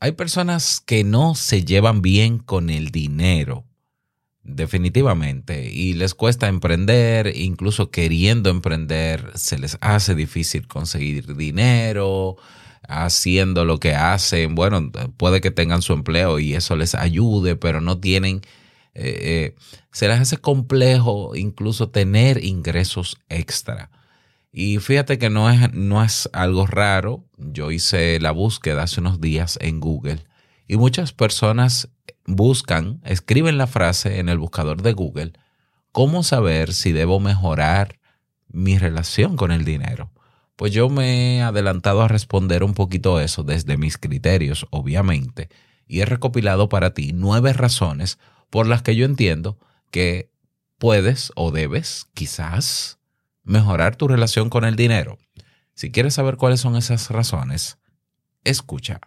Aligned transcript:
hay 0.00 0.12
personas 0.12 0.80
que 0.80 1.04
no 1.04 1.34
se 1.34 1.64
llevan 1.64 2.02
bien 2.02 2.38
con 2.38 2.70
el 2.70 2.90
dinero, 2.90 3.64
definitivamente, 4.42 5.70
y 5.72 5.94
les 5.94 6.14
cuesta 6.14 6.48
emprender, 6.48 7.32
incluso 7.34 7.90
queriendo 7.90 8.50
emprender, 8.50 9.32
se 9.34 9.58
les 9.58 9.78
hace 9.80 10.14
difícil 10.14 10.68
conseguir 10.68 11.34
dinero, 11.36 12.36
haciendo 12.88 13.64
lo 13.64 13.80
que 13.80 13.94
hacen. 13.94 14.54
Bueno, 14.54 14.90
puede 15.16 15.40
que 15.40 15.50
tengan 15.50 15.82
su 15.82 15.92
empleo 15.92 16.38
y 16.38 16.54
eso 16.54 16.76
les 16.76 16.94
ayude, 16.94 17.56
pero 17.56 17.80
no 17.80 17.98
tienen, 17.98 18.42
eh, 18.94 19.54
eh, 19.54 19.54
se 19.92 20.08
les 20.08 20.20
hace 20.20 20.36
complejo 20.36 21.34
incluso 21.34 21.88
tener 21.88 22.44
ingresos 22.44 23.18
extra. 23.28 23.90
Y 24.58 24.78
fíjate 24.78 25.18
que 25.18 25.28
no 25.28 25.50
es, 25.50 25.74
no 25.74 26.02
es 26.02 26.30
algo 26.32 26.66
raro. 26.66 27.26
Yo 27.36 27.70
hice 27.70 28.18
la 28.20 28.30
búsqueda 28.30 28.84
hace 28.84 29.00
unos 29.02 29.20
días 29.20 29.58
en 29.60 29.80
Google 29.80 30.24
y 30.66 30.78
muchas 30.78 31.12
personas 31.12 31.90
buscan, 32.24 33.02
escriben 33.04 33.58
la 33.58 33.66
frase 33.66 34.18
en 34.18 34.30
el 34.30 34.38
buscador 34.38 34.80
de 34.80 34.94
Google, 34.94 35.34
¿cómo 35.92 36.22
saber 36.22 36.72
si 36.72 36.92
debo 36.92 37.20
mejorar 37.20 38.00
mi 38.48 38.78
relación 38.78 39.36
con 39.36 39.52
el 39.52 39.66
dinero? 39.66 40.10
Pues 40.56 40.72
yo 40.72 40.88
me 40.88 41.36
he 41.36 41.42
adelantado 41.42 42.00
a 42.00 42.08
responder 42.08 42.64
un 42.64 42.72
poquito 42.72 43.20
eso 43.20 43.42
desde 43.42 43.76
mis 43.76 43.98
criterios, 43.98 44.66
obviamente, 44.70 45.50
y 45.86 46.00
he 46.00 46.06
recopilado 46.06 46.70
para 46.70 46.94
ti 46.94 47.12
nueve 47.12 47.52
razones 47.52 48.18
por 48.48 48.66
las 48.66 48.80
que 48.80 48.96
yo 48.96 49.04
entiendo 49.04 49.58
que 49.90 50.30
puedes 50.78 51.30
o 51.34 51.50
debes, 51.50 52.06
quizás, 52.14 52.96
mejorar 53.46 53.96
tu 53.96 54.08
relación 54.08 54.50
con 54.50 54.64
el 54.64 54.76
dinero. 54.76 55.18
Si 55.74 55.90
quieres 55.90 56.14
saber 56.14 56.36
cuáles 56.36 56.60
son 56.60 56.76
esas 56.76 57.10
razones, 57.10 57.78
escucha. 58.44 59.00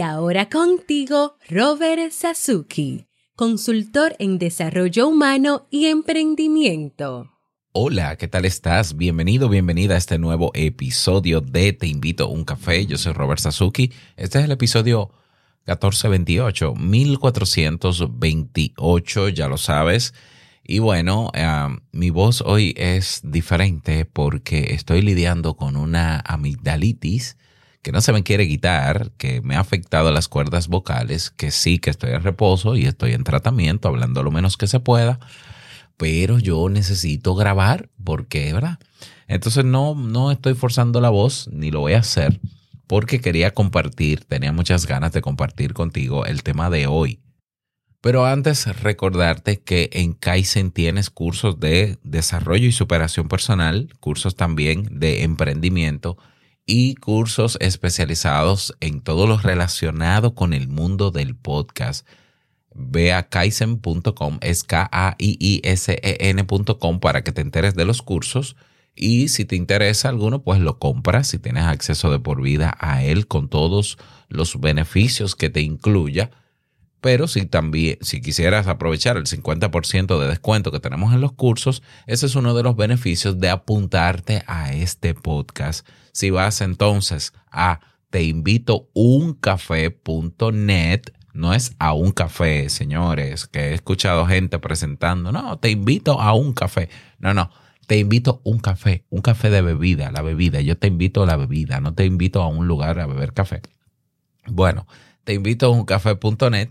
Y 0.00 0.02
ahora 0.02 0.48
contigo, 0.48 1.36
Robert 1.50 2.10
Sasuki, 2.10 3.04
consultor 3.36 4.16
en 4.18 4.38
desarrollo 4.38 5.06
humano 5.06 5.66
y 5.70 5.88
emprendimiento. 5.88 7.30
Hola, 7.72 8.16
¿qué 8.16 8.26
tal 8.26 8.46
estás? 8.46 8.96
Bienvenido, 8.96 9.50
bienvenida 9.50 9.96
a 9.96 9.98
este 9.98 10.18
nuevo 10.18 10.52
episodio 10.54 11.42
de 11.42 11.74
Te 11.74 11.86
invito 11.86 12.24
a 12.24 12.28
un 12.28 12.44
café. 12.44 12.86
Yo 12.86 12.96
soy 12.96 13.12
Robert 13.12 13.42
Sasuki. 13.42 13.92
Este 14.16 14.38
es 14.38 14.46
el 14.46 14.52
episodio 14.52 15.10
1428, 15.66 16.76
1428, 16.76 19.28
ya 19.28 19.48
lo 19.48 19.58
sabes. 19.58 20.14
Y 20.64 20.78
bueno, 20.78 21.30
mi 21.92 22.08
voz 22.08 22.40
hoy 22.40 22.72
es 22.78 23.20
diferente 23.22 24.06
porque 24.06 24.72
estoy 24.72 25.02
lidiando 25.02 25.58
con 25.58 25.76
una 25.76 26.20
amigdalitis 26.20 27.36
que 27.82 27.92
no 27.92 28.00
se 28.00 28.12
me 28.12 28.22
quiere 28.22 28.46
quitar, 28.46 29.10
que 29.16 29.40
me 29.40 29.56
ha 29.56 29.60
afectado 29.60 30.12
las 30.12 30.28
cuerdas 30.28 30.68
vocales, 30.68 31.30
que 31.30 31.50
sí 31.50 31.78
que 31.78 31.90
estoy 31.90 32.10
en 32.10 32.22
reposo 32.22 32.76
y 32.76 32.84
estoy 32.84 33.12
en 33.12 33.24
tratamiento, 33.24 33.88
hablando 33.88 34.22
lo 34.22 34.30
menos 34.30 34.56
que 34.56 34.66
se 34.66 34.80
pueda, 34.80 35.18
pero 35.96 36.38
yo 36.38 36.68
necesito 36.68 37.34
grabar 37.34 37.88
porque, 38.02 38.52
¿verdad? 38.52 38.78
Entonces 39.28 39.64
no, 39.64 39.94
no 39.94 40.30
estoy 40.30 40.54
forzando 40.54 41.00
la 41.00 41.10
voz, 41.10 41.48
ni 41.52 41.70
lo 41.70 41.80
voy 41.80 41.94
a 41.94 42.00
hacer, 42.00 42.40
porque 42.86 43.20
quería 43.20 43.52
compartir, 43.52 44.24
tenía 44.24 44.52
muchas 44.52 44.86
ganas 44.86 45.12
de 45.12 45.22
compartir 45.22 45.72
contigo 45.72 46.26
el 46.26 46.42
tema 46.42 46.68
de 46.70 46.86
hoy. 46.86 47.20
Pero 48.02 48.24
antes 48.24 48.66
recordarte 48.80 49.60
que 49.60 49.90
en 49.92 50.14
Kaizen 50.14 50.70
tienes 50.70 51.10
cursos 51.10 51.60
de 51.60 51.98
desarrollo 52.02 52.66
y 52.66 52.72
superación 52.72 53.28
personal, 53.28 53.92
cursos 54.00 54.36
también 54.36 54.88
de 54.98 55.22
emprendimiento, 55.22 56.16
y 56.70 56.94
cursos 56.94 57.58
especializados 57.60 58.76
en 58.78 59.00
todo 59.00 59.26
lo 59.26 59.38
relacionado 59.38 60.36
con 60.36 60.52
el 60.52 60.68
mundo 60.68 61.10
del 61.10 61.34
podcast. 61.34 62.06
Ve 62.72 63.12
a 63.12 63.28
kaizen.com, 63.28 64.38
es 64.40 64.62
K-A-I-I-S-E-N.com 64.62 65.00
para 67.00 67.24
que 67.24 67.32
te 67.32 67.40
enteres 67.40 67.74
de 67.74 67.84
los 67.84 68.02
cursos 68.02 68.54
y 68.94 69.30
si 69.30 69.44
te 69.44 69.56
interesa 69.56 70.10
alguno, 70.10 70.44
pues 70.44 70.60
lo 70.60 70.78
compras 70.78 71.26
si 71.26 71.40
tienes 71.40 71.64
acceso 71.64 72.12
de 72.12 72.20
por 72.20 72.40
vida 72.40 72.76
a 72.78 73.02
él 73.02 73.26
con 73.26 73.48
todos 73.48 73.98
los 74.28 74.60
beneficios 74.60 75.34
que 75.34 75.50
te 75.50 75.62
incluya. 75.62 76.30
Pero 77.00 77.28
si 77.28 77.46
también, 77.46 77.98
si 78.02 78.20
quisieras 78.20 78.66
aprovechar 78.66 79.16
el 79.16 79.24
50% 79.24 80.18
de 80.18 80.28
descuento 80.28 80.70
que 80.70 80.80
tenemos 80.80 81.14
en 81.14 81.20
los 81.20 81.32
cursos, 81.32 81.82
ese 82.06 82.26
es 82.26 82.34
uno 82.34 82.54
de 82.54 82.62
los 82.62 82.76
beneficios 82.76 83.40
de 83.40 83.48
apuntarte 83.48 84.42
a 84.46 84.72
este 84.72 85.14
podcast. 85.14 85.88
Si 86.12 86.30
vas 86.30 86.60
entonces 86.60 87.32
a 87.50 87.80
teinvitouncafé.net, 88.10 91.02
no 91.32 91.54
es 91.54 91.74
a 91.78 91.94
un 91.94 92.10
café, 92.10 92.68
señores, 92.68 93.46
que 93.46 93.70
he 93.70 93.74
escuchado 93.74 94.26
gente 94.26 94.58
presentando, 94.58 95.32
no, 95.32 95.58
te 95.58 95.70
invito 95.70 96.20
a 96.20 96.34
un 96.34 96.52
café. 96.52 96.90
No, 97.18 97.32
no, 97.32 97.50
te 97.86 97.98
invito 97.98 98.42
un 98.44 98.58
café, 98.58 99.06
un 99.08 99.22
café 99.22 99.48
de 99.48 99.62
bebida, 99.62 100.10
la 100.10 100.22
bebida. 100.22 100.60
Yo 100.60 100.76
te 100.76 100.88
invito 100.88 101.22
a 101.22 101.26
la 101.26 101.36
bebida, 101.36 101.80
no 101.80 101.94
te 101.94 102.04
invito 102.04 102.42
a 102.42 102.48
un 102.48 102.66
lugar 102.66 102.98
a 102.98 103.06
beber 103.06 103.32
café. 103.32 103.62
Bueno, 104.46 104.86
te 105.24 105.34
invito 105.34 105.66
a 105.66 105.70
uncafé.net 105.70 106.70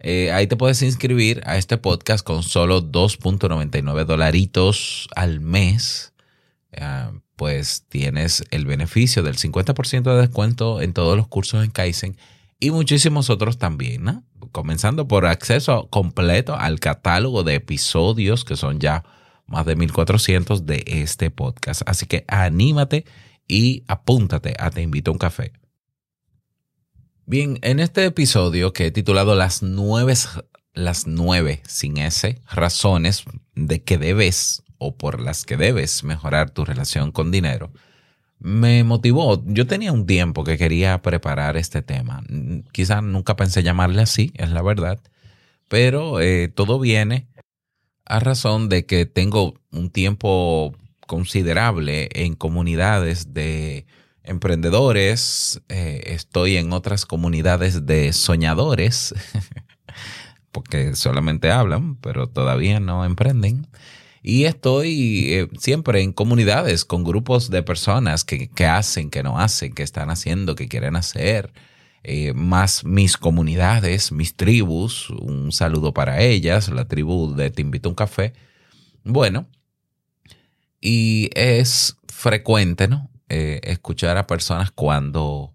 eh, 0.00 0.30
ahí 0.32 0.46
te 0.46 0.56
puedes 0.56 0.80
inscribir 0.82 1.42
a 1.44 1.56
este 1.56 1.76
podcast 1.76 2.24
con 2.24 2.42
solo 2.42 2.82
2.99 2.82 4.04
dolaritos 4.04 5.08
al 5.14 5.40
mes. 5.40 6.12
Ah, 6.76 7.12
pues 7.36 7.84
tienes 7.88 8.44
el 8.50 8.66
beneficio 8.66 9.22
del 9.22 9.36
50% 9.36 10.02
de 10.02 10.20
descuento 10.20 10.80
en 10.80 10.92
todos 10.92 11.16
los 11.16 11.28
cursos 11.28 11.64
en 11.64 11.70
Kaizen 11.70 12.16
y 12.60 12.70
muchísimos 12.72 13.30
otros 13.30 13.58
también, 13.58 14.02
¿no? 14.02 14.24
Comenzando 14.50 15.06
por 15.06 15.26
acceso 15.26 15.88
completo 15.88 16.56
al 16.56 16.80
catálogo 16.80 17.44
de 17.44 17.54
episodios 17.54 18.44
que 18.44 18.56
son 18.56 18.80
ya 18.80 19.04
más 19.46 19.66
de 19.66 19.76
1400 19.76 20.66
de 20.66 20.82
este 20.86 21.30
podcast. 21.30 21.82
Así 21.86 22.06
que 22.06 22.24
anímate 22.26 23.04
y 23.46 23.84
apúntate 23.86 24.54
a 24.58 24.70
Te 24.70 24.82
invito 24.82 25.10
a 25.10 25.12
un 25.12 25.18
café. 25.18 25.52
Bien, 27.30 27.58
en 27.60 27.78
este 27.78 28.06
episodio 28.06 28.72
que 28.72 28.86
he 28.86 28.90
titulado 28.90 29.34
Las 29.34 29.62
nueve, 29.62 30.14
las 30.72 31.06
nueve 31.06 31.60
sin 31.68 31.98
S 31.98 32.40
razones 32.50 33.24
de 33.54 33.82
que 33.82 33.98
debes 33.98 34.62
o 34.78 34.96
por 34.96 35.20
las 35.20 35.44
que 35.44 35.58
debes 35.58 36.04
mejorar 36.04 36.48
tu 36.48 36.64
relación 36.64 37.12
con 37.12 37.30
dinero, 37.30 37.70
me 38.38 38.82
motivó. 38.82 39.44
Yo 39.44 39.66
tenía 39.66 39.92
un 39.92 40.06
tiempo 40.06 40.42
que 40.42 40.56
quería 40.56 41.02
preparar 41.02 41.58
este 41.58 41.82
tema. 41.82 42.22
Quizá 42.72 43.02
nunca 43.02 43.36
pensé 43.36 43.62
llamarle 43.62 44.00
así, 44.00 44.32
es 44.34 44.48
la 44.48 44.62
verdad, 44.62 44.98
pero 45.68 46.22
eh, 46.22 46.48
todo 46.48 46.80
viene 46.80 47.28
a 48.06 48.20
razón 48.20 48.70
de 48.70 48.86
que 48.86 49.04
tengo 49.04 49.52
un 49.70 49.90
tiempo 49.90 50.74
considerable 51.06 52.08
en 52.14 52.34
comunidades 52.36 53.34
de 53.34 53.84
emprendedores, 54.28 55.60
eh, 55.68 56.02
estoy 56.06 56.56
en 56.56 56.72
otras 56.72 57.06
comunidades 57.06 57.86
de 57.86 58.12
soñadores, 58.12 59.14
porque 60.52 60.94
solamente 60.94 61.50
hablan, 61.50 61.96
pero 61.96 62.28
todavía 62.28 62.78
no 62.78 63.04
emprenden. 63.04 63.66
Y 64.22 64.44
estoy 64.44 65.32
eh, 65.32 65.48
siempre 65.58 66.02
en 66.02 66.12
comunidades 66.12 66.84
con 66.84 67.04
grupos 67.04 67.50
de 67.50 67.62
personas 67.62 68.24
que, 68.24 68.50
hacen, 68.66 69.10
que 69.10 69.22
no 69.22 69.38
hacen, 69.38 69.72
que 69.72 69.82
están 69.82 70.10
haciendo, 70.10 70.54
que 70.54 70.68
quieren 70.68 70.96
hacer. 70.96 71.52
Eh, 72.04 72.32
más 72.34 72.84
mis 72.84 73.16
comunidades, 73.16 74.12
mis 74.12 74.34
tribus, 74.34 75.10
un 75.10 75.52
saludo 75.52 75.92
para 75.92 76.20
ellas, 76.20 76.68
la 76.68 76.86
tribu 76.86 77.34
de 77.34 77.50
Te 77.50 77.62
invito 77.62 77.88
un 77.88 77.94
café. 77.94 78.34
Bueno, 79.04 79.48
y 80.80 81.30
es 81.34 81.96
frecuente, 82.08 82.88
¿no? 82.88 83.07
Eh, 83.30 83.60
escuchar 83.64 84.16
a 84.16 84.26
personas 84.26 84.70
cuando 84.70 85.52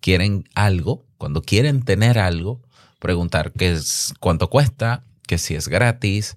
quieren 0.00 0.48
algo, 0.54 1.04
cuando 1.16 1.42
quieren 1.42 1.82
tener 1.82 2.18
algo, 2.18 2.62
preguntar 3.00 3.52
qué 3.52 3.72
es, 3.72 4.14
cuánto 4.20 4.50
cuesta, 4.50 5.02
que 5.26 5.38
si 5.38 5.56
es 5.56 5.66
gratis, 5.66 6.36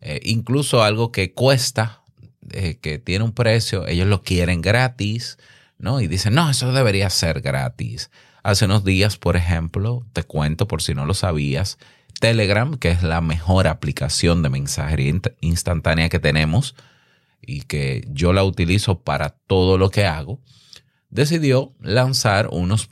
eh, 0.00 0.20
incluso 0.24 0.82
algo 0.82 1.12
que 1.12 1.34
cuesta, 1.34 2.02
eh, 2.50 2.78
que 2.80 2.98
tiene 2.98 3.24
un 3.24 3.32
precio, 3.32 3.86
ellos 3.86 4.06
lo 4.06 4.22
quieren 4.22 4.62
gratis, 4.62 5.36
¿no? 5.78 6.00
Y 6.00 6.06
dicen, 6.06 6.34
no, 6.34 6.48
eso 6.48 6.72
debería 6.72 7.10
ser 7.10 7.42
gratis. 7.42 8.10
Hace 8.42 8.64
unos 8.64 8.84
días, 8.84 9.18
por 9.18 9.36
ejemplo, 9.36 10.06
te 10.14 10.24
cuento 10.24 10.66
por 10.66 10.82
si 10.82 10.94
no 10.94 11.04
lo 11.04 11.12
sabías, 11.12 11.78
Telegram, 12.20 12.76
que 12.78 12.90
es 12.90 13.02
la 13.02 13.20
mejor 13.20 13.66
aplicación 13.66 14.42
de 14.42 14.48
mensajería 14.48 15.12
instantánea 15.40 16.08
que 16.08 16.20
tenemos 16.20 16.74
y 17.42 17.62
que 17.62 18.06
yo 18.08 18.32
la 18.32 18.44
utilizo 18.44 19.00
para 19.00 19.30
todo 19.30 19.76
lo 19.76 19.90
que 19.90 20.06
hago, 20.06 20.40
decidió 21.10 21.74
lanzar 21.80 22.48
unos, 22.50 22.88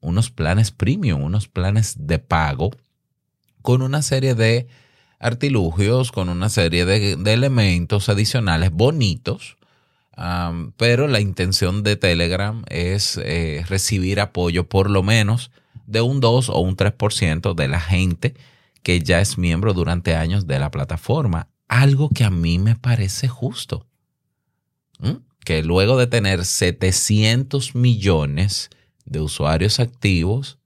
unos 0.00 0.30
planes 0.30 0.70
premium, 0.70 1.22
unos 1.22 1.48
planes 1.48 1.94
de 1.98 2.18
pago 2.18 2.70
con 3.62 3.82
una 3.82 4.02
serie 4.02 4.34
de 4.34 4.68
artilugios, 5.18 6.12
con 6.12 6.28
una 6.28 6.48
serie 6.48 6.84
de, 6.84 7.12
elementos 7.32 8.08
adicionales 8.08 8.70
bonitos, 8.70 9.56
pero 10.76 11.08
la 11.08 11.20
intención 11.20 11.82
de 11.82 11.96
Telegram 11.96 12.62
es 12.68 13.18
eh, 13.22 13.64
recibir 13.68 14.20
apoyo 14.20 14.68
por 14.68 14.90
lo 14.90 15.02
menos 15.02 15.50
de 15.86 16.00
un 16.00 16.20
2 16.20 16.50
o 16.50 16.58
un 16.60 16.76
3% 16.76 17.54
de 17.54 17.68
la 17.68 17.80
gente 17.80 18.34
que 18.82 19.00
ya 19.00 19.20
es 19.20 19.38
miembro 19.38 19.72
durante 19.72 20.14
años 20.14 20.46
de 20.46 20.58
la 20.58 20.70
plataforma. 20.70 21.48
Algo 21.68 22.10
que 22.10 22.24
a 22.24 22.30
mí 22.30 22.58
me 22.58 22.76
parece 22.76 23.26
justo. 23.26 23.86
Que 25.44 25.62
luego 25.62 25.98
de 25.98 26.06
tener 26.06 26.44
700 26.44 27.74
millones 27.74 28.70
de 29.04 29.20
usuarios 29.20 29.80
activos, 29.80 30.58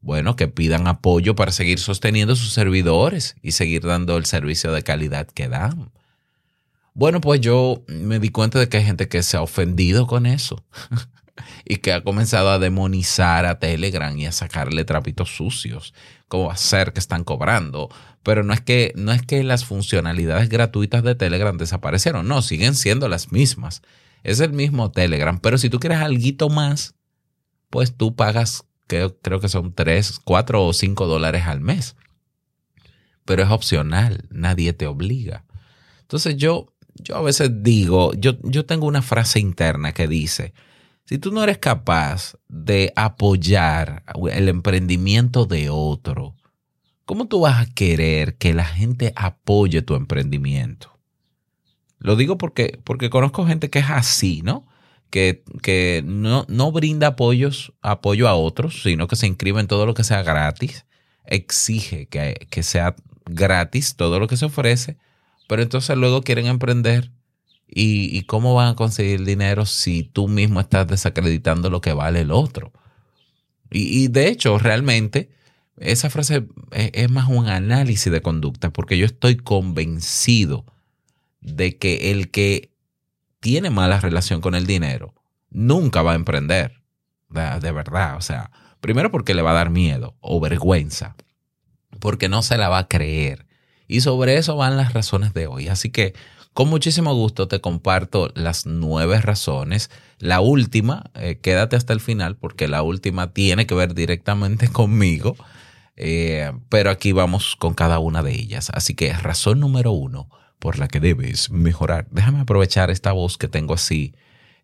bueno, 0.00 0.36
que 0.36 0.48
pidan 0.48 0.86
apoyo 0.86 1.34
para 1.34 1.52
seguir 1.52 1.78
sosteniendo 1.78 2.36
sus 2.36 2.52
servidores 2.52 3.36
y 3.42 3.52
seguir 3.52 3.82
dando 3.82 4.16
el 4.16 4.26
servicio 4.26 4.72
de 4.72 4.82
calidad 4.82 5.26
que 5.26 5.48
dan. 5.48 5.90
Bueno, 6.94 7.20
pues 7.20 7.40
yo 7.40 7.84
me 7.86 8.18
di 8.18 8.30
cuenta 8.30 8.58
de 8.58 8.68
que 8.68 8.78
hay 8.78 8.84
gente 8.84 9.08
que 9.08 9.22
se 9.22 9.36
ha 9.36 9.42
ofendido 9.42 10.06
con 10.06 10.26
eso 10.26 10.64
y 11.64 11.76
que 11.76 11.92
ha 11.92 12.02
comenzado 12.02 12.50
a 12.50 12.58
demonizar 12.58 13.46
a 13.46 13.58
Telegram 13.58 14.16
y 14.18 14.26
a 14.26 14.32
sacarle 14.32 14.84
trapitos 14.84 15.36
sucios, 15.36 15.94
como 16.30 16.46
va 16.46 16.54
a 16.54 16.56
ser 16.56 16.92
que 16.94 17.00
están 17.00 17.24
cobrando. 17.24 17.90
Pero 18.22 18.44
no 18.44 18.54
es 18.54 18.60
que, 18.60 18.92
no 18.94 19.12
es 19.12 19.22
que 19.22 19.42
las 19.42 19.64
funcionalidades 19.64 20.48
gratuitas 20.48 21.02
de 21.02 21.16
Telegram 21.16 21.58
desaparecieron, 21.58 22.28
no, 22.28 22.40
siguen 22.40 22.74
siendo 22.74 23.08
las 23.08 23.32
mismas. 23.32 23.82
Es 24.22 24.40
el 24.40 24.52
mismo 24.52 24.92
Telegram, 24.92 25.40
pero 25.40 25.58
si 25.58 25.68
tú 25.68 25.80
quieres 25.80 25.98
algo 25.98 26.50
más, 26.50 26.94
pues 27.68 27.96
tú 27.96 28.14
pagas 28.14 28.64
creo, 29.22 29.40
que 29.40 29.48
son 29.48 29.72
3, 29.72 30.20
4 30.24 30.66
o 30.66 30.72
5 30.72 31.06
dólares 31.06 31.44
al 31.46 31.60
mes. 31.60 31.96
Pero 33.24 33.42
es 33.42 33.50
opcional, 33.50 34.26
nadie 34.30 34.72
te 34.72 34.86
obliga. 34.86 35.44
Entonces 36.02 36.36
yo, 36.36 36.74
yo 36.94 37.16
a 37.16 37.22
veces 37.22 37.50
digo, 37.62 38.12
yo, 38.14 38.38
yo 38.42 38.66
tengo 38.66 38.86
una 38.86 39.02
frase 39.02 39.38
interna 39.38 39.92
que 39.92 40.08
dice, 40.08 40.52
si 41.10 41.18
tú 41.18 41.32
no 41.32 41.42
eres 41.42 41.58
capaz 41.58 42.36
de 42.48 42.92
apoyar 42.94 44.04
el 44.30 44.48
emprendimiento 44.48 45.44
de 45.44 45.68
otro, 45.68 46.36
¿cómo 47.04 47.26
tú 47.26 47.40
vas 47.40 47.60
a 47.60 47.74
querer 47.74 48.36
que 48.36 48.54
la 48.54 48.64
gente 48.64 49.12
apoye 49.16 49.82
tu 49.82 49.96
emprendimiento? 49.96 51.00
Lo 51.98 52.14
digo 52.14 52.38
porque, 52.38 52.78
porque 52.84 53.10
conozco 53.10 53.44
gente 53.44 53.70
que 53.70 53.80
es 53.80 53.90
así, 53.90 54.42
¿no? 54.44 54.68
que, 55.10 56.04
no, 56.06 56.46
no, 56.48 56.70
brinda 56.70 57.08
apoyos, 57.08 57.72
apoyo 57.82 58.28
a 58.28 58.36
otros, 58.36 58.80
sino 58.84 59.08
que 59.08 59.16
se 59.16 59.26
inscribe 59.26 59.58
en 59.58 59.66
todo 59.66 59.86
lo 59.86 59.94
que 59.94 60.04
sea 60.04 60.22
gratis, 60.22 60.86
exige 61.24 62.06
que, 62.06 62.46
que 62.50 62.62
sea 62.62 62.94
gratis 63.24 63.96
todo 63.96 64.20
lo 64.20 64.28
que 64.28 64.36
se 64.36 64.44
ofrece, 64.44 64.96
pero 65.48 65.60
entonces 65.60 65.96
luego 65.96 66.22
quieren 66.22 66.46
emprender. 66.46 67.10
¿Y, 67.72 68.16
¿Y, 68.16 68.22
cómo 68.22 68.54
van 68.54 68.68
a 68.68 68.74
conseguir 68.74 69.24
dinero 69.24 69.64
si 69.64 70.02
tú 70.02 70.26
mismo 70.26 70.60
estás 70.60 70.88
desacreditando 70.88 71.70
lo 71.70 71.80
que 71.80 71.92
vale 71.92 72.22
el 72.22 72.32
otro? 72.32 72.72
Y, 73.70 74.08
de 74.08 74.28
hecho, 74.28 74.58
realmente, 74.58 75.30
esa 75.76 76.10
frase 76.10 76.46
es, 76.72 77.10
más 77.10 77.28
un 77.28 77.48
análisis 77.48 78.12
de 78.12 78.20
conducta, 78.20 78.70
porque 78.70 78.98
yo 78.98 79.06
estoy 79.06 79.36
convencido 79.36 80.64
de 81.40 81.78
que 81.78 82.10
el 82.10 82.30
que 82.30 82.72
tiene 83.38 83.70
mala 83.70 84.00
relación 84.00 84.40
con 84.40 84.54
el 84.54 84.66
dinero, 84.66 85.14
nunca 85.50 86.02
va 86.02 86.12
a 86.12 86.16
emprender. 86.16 86.82
De, 87.28 87.70
verdad, 87.70 88.16
o 88.16 88.20
sea, 88.20 88.50
primero 88.80 89.12
porque 89.12 89.34
le 89.34 89.42
va 89.42 89.52
a 89.52 89.54
dar 89.54 89.70
miedo 89.70 90.16
o 90.20 90.40
vergüenza, 90.40 91.14
porque 92.00 92.28
no 92.28 92.42
se 92.42 92.58
la 92.58 92.68
va 92.68 92.78
a 92.78 92.88
creer. 92.88 93.46
Y 93.86 94.00
sobre 94.00 94.36
eso 94.36 94.56
van 94.56 94.76
las 94.76 94.92
razones 94.92 95.32
de 95.32 95.46
hoy. 95.46 95.68
Así 95.68 95.90
que 95.90 96.14
con 96.52 96.68
muchísimo 96.68 97.14
gusto 97.14 97.48
te 97.48 97.60
comparto 97.60 98.32
las 98.34 98.66
nueve 98.66 99.20
razones. 99.20 99.90
La 100.18 100.40
última, 100.40 101.10
eh, 101.14 101.38
quédate 101.40 101.76
hasta 101.76 101.92
el 101.92 102.00
final 102.00 102.36
porque 102.36 102.68
la 102.68 102.82
última 102.82 103.32
tiene 103.32 103.66
que 103.66 103.74
ver 103.74 103.94
directamente 103.94 104.68
conmigo. 104.72 105.36
Eh, 105.96 106.52
pero 106.68 106.90
aquí 106.90 107.12
vamos 107.12 107.56
con 107.56 107.74
cada 107.74 107.98
una 107.98 108.22
de 108.22 108.32
ellas. 108.32 108.70
Así 108.74 108.94
que 108.94 109.12
razón 109.12 109.60
número 109.60 109.92
uno, 109.92 110.28
por 110.58 110.78
la 110.78 110.88
que 110.88 110.98
debes 110.98 111.50
mejorar. 111.50 112.08
Déjame 112.10 112.40
aprovechar 112.40 112.90
esta 112.90 113.12
voz 113.12 113.38
que 113.38 113.48
tengo 113.48 113.74
así 113.74 114.14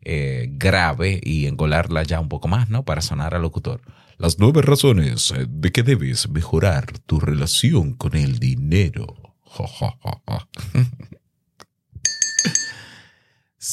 eh, 0.02 0.48
grave 0.50 1.20
y 1.22 1.46
engolarla 1.46 2.02
ya 2.02 2.20
un 2.20 2.28
poco 2.28 2.48
más, 2.48 2.68
¿no? 2.68 2.84
Para 2.84 3.00
sonar 3.00 3.34
al 3.34 3.42
locutor. 3.42 3.80
Las 4.18 4.38
nueve 4.38 4.62
razones 4.62 5.32
de 5.48 5.72
que 5.72 5.82
debes 5.82 6.28
mejorar 6.30 6.98
tu 7.06 7.20
relación 7.20 7.92
con 7.92 8.16
el 8.16 8.38
dinero. 8.38 9.06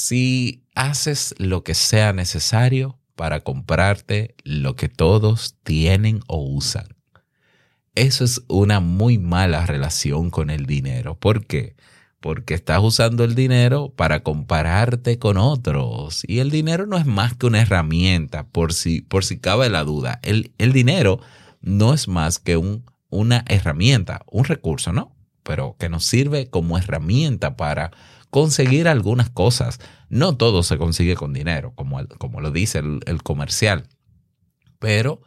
si 0.04 0.66
haces 0.76 1.34
lo 1.38 1.64
que 1.64 1.76
sea 1.76 2.12
necesario 2.12 3.00
para 3.16 3.40
comprarte 3.40 4.36
lo 4.44 4.76
que 4.76 4.90
todos 4.90 5.56
tienen 5.64 6.20
o 6.28 6.44
usan. 6.44 6.88
Eso 7.96 8.26
es 8.26 8.42
una 8.48 8.80
muy 8.80 9.18
mala 9.18 9.66
relación 9.66 10.30
con 10.30 10.50
el 10.50 10.66
dinero. 10.66 11.18
¿Por 11.18 11.46
qué? 11.46 11.76
porque 12.20 12.54
estás 12.54 12.80
usando 12.82 13.26
el 13.26 13.36
dinero 13.36 13.92
para 13.94 14.24
compararte 14.24 15.20
con 15.20 15.36
otros. 15.36 16.24
Y 16.26 16.40
el 16.40 16.52
dinero 16.52 16.86
no 16.86 16.98
es 16.98 17.06
más 17.06 17.36
que 17.36 17.48
una 17.48 17.62
herramienta, 17.62 18.48
por 18.48 18.72
si, 18.72 19.02
por 19.02 19.26
si 19.26 19.40
cabe 19.40 19.70
la 19.70 19.84
duda. 19.84 20.22
El, 20.24 20.54
el 20.58 20.72
dinero 20.72 21.20
no 21.60 21.94
es 21.94 22.08
más 22.08 22.40
que 22.40 22.56
un, 22.56 22.86
una 23.10 23.44
herramienta, 23.50 24.22
un 24.32 24.46
recurso, 24.46 24.94
¿no? 24.94 25.14
Pero 25.44 25.76
que 25.78 25.90
nos 25.90 26.06
sirve 26.06 26.50
como 26.50 26.78
herramienta 26.78 27.58
para 27.58 27.92
conseguir 28.34 28.88
algunas 28.88 29.30
cosas. 29.30 29.80
No 30.10 30.36
todo 30.36 30.64
se 30.64 30.80
consigue 30.80 31.16
con 31.16 31.34
dinero, 31.34 31.72
como, 31.76 32.00
como 32.18 32.42
lo 32.42 32.50
dice 32.50 32.80
el, 32.80 33.00
el 33.06 33.22
comercial, 33.22 33.84
pero 34.80 35.22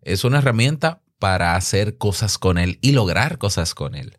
es 0.00 0.22
una 0.22 0.38
herramienta 0.38 1.02
para 1.18 1.56
hacer 1.56 1.98
cosas 1.98 2.38
con 2.38 2.58
él 2.58 2.78
y 2.80 2.92
lograr 2.92 3.38
cosas 3.38 3.74
con 3.74 3.96
él. 3.96 4.16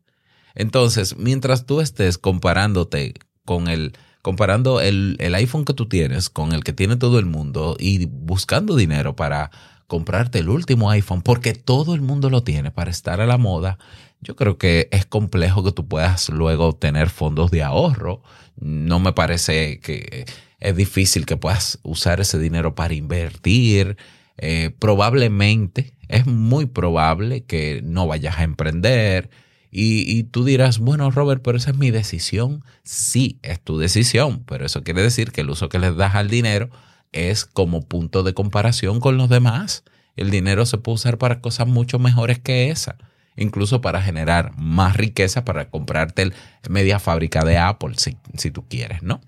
Entonces, 0.56 1.16
mientras 1.16 1.66
tú 1.66 1.80
estés 1.80 2.18
comparándote 2.18 3.14
con 3.46 3.70
el, 3.70 3.94
comparando 4.22 4.82
el, 4.82 5.16
el, 5.20 5.36
iPhone 5.36 5.64
que 5.64 5.74
tú 5.74 5.88
tienes 5.88 6.30
con 6.30 6.52
el 6.52 6.66
que 6.66 6.74
tiene 6.74 6.98
todo 6.98 7.20
el 7.20 7.26
mundo 7.26 7.78
y 7.80 8.08
buscando 8.08 8.76
dinero 8.76 9.16
para 9.16 9.52
comprarte 9.88 10.40
el 10.40 10.50
último 10.50 10.90
iPhone, 10.90 11.22
porque 11.22 11.54
todo 11.54 11.96
el 11.96 12.02
mundo 12.02 12.30
lo 12.30 12.44
tiene 12.44 12.72
para 12.72 12.92
estar 12.92 13.22
a 13.22 13.26
la 13.26 13.38
moda, 13.38 13.80
yo 14.24 14.36
creo 14.36 14.58
que 14.58 14.88
es 14.92 15.06
complejo 15.06 15.64
que 15.64 15.72
tú 15.72 15.88
puedas 15.88 16.30
luego 16.30 16.74
tener 16.74 17.10
fondos 17.10 17.52
de 17.52 17.64
ahorro. 17.64 18.22
No 18.60 19.00
me 19.00 19.14
parece 19.14 19.80
que 19.80 20.26
es 20.60 20.76
difícil 20.76 21.26
que 21.26 21.38
puedas 21.38 21.80
usar 21.84 22.22
ese 22.22 22.40
dinero 22.40 22.76
para 22.76 22.94
invertir. 22.94 23.98
Eh, 24.38 24.72
probablemente, 24.80 25.94
es 26.08 26.26
muy 26.26 26.66
probable 26.66 27.44
que 27.44 27.82
no 27.84 28.08
vayas 28.08 28.40
a 28.40 28.44
emprender 28.44 29.30
y, 29.76 30.26
tú 30.26 30.46
dirás, 30.46 30.78
bueno, 30.78 31.10
Robert, 31.10 31.42
pero 31.44 31.58
esa 31.58 31.72
es 31.72 31.78
mi 31.78 31.90
decisión. 31.90 32.64
Sí, 32.84 33.40
es 33.42 33.60
tu 33.60 33.80
decisión, 33.80 34.44
pero 34.44 34.68
eso 34.68 34.84
quiere 34.84 35.02
decir 35.02 35.32
que 35.32 35.42
el 35.42 35.50
uso 35.50 35.68
que 35.68 35.80
les 35.80 35.96
das 35.96 36.14
al 36.14 36.30
dinero 36.30 36.70
es 37.12 37.46
como 37.46 37.82
punto 37.82 38.22
de 38.22 38.36
comparación 38.36 39.00
con 39.00 39.18
los 39.18 39.30
demás. 39.30 39.84
El 40.16 40.30
dinero 40.30 40.68
se 40.68 40.78
puede 40.78 40.94
usar 40.96 41.18
para 41.18 41.42
cosas 41.42 41.68
mucho 41.68 41.98
mejores 41.98 42.38
que 42.38 42.70
esa, 42.70 42.98
incluso 43.36 43.82
para 43.82 44.02
generar 44.02 44.52
más 44.58 44.98
riqueza 44.98 45.46
para 45.46 45.70
comprarte 45.70 46.24
el 46.24 46.34
media 46.70 47.00
fábrica 47.00 47.44
de 47.44 47.58
Apple, 47.58 47.96
si, 47.98 48.18
si 48.38 48.52
tú 48.52 48.68
quieres, 48.68 49.04
¿no? 49.04 49.22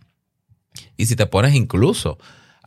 Y 0.98 1.06
si 1.06 1.16
te 1.16 1.26
pones 1.26 1.56
incluso 1.56 2.18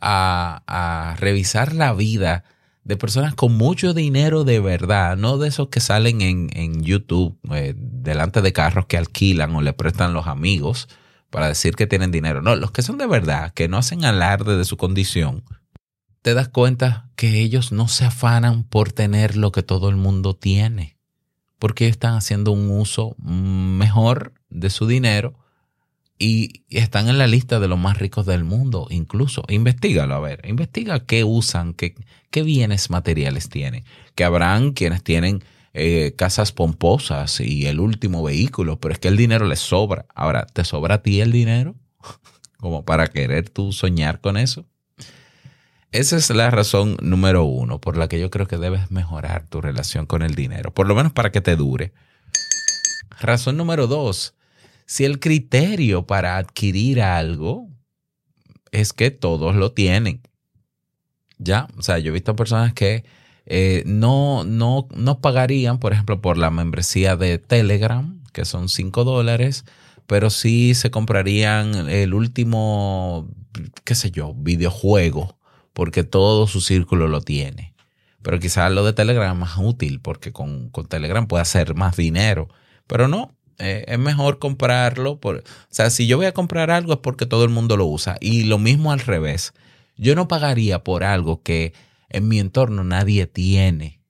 a, 0.01 1.15
revisar 1.19 1.73
la 1.73 1.93
vida 1.93 2.43
de 2.83 2.97
personas 2.97 3.35
con 3.35 3.55
mucho 3.55 3.93
dinero 3.93 4.43
de 4.43 4.59
verdad, 4.59 5.17
no 5.17 5.37
de 5.37 5.49
esos 5.49 5.69
que 5.69 5.79
salen 5.79 6.21
en, 6.21 6.83
YouTube 6.83 7.37
eh, 7.53 7.73
delante 7.77 8.41
de 8.41 8.53
carros 8.53 8.85
que 8.85 8.97
alquilan 8.97 9.55
o 9.55 9.61
le 9.61 9.73
prestan 9.73 10.13
los 10.13 10.27
amigos 10.27 10.87
para 11.29 11.47
decir 11.47 11.75
que 11.75 11.87
tienen 11.87 12.11
dinero. 12.11 12.41
No, 12.41 12.55
los 12.55 12.71
que 12.71 12.81
son 12.81 12.97
de 12.97 13.05
verdad, 13.05 13.53
que 13.53 13.67
no 13.67 13.77
hacen 13.77 14.05
alarde 14.05 14.57
de 14.57 14.65
su 14.65 14.77
condición, 14.77 15.43
te 16.21 16.33
das 16.33 16.49
cuenta 16.49 17.09
que 17.15 17.41
ellos 17.41 17.71
no 17.71 17.87
se 17.87 18.05
afanan 18.05 18.63
por 18.63 18.91
tener 18.91 19.35
lo 19.37 19.51
que 19.51 19.63
todo 19.63 19.89
el 19.89 19.95
mundo 19.95 20.35
tiene, 20.35 20.97
porque 21.59 21.87
están 21.87 22.15
haciendo 22.15 22.51
un 22.51 22.71
uso 22.71 23.15
mejor 23.19 24.33
de 24.49 24.69
su 24.69 24.87
dinero 24.87 25.35
y 26.17 26.65
están 26.69 27.07
en 27.07 27.17
la 27.17 27.27
lista 27.27 27.59
de 27.59 27.69
los 27.69 27.79
más 27.79 27.97
ricos 27.97 28.25
del 28.25 28.43
mundo, 28.43 28.87
incluso. 28.89 29.43
Investígalo, 29.47 30.15
a 30.15 30.19
ver, 30.19 30.41
investiga 30.45 31.05
qué 31.05 31.23
usan, 31.23 31.73
qué, 31.73 31.95
qué 32.29 32.43
bienes 32.43 32.89
materiales 32.89 33.47
tienen. 33.47 33.85
Que 34.15 34.25
habrán 34.25 34.73
quienes 34.73 35.01
tienen 35.01 35.43
eh, 35.73 36.13
casas 36.17 36.51
pomposas 36.51 37.39
y 37.39 37.67
el 37.67 37.79
último 37.79 38.21
vehículo, 38.21 38.79
pero 38.79 38.93
es 38.93 38.99
que 38.99 39.07
el 39.07 39.15
dinero 39.15 39.45
les 39.45 39.59
sobra. 39.59 40.07
Ahora, 40.13 40.45
¿te 40.45 40.65
sobra 40.65 40.95
a 40.95 41.03
ti 41.03 41.21
el 41.21 41.31
dinero? 41.31 41.75
Como 42.57 42.83
para 42.83 43.07
querer 43.07 43.49
tú 43.49 43.71
soñar 43.71 44.19
con 44.19 44.35
eso. 44.35 44.65
Esa 45.91 46.17
es 46.17 46.29
la 46.29 46.51
razón 46.51 46.97
número 47.01 47.45
uno 47.45 47.81
por 47.81 47.97
la 47.97 48.07
que 48.07 48.19
yo 48.19 48.29
creo 48.29 48.45
que 48.45 48.57
debes 48.57 48.91
mejorar 48.91 49.47
tu 49.47 49.59
relación 49.59 50.05
con 50.05 50.21
el 50.21 50.35
dinero, 50.35 50.71
por 50.71 50.87
lo 50.87 50.93
menos 50.93 51.13
para 51.13 51.31
que 51.31 51.41
te 51.41 51.55
dure. 51.55 51.93
Razón 53.19 53.57
número 53.57 53.87
dos, 53.87 54.35
si 54.85 55.03
el 55.03 55.19
criterio 55.19 56.05
para 56.05 56.37
adquirir 56.37 57.01
algo 57.01 57.69
es 58.71 58.93
que 58.93 59.09
todos 59.09 59.55
lo 59.55 59.71
tienen. 59.71 60.21
Ya, 61.39 61.67
o 61.75 61.81
sea, 61.81 61.97
yo 61.97 62.09
he 62.09 62.13
visto 62.13 62.35
personas 62.35 62.73
que 62.73 63.03
eh, 63.47 63.81
no, 63.87 64.43
no, 64.43 64.87
no 64.93 65.21
pagarían, 65.21 65.79
por 65.79 65.93
ejemplo, 65.93 66.21
por 66.21 66.37
la 66.37 66.51
membresía 66.51 67.15
de 67.15 67.39
Telegram, 67.39 68.21
que 68.31 68.45
son 68.45 68.69
5 68.69 69.03
dólares, 69.05 69.65
pero 70.05 70.29
sí 70.29 70.75
se 70.75 70.91
comprarían 70.91 71.89
el 71.89 72.13
último, 72.13 73.27
qué 73.85 73.95
sé 73.95 74.11
yo, 74.11 74.35
videojuego, 74.35 75.38
porque 75.79 76.03
todo 76.03 76.45
su 76.45 76.59
círculo 76.59 77.07
lo 77.07 77.21
tiene. 77.21 77.73
Pero 78.21 78.37
quizás 78.37 78.69
lo 78.69 78.83
de 78.83 78.91
Telegram 78.91 79.31
es 79.31 79.39
más 79.39 79.57
útil, 79.57 80.01
porque 80.01 80.33
con, 80.33 80.67
con 80.71 80.87
Telegram 80.87 81.25
puede 81.25 81.41
hacer 81.41 81.73
más 81.73 81.95
dinero. 81.95 82.49
Pero 82.85 83.07
no, 83.07 83.33
eh, 83.59 83.85
es 83.87 83.97
mejor 83.97 84.39
comprarlo. 84.39 85.21
O 85.23 85.41
sea, 85.69 85.89
si 85.89 86.05
yo 86.05 86.17
voy 86.17 86.25
a 86.25 86.33
comprar 86.33 86.69
algo 86.69 86.91
es 86.91 86.99
porque 86.99 87.25
todo 87.25 87.45
el 87.45 87.49
mundo 87.49 87.77
lo 87.77 87.85
usa. 87.85 88.17
Y 88.19 88.43
lo 88.43 88.59
mismo 88.59 88.91
al 88.91 88.99
revés. 88.99 89.53
Yo 89.95 90.15
no 90.15 90.27
pagaría 90.27 90.83
por 90.83 91.05
algo 91.05 91.43
que 91.43 91.71
en 92.09 92.27
mi 92.27 92.39
entorno 92.39 92.83
nadie 92.83 93.25
tiene. 93.25 94.01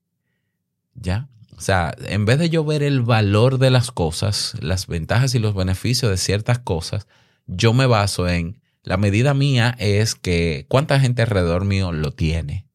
¿Ya? 0.95 1.29
O 1.55 1.61
sea, 1.61 1.93
en 2.07 2.25
vez 2.25 2.39
de 2.39 2.49
yo 2.49 2.65
ver 2.65 2.81
el 2.81 3.03
valor 3.03 3.59
de 3.59 3.69
las 3.69 3.91
cosas, 3.91 4.55
las 4.59 4.87
ventajas 4.87 5.35
y 5.35 5.39
los 5.39 5.53
beneficios 5.53 6.09
de 6.09 6.17
ciertas 6.17 6.57
cosas, 6.57 7.05
yo 7.45 7.73
me 7.73 7.85
baso 7.85 8.27
en 8.27 8.59
la 8.83 8.97
medida 8.97 9.33
mía 9.33 9.75
es 9.79 10.15
que 10.15 10.65
cuánta 10.67 10.99
gente 10.99 11.21
alrededor 11.21 11.65
mío 11.65 11.91
lo 11.91 12.11
tiene. 12.11 12.67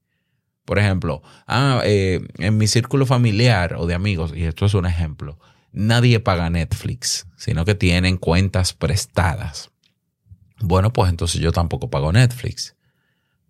Por 0.64 0.78
ejemplo, 0.78 1.23
ah, 1.46 1.82
eh, 1.84 2.26
en 2.38 2.56
mi 2.56 2.66
círculo 2.66 3.04
familiar 3.06 3.75
o 3.75 3.87
de 3.87 3.94
amigos, 3.94 4.32
y 4.34 4.44
esto 4.44 4.64
es 4.66 4.75
un 4.75 4.87
ejemplo, 4.87 5.38
nadie 5.73 6.20
paga 6.20 6.49
Netflix, 6.49 7.26
sino 7.37 7.64
que 7.64 7.75
tienen 7.75 8.16
cuentas 8.16 8.73
prestadas. 8.73 9.70
Bueno, 10.61 10.92
pues 10.92 11.11
entonces 11.11 11.40
yo 11.40 11.52
tampoco 11.52 11.90
pago 11.90 12.12
Netflix. 12.12 12.76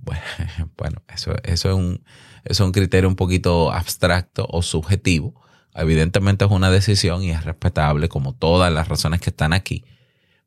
Bueno, 0.77 1.03
eso, 1.09 1.35
eso, 1.45 1.69
es 1.71 1.75
un, 1.75 2.05
es 2.45 2.61
un 2.61 2.73
criterio 2.73 3.09
un 3.09 3.17
poquito 3.17 3.73
abstracto 3.73 4.47
o 4.51 4.61
subjetivo. 4.61 5.41
Evidentemente 5.75 6.45
es 6.45 6.51
una 6.51 6.71
decisión 6.71 7.23
y 7.23 7.31
es 7.31 7.45
respetable 7.45 8.09
como 8.09 8.35
todas 8.35 8.73
las 8.73 8.89
razones 8.89 9.21
que 9.21 9.31
están 9.31 9.53
aquí. 9.53 9.85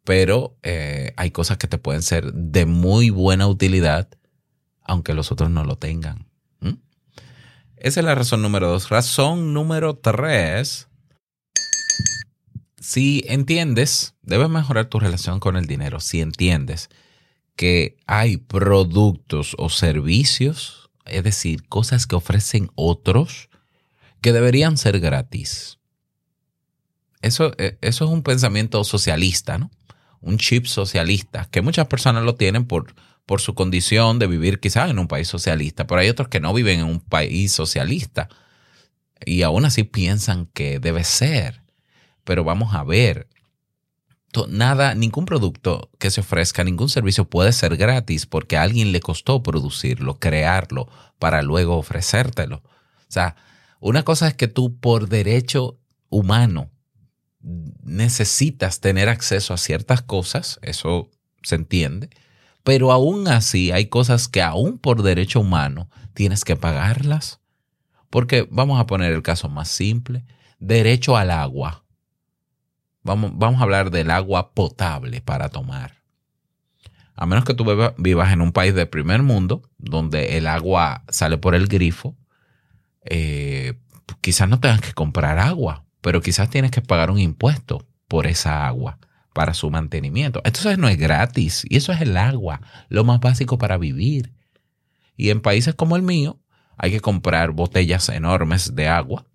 Pero 0.08 0.56
eh, 0.64 1.14
hay 1.18 1.32
cosas 1.32 1.58
que 1.58 1.68
te 1.68 1.78
pueden 1.78 2.02
ser 2.02 2.32
de 2.32 2.66
muy 2.66 3.10
buena 3.10 3.46
utilidad, 3.46 4.08
aunque 4.82 5.14
los 5.14 5.34
otros 5.34 5.50
no 5.50 5.66
lo 5.66 5.76
tengan. 5.76 6.26
Esa 7.76 8.00
es 8.00 8.06
la 8.06 8.16
razón 8.16 8.42
número 8.42 8.70
dos. 8.70 8.90
Razón 8.90 9.54
número 9.54 9.98
tres 9.98 10.88
si 12.88 13.22
entiendes, 13.28 14.16
debes 14.22 14.48
mejorar 14.48 14.86
tu 14.86 14.98
relación 14.98 15.42
con 15.42 15.58
el 15.58 15.66
dinero. 15.66 16.00
Si 16.00 16.22
entiendes 16.22 16.88
que 17.58 17.98
hay 18.08 18.38
productos 18.38 19.56
o 19.58 19.68
servicios, 19.68 20.90
es 21.04 21.22
decir, 21.22 21.68
cosas 21.68 22.08
que 22.08 22.16
ofrecen 22.16 22.72
otros 22.76 23.50
que 24.22 24.32
deberían 24.32 24.78
ser 24.78 25.02
gratis. 25.02 25.80
Eso, 27.22 27.52
eh, 27.58 27.78
eso 27.82 28.06
es 28.06 28.12
un 28.12 28.24
pensamiento 28.24 28.82
socialista, 28.86 29.58
¿no? 29.58 29.70
Un 30.22 30.38
chip 30.38 30.66
socialista, 30.66 31.48
que 31.52 31.62
muchas 31.62 31.88
personas 31.88 32.24
lo 32.24 32.36
tienen 32.36 32.66
por, 32.66 32.96
por 33.26 33.42
su 33.42 33.54
condición 33.56 34.20
de 34.20 34.28
vivir 34.28 34.60
quizás 34.60 34.90
en 34.90 35.00
un 35.00 35.08
país 35.08 35.28
socialista, 35.28 35.88
pero 35.88 36.02
hay 36.02 36.10
otros 36.10 36.28
que 36.28 36.40
no 36.40 36.54
viven 36.54 36.80
en 36.80 36.86
un 36.86 37.00
país 37.00 37.52
socialista 37.52 38.30
y 39.26 39.42
aún 39.44 39.66
así 39.66 39.84
piensan 39.84 40.48
que 40.48 40.80
debe 40.80 41.04
ser 41.04 41.68
pero 42.28 42.44
vamos 42.44 42.76
a 42.76 42.84
ver. 42.84 43.30
Nada, 44.50 44.94
ningún 44.94 45.26
producto 45.26 45.90
que 45.98 46.12
se 46.12 46.20
ofrezca, 46.20 46.66
ningún 46.66 46.90
servicio 46.90 47.26
puede 47.26 47.54
ser 47.54 47.78
gratis 47.78 48.26
porque 48.26 48.58
a 48.58 48.64
alguien 48.64 48.92
le 48.92 49.00
costó 49.00 49.42
producirlo, 49.42 50.20
crearlo, 50.20 50.90
para 51.18 51.42
luego 51.42 51.78
ofrecértelo. 51.78 52.58
O 52.58 53.08
sea, 53.08 53.38
una 53.80 54.04
cosa 54.04 54.28
es 54.28 54.34
que 54.34 54.50
tú 54.50 54.78
por 54.78 55.08
derecho 55.08 55.80
humano 56.10 56.70
necesitas 57.42 58.80
tener 58.80 59.10
acceso 59.10 59.54
a 59.54 59.58
ciertas 59.58 60.02
cosas, 60.02 60.60
eso 60.62 61.10
se 61.44 61.56
entiende, 61.56 62.10
pero 62.64 62.92
aún 62.92 63.28
así 63.28 63.72
hay 63.72 63.86
cosas 63.86 64.28
que 64.28 64.42
aún 64.42 64.78
por 64.78 65.02
derecho 65.02 65.40
humano 65.40 65.90
tienes 66.14 66.44
que 66.44 66.56
pagarlas. 66.56 67.40
Porque 68.10 68.48
vamos 68.52 68.80
a 68.80 68.88
poner 68.88 69.14
el 69.14 69.22
caso 69.22 69.50
más 69.50 69.70
simple, 69.70 70.26
derecho 70.60 71.18
al 71.18 71.32
agua. 71.32 71.84
Vamos, 73.04 73.62
a 73.62 73.64
hablar 73.64 73.90
del 73.90 74.12
agua 74.12 74.52
potable 74.52 75.22
para 75.22 75.50
tomar. 75.50 76.04
A 77.16 77.26
menos 77.26 77.46
que 77.46 77.54
tú 77.54 77.66
vivas 77.98 78.34
en 78.34 78.42
un 78.42 78.52
país 78.52 78.76
de 78.76 78.86
primer 78.86 79.24
mundo, 79.24 79.62
donde 79.78 80.38
el 80.38 80.46
agua 80.46 81.04
sale 81.08 81.38
por 81.38 81.56
el 81.56 81.68
grifo, 81.68 82.18
eh, 83.06 83.80
quizás 84.20 84.50
no 84.50 84.60
tengas 84.60 84.82
que 84.82 84.94
comprar 84.94 85.40
agua, 85.40 85.87
pero 86.08 86.22
quizás 86.22 86.50
tienes 86.50 86.72
que 86.72 86.82
pagar 86.82 87.12
un 87.12 87.20
impuesto 87.20 87.86
por 88.08 88.28
esa 88.28 88.66
agua 88.66 88.98
para 89.34 89.54
su 89.54 89.70
mantenimiento. 89.70 90.40
Entonces 90.46 90.78
no 90.78 90.88
es 90.88 90.98
gratis 90.98 91.66
y 91.68 91.76
eso 91.76 91.92
es 91.92 92.00
el 92.00 92.16
agua, 92.16 92.62
lo 92.88 93.04
más 93.04 93.20
básico 93.20 93.58
para 93.58 93.78
vivir. 93.78 94.32
Y 95.18 95.32
en 95.32 95.42
países 95.42 95.76
como 95.76 95.98
el 95.98 96.04
mío 96.04 96.40
hay 96.78 96.92
que 96.92 97.02
comprar 97.02 97.52
botellas 97.52 98.08
enormes 98.08 98.74
de 98.74 98.88
agua, 98.88 99.26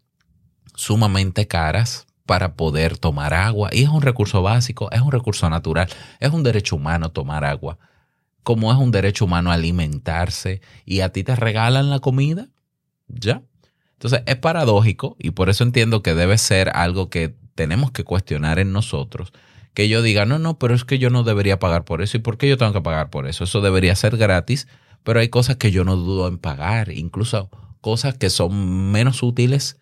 sumamente 0.74 1.46
caras, 1.46 2.06
para 2.24 2.54
poder 2.54 2.96
tomar 2.96 3.34
agua. 3.34 3.68
Y 3.70 3.82
es 3.82 3.90
un 3.90 4.00
recurso 4.00 4.40
básico, 4.40 4.90
es 4.92 5.02
un 5.02 5.12
recurso 5.12 5.50
natural, 5.50 5.90
es 6.20 6.32
un 6.32 6.42
derecho 6.42 6.76
humano 6.76 7.10
tomar 7.10 7.44
agua, 7.44 7.76
como 8.42 8.72
es 8.72 8.78
un 8.78 8.92
derecho 8.92 9.26
humano 9.26 9.52
alimentarse 9.52 10.62
y 10.86 11.00
a 11.00 11.10
ti 11.10 11.22
te 11.22 11.36
regalan 11.36 11.90
la 11.90 11.98
comida, 11.98 12.48
¿ya? 13.08 13.42
Entonces 14.02 14.24
es 14.26 14.34
paradójico 14.34 15.14
y 15.20 15.30
por 15.30 15.48
eso 15.48 15.62
entiendo 15.62 16.02
que 16.02 16.16
debe 16.16 16.36
ser 16.36 16.70
algo 16.74 17.08
que 17.08 17.36
tenemos 17.54 17.92
que 17.92 18.02
cuestionar 18.02 18.58
en 18.58 18.72
nosotros. 18.72 19.32
Que 19.74 19.88
yo 19.88 20.02
diga, 20.02 20.26
no, 20.26 20.40
no, 20.40 20.58
pero 20.58 20.74
es 20.74 20.84
que 20.84 20.98
yo 20.98 21.08
no 21.08 21.22
debería 21.22 21.60
pagar 21.60 21.84
por 21.84 22.02
eso. 22.02 22.16
¿Y 22.16 22.20
por 22.20 22.36
qué 22.36 22.48
yo 22.48 22.58
tengo 22.58 22.72
que 22.72 22.80
pagar 22.80 23.10
por 23.10 23.28
eso? 23.28 23.44
Eso 23.44 23.60
debería 23.60 23.94
ser 23.94 24.16
gratis, 24.16 24.66
pero 25.04 25.20
hay 25.20 25.28
cosas 25.28 25.54
que 25.54 25.70
yo 25.70 25.84
no 25.84 25.94
dudo 25.94 26.26
en 26.26 26.38
pagar, 26.38 26.90
incluso 26.90 27.48
cosas 27.80 28.18
que 28.18 28.28
son 28.28 28.90
menos 28.90 29.22
útiles 29.22 29.78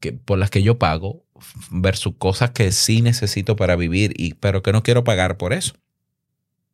que, 0.00 0.14
por 0.14 0.38
las 0.38 0.48
que 0.48 0.62
yo 0.62 0.78
pago 0.78 1.22
versus 1.70 2.14
cosas 2.16 2.52
que 2.52 2.72
sí 2.72 3.02
necesito 3.02 3.56
para 3.56 3.76
vivir, 3.76 4.14
y, 4.16 4.34
pero 4.34 4.62
que 4.62 4.72
no 4.72 4.82
quiero 4.82 5.04
pagar 5.04 5.36
por 5.36 5.52
eso. 5.52 5.74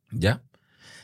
¿Ya? 0.09 0.41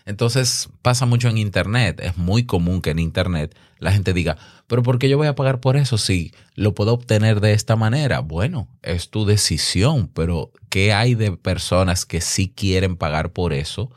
Entonces 0.05 0.69
pasa 0.81 1.05
mucho 1.05 1.29
en 1.29 1.37
Internet. 1.37 1.99
Es 2.01 2.17
muy 2.17 2.45
común 2.45 2.81
que 2.81 2.91
en 2.91 2.99
Internet 2.99 3.55
la 3.79 3.91
gente 3.91 4.13
diga, 4.13 4.37
pero 4.67 4.83
¿por 4.83 4.99
qué 4.99 5.09
yo 5.09 5.17
voy 5.17 5.27
a 5.27 5.35
pagar 5.35 5.59
por 5.59 5.77
eso 5.77 5.97
si 5.97 6.33
lo 6.55 6.73
puedo 6.73 6.93
obtener 6.93 7.39
de 7.41 7.53
esta 7.53 7.75
manera? 7.75 8.19
Bueno, 8.19 8.67
es 8.81 9.09
tu 9.09 9.25
decisión, 9.25 10.07
pero 10.13 10.51
¿qué 10.69 10.93
hay 10.93 11.15
de 11.15 11.31
personas 11.31 12.05
que 12.05 12.21
sí 12.21 12.51
quieren 12.55 12.95
pagar 12.95 13.31
por 13.31 13.53
eso 13.53 13.91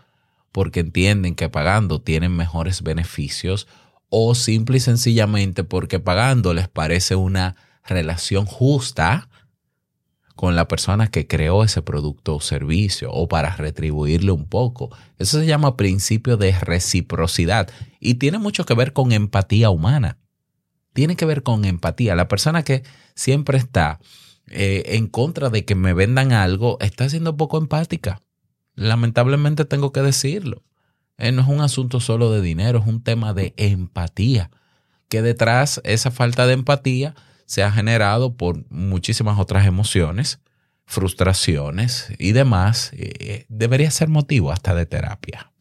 porque 0.52 0.80
entienden 0.80 1.34
que 1.34 1.48
pagando 1.48 2.00
tienen 2.00 2.36
mejores 2.36 2.82
beneficios 2.82 3.66
o 4.08 4.34
simple 4.36 4.76
y 4.76 4.80
sencillamente 4.80 5.64
porque 5.64 5.98
pagando 5.98 6.54
les 6.54 6.68
parece 6.68 7.16
una 7.16 7.56
relación 7.84 8.46
justa 8.46 9.28
con 10.34 10.56
la 10.56 10.66
persona 10.66 11.08
que 11.08 11.26
creó 11.26 11.62
ese 11.62 11.82
producto 11.82 12.36
o 12.36 12.40
servicio 12.40 13.10
o 13.12 13.28
para 13.28 13.54
retribuirle 13.56 14.32
un 14.32 14.46
poco. 14.46 14.90
Eso 15.18 15.38
se 15.38 15.46
llama 15.46 15.76
principio 15.76 16.36
de 16.36 16.52
reciprocidad 16.52 17.70
y 18.00 18.14
tiene 18.14 18.38
mucho 18.38 18.66
que 18.66 18.74
ver 18.74 18.92
con 18.92 19.12
empatía 19.12 19.70
humana. 19.70 20.18
Tiene 20.92 21.16
que 21.16 21.24
ver 21.24 21.42
con 21.42 21.64
empatía. 21.64 22.14
La 22.14 22.28
persona 22.28 22.62
que 22.62 22.82
siempre 23.14 23.58
está 23.58 24.00
eh, 24.48 24.82
en 24.96 25.06
contra 25.06 25.50
de 25.50 25.64
que 25.64 25.74
me 25.74 25.94
vendan 25.94 26.32
algo 26.32 26.78
está 26.80 27.08
siendo 27.08 27.36
poco 27.36 27.58
empática. 27.58 28.20
Lamentablemente 28.74 29.64
tengo 29.64 29.92
que 29.92 30.02
decirlo. 30.02 30.62
Eh, 31.16 31.30
no 31.30 31.42
es 31.42 31.48
un 31.48 31.60
asunto 31.60 32.00
solo 32.00 32.32
de 32.32 32.42
dinero, 32.42 32.80
es 32.80 32.86
un 32.86 33.02
tema 33.02 33.34
de 33.34 33.54
empatía. 33.56 34.50
Que 35.08 35.22
detrás 35.22 35.80
esa 35.84 36.10
falta 36.10 36.46
de 36.46 36.54
empatía 36.54 37.14
se 37.46 37.62
ha 37.62 37.70
generado 37.70 38.36
por 38.36 38.64
muchísimas 38.70 39.38
otras 39.38 39.66
emociones 39.66 40.40
frustraciones 40.86 42.12
y 42.18 42.32
demás, 42.32 42.90
eh, 42.94 43.46
debería 43.48 43.90
ser 43.90 44.08
motivo 44.08 44.52
hasta 44.52 44.74
de 44.74 44.86
terapia, 44.86 45.52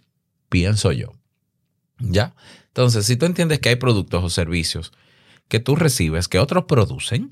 pienso 0.50 0.92
yo. 0.92 1.14
¿Ya? 2.00 2.36
Entonces, 2.68 3.06
si 3.06 3.16
tú 3.16 3.26
entiendes 3.26 3.60
que 3.60 3.70
hay 3.70 3.76
productos 3.76 4.24
o 4.24 4.30
servicios 4.30 4.92
que 5.48 5.60
tú 5.60 5.76
recibes, 5.76 6.28
que 6.28 6.40
otros 6.40 6.66
producen 6.66 7.30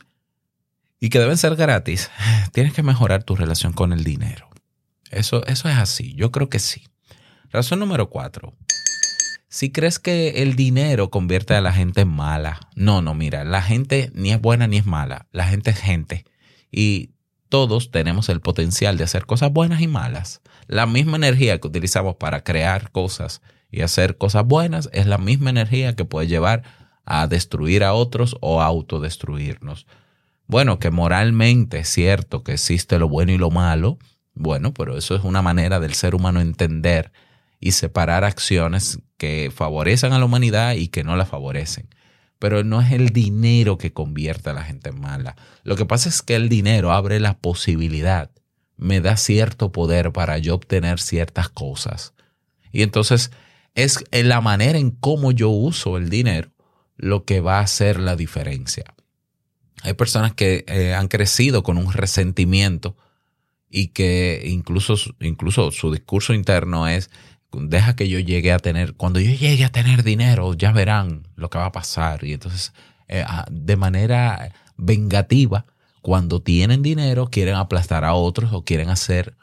y 0.99 1.09
que 1.09 1.19
deben 1.19 1.37
ser 1.37 1.55
gratis, 1.55 2.09
tienes 2.53 2.73
que 2.73 2.83
mejorar 2.83 3.23
tu 3.23 3.35
relación 3.35 3.73
con 3.73 3.91
el 3.93 4.03
dinero. 4.03 4.49
Eso, 5.09 5.45
eso 5.45 5.67
es 5.67 5.75
así, 5.77 6.13
yo 6.15 6.31
creo 6.31 6.49
que 6.49 6.59
sí. 6.59 6.87
Razón 7.49 7.79
número 7.79 8.09
cuatro. 8.09 8.55
Si 9.51 9.69
crees 9.69 9.99
que 9.99 10.41
el 10.43 10.55
dinero 10.55 11.09
convierte 11.11 11.53
a 11.55 11.59
la 11.59 11.73
gente 11.73 12.01
en 12.01 12.07
mala, 12.07 12.69
no, 12.73 13.01
no, 13.01 13.13
mira, 13.13 13.43
la 13.43 13.61
gente 13.61 14.09
ni 14.15 14.31
es 14.31 14.39
buena 14.39 14.65
ni 14.65 14.77
es 14.77 14.85
mala, 14.85 15.27
la 15.33 15.45
gente 15.45 15.71
es 15.71 15.77
gente. 15.77 16.23
Y 16.71 17.09
todos 17.49 17.91
tenemos 17.91 18.29
el 18.29 18.39
potencial 18.39 18.95
de 18.95 19.03
hacer 19.03 19.25
cosas 19.25 19.51
buenas 19.51 19.81
y 19.81 19.87
malas. 19.87 20.39
La 20.67 20.85
misma 20.85 21.17
energía 21.17 21.59
que 21.59 21.67
utilizamos 21.67 22.15
para 22.15 22.45
crear 22.45 22.91
cosas 22.91 23.41
y 23.69 23.81
hacer 23.81 24.17
cosas 24.17 24.45
buenas 24.45 24.89
es 24.93 25.05
la 25.05 25.17
misma 25.17 25.49
energía 25.49 25.97
que 25.97 26.05
puede 26.05 26.27
llevar 26.27 26.63
a 27.03 27.27
destruir 27.27 27.83
a 27.83 27.91
otros 27.91 28.37
o 28.39 28.61
a 28.61 28.67
autodestruirnos. 28.67 29.85
Bueno, 30.47 30.79
que 30.79 30.91
moralmente 30.91 31.79
es 31.79 31.89
cierto 31.89 32.45
que 32.45 32.53
existe 32.53 32.97
lo 32.99 33.09
bueno 33.09 33.33
y 33.33 33.37
lo 33.37 33.51
malo, 33.51 33.99
bueno, 34.33 34.73
pero 34.73 34.97
eso 34.97 35.13
es 35.13 35.25
una 35.25 35.41
manera 35.41 35.81
del 35.81 35.93
ser 35.93 36.15
humano 36.15 36.39
entender 36.39 37.11
y 37.61 37.71
separar 37.71 38.25
acciones 38.25 38.99
que 39.17 39.53
favorecen 39.55 40.11
a 40.11 40.19
la 40.19 40.25
humanidad 40.25 40.73
y 40.73 40.89
que 40.89 41.05
no 41.05 41.15
la 41.15 41.25
favorecen 41.25 41.87
pero 42.41 42.63
no 42.63 42.81
es 42.81 42.91
el 42.91 43.09
dinero 43.09 43.77
que 43.77 43.93
convierte 43.93 44.49
a 44.49 44.53
la 44.53 44.63
gente 44.63 44.91
mala. 44.91 45.35
Lo 45.61 45.75
que 45.75 45.85
pasa 45.85 46.09
es 46.09 46.23
que 46.23 46.33
el 46.33 46.49
dinero 46.49 46.91
abre 46.91 47.19
la 47.19 47.37
posibilidad, 47.37 48.31
me 48.77 48.99
da 48.99 49.15
cierto 49.15 49.71
poder 49.71 50.11
para 50.11 50.39
yo 50.39 50.55
obtener 50.55 50.99
ciertas 50.99 51.49
cosas. 51.49 52.15
Y 52.71 52.81
entonces 52.81 53.29
es 53.75 54.03
la 54.11 54.41
manera 54.41 54.79
en 54.79 54.89
cómo 54.89 55.31
yo 55.31 55.49
uso 55.49 55.97
el 55.97 56.09
dinero 56.09 56.49
lo 56.97 57.25
que 57.25 57.41
va 57.41 57.59
a 57.59 57.63
hacer 57.63 57.99
la 57.99 58.15
diferencia. 58.15 58.85
Hay 59.83 59.93
personas 59.93 60.33
que 60.33 60.65
eh, 60.67 60.95
han 60.95 61.09
crecido 61.09 61.61
con 61.61 61.77
un 61.77 61.93
resentimiento 61.93 62.97
y 63.69 63.89
que 63.89 64.41
incluso, 64.47 64.95
incluso 65.19 65.69
su 65.69 65.91
discurso 65.91 66.33
interno 66.33 66.87
es 66.87 67.11
deja 67.51 67.95
que 67.95 68.07
yo 68.07 68.19
llegue 68.19 68.51
a 68.53 68.59
tener, 68.59 68.93
cuando 68.95 69.19
yo 69.19 69.31
llegue 69.31 69.65
a 69.65 69.71
tener 69.71 70.03
dinero, 70.03 70.53
ya 70.53 70.71
verán 70.71 71.27
lo 71.35 71.49
que 71.49 71.57
va 71.57 71.65
a 71.65 71.71
pasar. 71.71 72.23
Y 72.23 72.33
entonces, 72.33 72.73
eh, 73.07 73.23
ah, 73.27 73.45
de 73.51 73.75
manera 73.75 74.53
vengativa, 74.77 75.65
cuando 76.01 76.41
tienen 76.41 76.81
dinero, 76.81 77.27
quieren 77.27 77.55
aplastar 77.55 78.05
a 78.05 78.13
otros 78.13 78.53
o 78.53 78.63
quieren 78.63 78.89
hacer 78.89 79.35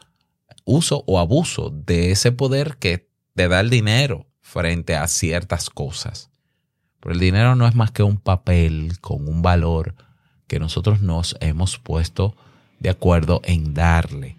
uso 0.65 1.05
o 1.07 1.19
abuso 1.19 1.71
de 1.71 2.11
ese 2.11 2.33
poder 2.33 2.77
que 2.79 3.09
te 3.35 3.49
da 3.49 3.61
el 3.61 3.71
dinero 3.71 4.27
frente 4.41 4.97
a 4.97 5.07
ciertas 5.07 5.71
cosas. 5.71 6.31
Pero 7.01 7.15
el 7.15 7.21
dinero 7.21 7.55
no 7.55 7.67
es 7.67 7.75
más 7.75 7.91
que 7.91 8.03
un 8.03 8.19
papel 8.19 8.99
con 9.01 9.29
un 9.29 9.43
valor 9.43 9.95
que 10.47 10.59
nosotros 10.59 11.01
nos 11.01 11.37
hemos 11.41 11.79
puesto 11.79 12.35
de 12.81 12.91
acuerdo 12.91 13.41
en 13.45 13.75
darle 13.75 14.37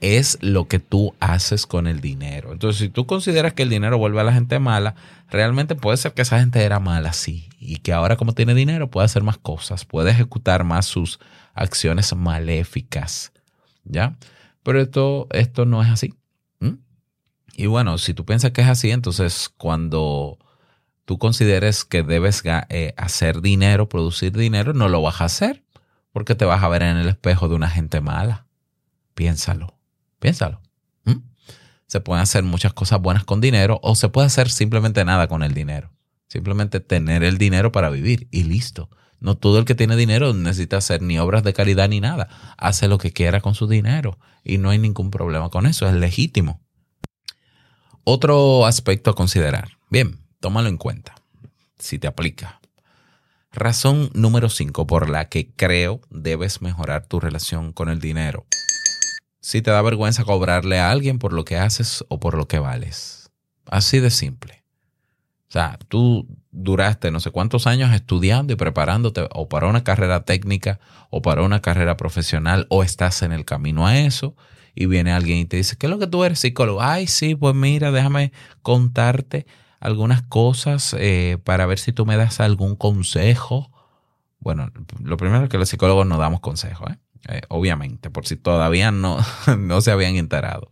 es 0.00 0.38
lo 0.40 0.68
que 0.68 0.78
tú 0.78 1.14
haces 1.20 1.66
con 1.66 1.86
el 1.86 2.00
dinero. 2.00 2.52
Entonces, 2.52 2.80
si 2.80 2.88
tú 2.88 3.06
consideras 3.06 3.54
que 3.54 3.62
el 3.62 3.70
dinero 3.70 3.98
vuelve 3.98 4.20
a 4.20 4.24
la 4.24 4.32
gente 4.32 4.58
mala, 4.58 4.94
realmente 5.30 5.74
puede 5.74 5.96
ser 5.96 6.12
que 6.12 6.22
esa 6.22 6.38
gente 6.40 6.62
era 6.62 6.80
mala, 6.80 7.12
sí, 7.12 7.48
y 7.58 7.78
que 7.78 7.92
ahora 7.92 8.16
como 8.16 8.32
tiene 8.32 8.54
dinero 8.54 8.90
puede 8.90 9.06
hacer 9.06 9.22
más 9.22 9.38
cosas, 9.38 9.84
puede 9.84 10.10
ejecutar 10.10 10.64
más 10.64 10.86
sus 10.86 11.18
acciones 11.54 12.14
maléficas, 12.14 13.32
¿ya? 13.84 14.16
Pero 14.62 14.80
esto, 14.80 15.28
esto 15.30 15.64
no 15.64 15.82
es 15.82 15.88
así. 15.88 16.14
Y 17.56 17.66
bueno, 17.66 17.96
si 17.96 18.12
tú 18.12 18.26
piensas 18.26 18.50
que 18.50 18.60
es 18.60 18.68
así, 18.68 18.90
entonces 18.90 19.50
cuando 19.56 20.38
tú 21.06 21.18
consideres 21.18 21.86
que 21.86 22.02
debes 22.02 22.42
eh, 22.68 22.92
hacer 22.98 23.40
dinero, 23.40 23.88
producir 23.88 24.36
dinero, 24.36 24.74
no 24.74 24.90
lo 24.90 25.00
vas 25.00 25.22
a 25.22 25.24
hacer, 25.24 25.64
porque 26.12 26.34
te 26.34 26.44
vas 26.44 26.62
a 26.62 26.68
ver 26.68 26.82
en 26.82 26.98
el 26.98 27.08
espejo 27.08 27.48
de 27.48 27.54
una 27.54 27.70
gente 27.70 28.02
mala. 28.02 28.46
Piénsalo. 29.14 29.75
Piénsalo. 30.26 30.60
Se 31.86 32.00
pueden 32.00 32.20
hacer 32.20 32.42
muchas 32.42 32.72
cosas 32.72 33.00
buenas 33.00 33.22
con 33.22 33.40
dinero 33.40 33.78
o 33.80 33.94
se 33.94 34.08
puede 34.08 34.26
hacer 34.26 34.50
simplemente 34.50 35.04
nada 35.04 35.28
con 35.28 35.44
el 35.44 35.54
dinero. 35.54 35.92
Simplemente 36.26 36.80
tener 36.80 37.22
el 37.22 37.38
dinero 37.38 37.70
para 37.70 37.90
vivir 37.90 38.26
y 38.32 38.42
listo. 38.42 38.90
No 39.20 39.36
todo 39.36 39.60
el 39.60 39.64
que 39.64 39.76
tiene 39.76 39.94
dinero 39.94 40.34
necesita 40.34 40.78
hacer 40.78 41.00
ni 41.00 41.16
obras 41.20 41.44
de 41.44 41.52
caridad 41.52 41.88
ni 41.88 42.00
nada. 42.00 42.26
Hace 42.58 42.88
lo 42.88 42.98
que 42.98 43.12
quiera 43.12 43.40
con 43.40 43.54
su 43.54 43.68
dinero 43.68 44.18
y 44.42 44.58
no 44.58 44.70
hay 44.70 44.78
ningún 44.78 45.12
problema 45.12 45.48
con 45.48 45.64
eso. 45.64 45.86
Es 45.86 45.94
legítimo. 45.94 46.60
Otro 48.02 48.66
aspecto 48.66 49.12
a 49.12 49.14
considerar. 49.14 49.78
Bien, 49.90 50.18
tómalo 50.40 50.68
en 50.68 50.76
cuenta. 50.76 51.14
Si 51.78 52.00
te 52.00 52.08
aplica. 52.08 52.60
Razón 53.52 54.10
número 54.12 54.48
5 54.48 54.88
por 54.88 55.08
la 55.08 55.28
que 55.28 55.52
creo 55.54 56.00
debes 56.10 56.62
mejorar 56.62 57.06
tu 57.06 57.20
relación 57.20 57.72
con 57.72 57.88
el 57.88 58.00
dinero 58.00 58.44
si 59.46 59.62
te 59.62 59.70
da 59.70 59.80
vergüenza 59.80 60.24
cobrarle 60.24 60.80
a 60.80 60.90
alguien 60.90 61.20
por 61.20 61.32
lo 61.32 61.44
que 61.44 61.56
haces 61.56 62.04
o 62.08 62.18
por 62.18 62.36
lo 62.36 62.48
que 62.48 62.58
vales. 62.58 63.30
Así 63.66 64.00
de 64.00 64.10
simple. 64.10 64.64
O 65.48 65.52
sea, 65.52 65.78
tú 65.86 66.26
duraste 66.50 67.12
no 67.12 67.20
sé 67.20 67.30
cuántos 67.30 67.68
años 67.68 67.94
estudiando 67.94 68.52
y 68.52 68.56
preparándote 68.56 69.28
o 69.30 69.48
para 69.48 69.68
una 69.68 69.84
carrera 69.84 70.24
técnica 70.24 70.80
o 71.10 71.22
para 71.22 71.42
una 71.42 71.62
carrera 71.62 71.96
profesional 71.96 72.66
o 72.70 72.82
estás 72.82 73.22
en 73.22 73.30
el 73.30 73.44
camino 73.44 73.86
a 73.86 73.96
eso 73.96 74.34
y 74.74 74.86
viene 74.86 75.12
alguien 75.12 75.38
y 75.38 75.44
te 75.44 75.58
dice, 75.58 75.76
¿qué 75.76 75.86
es 75.86 75.90
lo 75.90 76.00
que 76.00 76.08
tú 76.08 76.24
eres 76.24 76.40
psicólogo? 76.40 76.82
Ay, 76.82 77.06
sí, 77.06 77.36
pues 77.36 77.54
mira, 77.54 77.92
déjame 77.92 78.32
contarte 78.62 79.46
algunas 79.78 80.22
cosas 80.22 80.96
eh, 80.98 81.38
para 81.44 81.66
ver 81.66 81.78
si 81.78 81.92
tú 81.92 82.04
me 82.04 82.16
das 82.16 82.40
algún 82.40 82.74
consejo. 82.74 83.70
Bueno, 84.40 84.72
lo 85.00 85.16
primero 85.16 85.44
es 85.44 85.50
que 85.50 85.58
los 85.58 85.68
psicólogos 85.68 86.04
no 86.04 86.18
damos 86.18 86.40
consejos, 86.40 86.90
¿eh? 86.90 86.98
Eh, 87.28 87.42
obviamente, 87.48 88.10
por 88.10 88.26
si 88.26 88.36
todavía 88.36 88.90
no, 88.90 89.18
no 89.58 89.80
se 89.80 89.90
habían 89.90 90.16
enterado. 90.16 90.70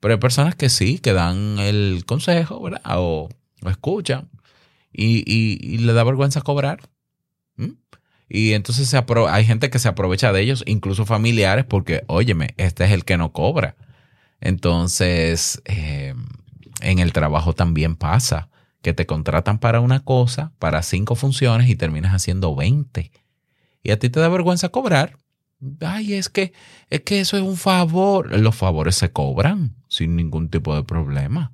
Pero 0.00 0.14
hay 0.14 0.20
personas 0.20 0.54
que 0.54 0.68
sí, 0.68 0.98
que 0.98 1.12
dan 1.12 1.58
el 1.58 2.04
consejo, 2.06 2.60
¿verdad? 2.62 2.82
O, 2.84 3.28
escuchan 3.66 4.28
y, 4.92 5.24
y, 5.26 5.78
le 5.78 5.92
da 5.92 6.04
vergüenza 6.04 6.40
cobrar. 6.40 6.80
Y 8.28 8.52
entonces 8.52 8.92
hay 8.94 9.44
gente 9.44 9.70
que 9.70 9.78
se 9.78 9.88
aprovecha 9.88 10.32
de 10.32 10.40
ellos, 10.40 10.64
incluso 10.66 11.06
familiares, 11.06 11.64
porque, 11.64 12.02
óyeme, 12.08 12.54
este 12.56 12.84
es 12.84 12.90
el 12.90 13.04
que 13.04 13.16
no 13.16 13.32
cobra. 13.32 13.76
Entonces, 14.40 15.62
eh, 15.64 16.14
en 16.80 16.98
el 16.98 17.12
trabajo 17.12 17.54
también 17.54 17.96
pasa 17.96 18.48
que 18.82 18.92
te 18.92 19.06
contratan 19.06 19.58
para 19.58 19.80
una 19.80 20.00
cosa, 20.00 20.52
para 20.58 20.82
cinco 20.82 21.14
funciones 21.14 21.68
y 21.68 21.76
terminas 21.76 22.12
haciendo 22.14 22.54
20. 22.54 23.10
Y 23.82 23.90
a 23.90 23.98
ti 23.98 24.10
te 24.10 24.20
da 24.20 24.28
vergüenza 24.28 24.68
cobrar 24.68 25.18
ay, 25.80 26.14
es 26.14 26.28
que, 26.28 26.52
es 26.90 27.00
que 27.02 27.20
eso 27.20 27.36
es 27.36 27.42
un 27.42 27.56
favor. 27.56 28.38
Los 28.38 28.56
favores 28.56 28.96
se 28.96 29.10
cobran 29.12 29.74
sin 29.88 30.16
ningún 30.16 30.48
tipo 30.50 30.74
de 30.74 30.84
problema. 30.84 31.52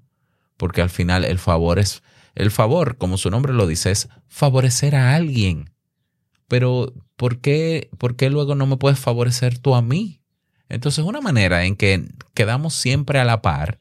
Porque 0.56 0.82
al 0.82 0.90
final 0.90 1.24
el 1.24 1.38
favor 1.38 1.78
es, 1.78 2.02
el 2.34 2.50
favor, 2.50 2.96
como 2.96 3.18
su 3.18 3.30
nombre 3.30 3.52
lo 3.52 3.66
dice, 3.66 3.90
es 3.90 4.08
favorecer 4.28 4.94
a 4.94 5.14
alguien. 5.14 5.70
Pero, 6.48 6.92
¿por 7.16 7.40
qué, 7.40 7.90
¿por 7.98 8.16
qué 8.16 8.30
luego 8.30 8.54
no 8.54 8.66
me 8.66 8.76
puedes 8.76 8.98
favorecer 8.98 9.58
tú 9.58 9.74
a 9.74 9.82
mí? 9.82 10.20
Entonces, 10.68 11.04
una 11.04 11.20
manera 11.20 11.64
en 11.64 11.76
que 11.76 12.04
quedamos 12.34 12.74
siempre 12.74 13.18
a 13.18 13.24
la 13.24 13.42
par 13.42 13.78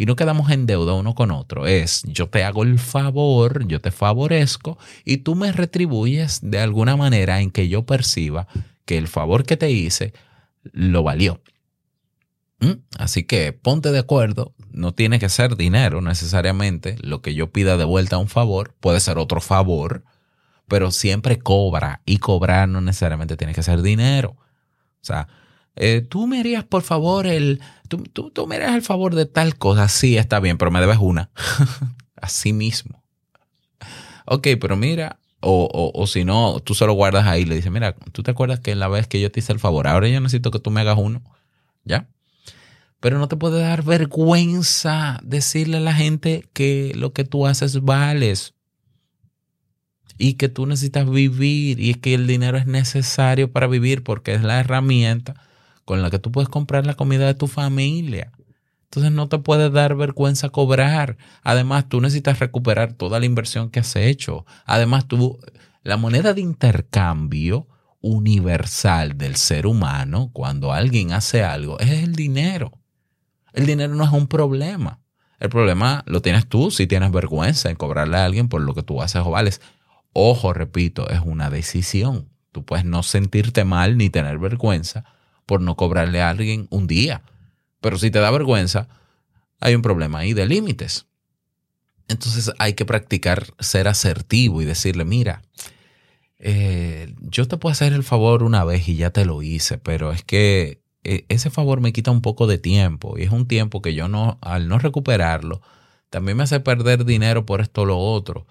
y 0.00 0.06
no 0.06 0.16
quedamos 0.16 0.50
en 0.50 0.64
deuda 0.64 0.94
uno 0.94 1.14
con 1.14 1.30
otro 1.30 1.66
es 1.66 2.02
yo 2.06 2.30
te 2.30 2.42
hago 2.42 2.62
el 2.62 2.78
favor, 2.78 3.66
yo 3.66 3.82
te 3.82 3.90
favorezco 3.90 4.78
y 5.04 5.18
tú 5.18 5.34
me 5.34 5.52
retribuyes 5.52 6.40
de 6.42 6.58
alguna 6.58 6.96
manera 6.96 7.42
en 7.42 7.50
que 7.50 7.68
yo 7.68 7.84
perciba 7.84 8.48
que 8.84 8.98
el 8.98 9.08
favor 9.08 9.44
que 9.44 9.56
te 9.56 9.70
hice 9.70 10.12
lo 10.72 11.02
valió. 11.02 11.40
¿Mm? 12.60 12.72
Así 12.98 13.24
que 13.24 13.52
ponte 13.52 13.90
de 13.90 13.98
acuerdo, 13.98 14.54
no 14.70 14.92
tiene 14.92 15.18
que 15.18 15.28
ser 15.28 15.56
dinero 15.56 16.02
necesariamente, 16.02 16.96
lo 17.00 17.22
que 17.22 17.34
yo 17.34 17.50
pida 17.50 17.76
de 17.76 17.84
vuelta 17.84 18.16
a 18.16 18.18
un 18.18 18.28
favor 18.28 18.74
puede 18.80 19.00
ser 19.00 19.18
otro 19.18 19.40
favor, 19.40 20.04
pero 20.68 20.90
siempre 20.90 21.38
cobra 21.38 22.02
y 22.04 22.18
cobrar 22.18 22.68
no 22.68 22.80
necesariamente 22.80 23.36
tiene 23.36 23.54
que 23.54 23.62
ser 23.62 23.80
dinero. 23.82 24.36
O 24.38 25.04
sea, 25.04 25.28
eh, 25.76 26.02
tú 26.06 26.26
me 26.26 26.40
harías 26.40 26.64
por 26.64 26.82
favor 26.82 27.26
el, 27.26 27.60
tú, 27.88 28.02
tú, 28.12 28.30
tú 28.30 28.46
me 28.46 28.56
harías 28.56 28.74
el 28.74 28.82
favor 28.82 29.14
de 29.14 29.24
tal 29.24 29.56
cosa, 29.56 29.88
sí, 29.88 30.18
está 30.18 30.38
bien, 30.40 30.58
pero 30.58 30.70
me 30.70 30.80
debes 30.80 30.98
una. 30.98 31.30
Así 32.16 32.52
mismo. 32.52 33.02
Ok, 34.26 34.48
pero 34.60 34.76
mira, 34.76 35.18
o, 35.40 35.92
o, 35.94 36.06
si 36.06 36.24
no, 36.24 36.60
tú 36.60 36.74
solo 36.74 36.92
guardas 36.92 37.26
ahí 37.26 37.42
y 37.42 37.46
le 37.46 37.56
dices, 37.56 37.72
mira, 37.72 37.94
tú 38.12 38.22
te 38.22 38.30
acuerdas 38.30 38.60
que 38.60 38.74
la 38.74 38.88
vez 38.88 39.06
que 39.06 39.20
yo 39.20 39.30
te 39.30 39.40
hice 39.40 39.52
el 39.52 39.58
favor, 39.58 39.86
ahora 39.86 40.08
yo 40.08 40.20
necesito 40.20 40.50
que 40.50 40.58
tú 40.58 40.70
me 40.70 40.80
hagas 40.80 40.98
uno. 40.98 41.22
¿Ya? 41.84 42.08
Pero 43.00 43.18
no 43.18 43.28
te 43.28 43.36
puede 43.36 43.60
dar 43.60 43.82
vergüenza 43.82 45.18
decirle 45.22 45.78
a 45.78 45.80
la 45.80 45.94
gente 45.94 46.46
que 46.52 46.92
lo 46.94 47.14
que 47.14 47.24
tú 47.24 47.46
haces 47.46 47.80
vales 47.80 48.54
y 50.18 50.34
que 50.34 50.50
tú 50.50 50.66
necesitas 50.66 51.08
vivir 51.08 51.80
y 51.80 51.94
que 51.94 52.12
el 52.12 52.26
dinero 52.26 52.58
es 52.58 52.66
necesario 52.66 53.50
para 53.50 53.66
vivir 53.66 54.02
porque 54.02 54.34
es 54.34 54.42
la 54.42 54.60
herramienta 54.60 55.34
con 55.86 56.02
la 56.02 56.10
que 56.10 56.18
tú 56.18 56.30
puedes 56.30 56.50
comprar 56.50 56.84
la 56.84 56.94
comida 56.94 57.26
de 57.26 57.34
tu 57.34 57.46
familia. 57.46 58.30
Entonces 58.90 59.12
no 59.12 59.28
te 59.28 59.38
puede 59.38 59.70
dar 59.70 59.94
vergüenza 59.94 60.48
cobrar. 60.48 61.16
Además, 61.44 61.88
tú 61.88 62.00
necesitas 62.00 62.40
recuperar 62.40 62.94
toda 62.94 63.20
la 63.20 63.26
inversión 63.26 63.70
que 63.70 63.78
has 63.78 63.94
hecho. 63.94 64.44
Además, 64.66 65.06
tú, 65.06 65.38
la 65.84 65.96
moneda 65.96 66.34
de 66.34 66.40
intercambio 66.40 67.68
universal 68.00 69.16
del 69.16 69.36
ser 69.36 69.68
humano, 69.68 70.30
cuando 70.32 70.72
alguien 70.72 71.12
hace 71.12 71.44
algo, 71.44 71.78
es 71.78 72.02
el 72.02 72.16
dinero. 72.16 72.80
El 73.52 73.66
dinero 73.66 73.94
no 73.94 74.02
es 74.02 74.10
un 74.10 74.26
problema. 74.26 74.98
El 75.38 75.50
problema 75.50 76.02
lo 76.06 76.20
tienes 76.20 76.48
tú 76.48 76.72
si 76.72 76.88
tienes 76.88 77.12
vergüenza 77.12 77.70
en 77.70 77.76
cobrarle 77.76 78.16
a 78.16 78.24
alguien 78.24 78.48
por 78.48 78.60
lo 78.60 78.74
que 78.74 78.82
tú 78.82 79.02
haces 79.02 79.22
o 79.24 79.30
vales. 79.30 79.60
Ojo, 80.12 80.52
repito, 80.52 81.08
es 81.10 81.20
una 81.20 81.48
decisión. 81.48 82.28
Tú 82.50 82.64
puedes 82.64 82.84
no 82.84 83.04
sentirte 83.04 83.64
mal 83.64 83.96
ni 83.96 84.10
tener 84.10 84.40
vergüenza 84.40 85.04
por 85.46 85.60
no 85.60 85.76
cobrarle 85.76 86.22
a 86.22 86.30
alguien 86.30 86.66
un 86.70 86.88
día 86.88 87.22
pero 87.80 87.98
si 87.98 88.10
te 88.10 88.20
da 88.20 88.30
vergüenza, 88.30 88.88
hay 89.60 89.74
un 89.74 89.82
problema 89.82 90.20
ahí 90.20 90.32
de 90.32 90.46
límites. 90.46 91.06
Entonces 92.08 92.52
hay 92.58 92.74
que 92.74 92.84
practicar 92.84 93.46
ser 93.60 93.86
asertivo 93.86 94.60
y 94.62 94.64
decirle, 94.64 95.04
mira, 95.04 95.42
eh, 96.38 97.14
yo 97.20 97.46
te 97.46 97.56
puedo 97.56 97.72
hacer 97.72 97.92
el 97.92 98.02
favor 98.02 98.42
una 98.42 98.64
vez 98.64 98.88
y 98.88 98.96
ya 98.96 99.10
te 99.10 99.24
lo 99.24 99.42
hice, 99.42 99.78
pero 99.78 100.10
es 100.10 100.24
que 100.24 100.80
eh, 101.04 101.24
ese 101.28 101.50
favor 101.50 101.80
me 101.80 101.92
quita 101.92 102.10
un 102.10 102.22
poco 102.22 102.46
de 102.46 102.58
tiempo 102.58 103.16
y 103.18 103.22
es 103.22 103.30
un 103.30 103.46
tiempo 103.46 103.80
que 103.80 103.94
yo 103.94 104.08
no, 104.08 104.38
al 104.40 104.68
no 104.68 104.78
recuperarlo, 104.78 105.60
también 106.08 106.36
me 106.36 106.42
hace 106.42 106.60
perder 106.60 107.04
dinero 107.04 107.46
por 107.46 107.60
esto 107.60 107.82
o 107.82 107.86
lo 107.86 107.98
otro. 107.98 108.46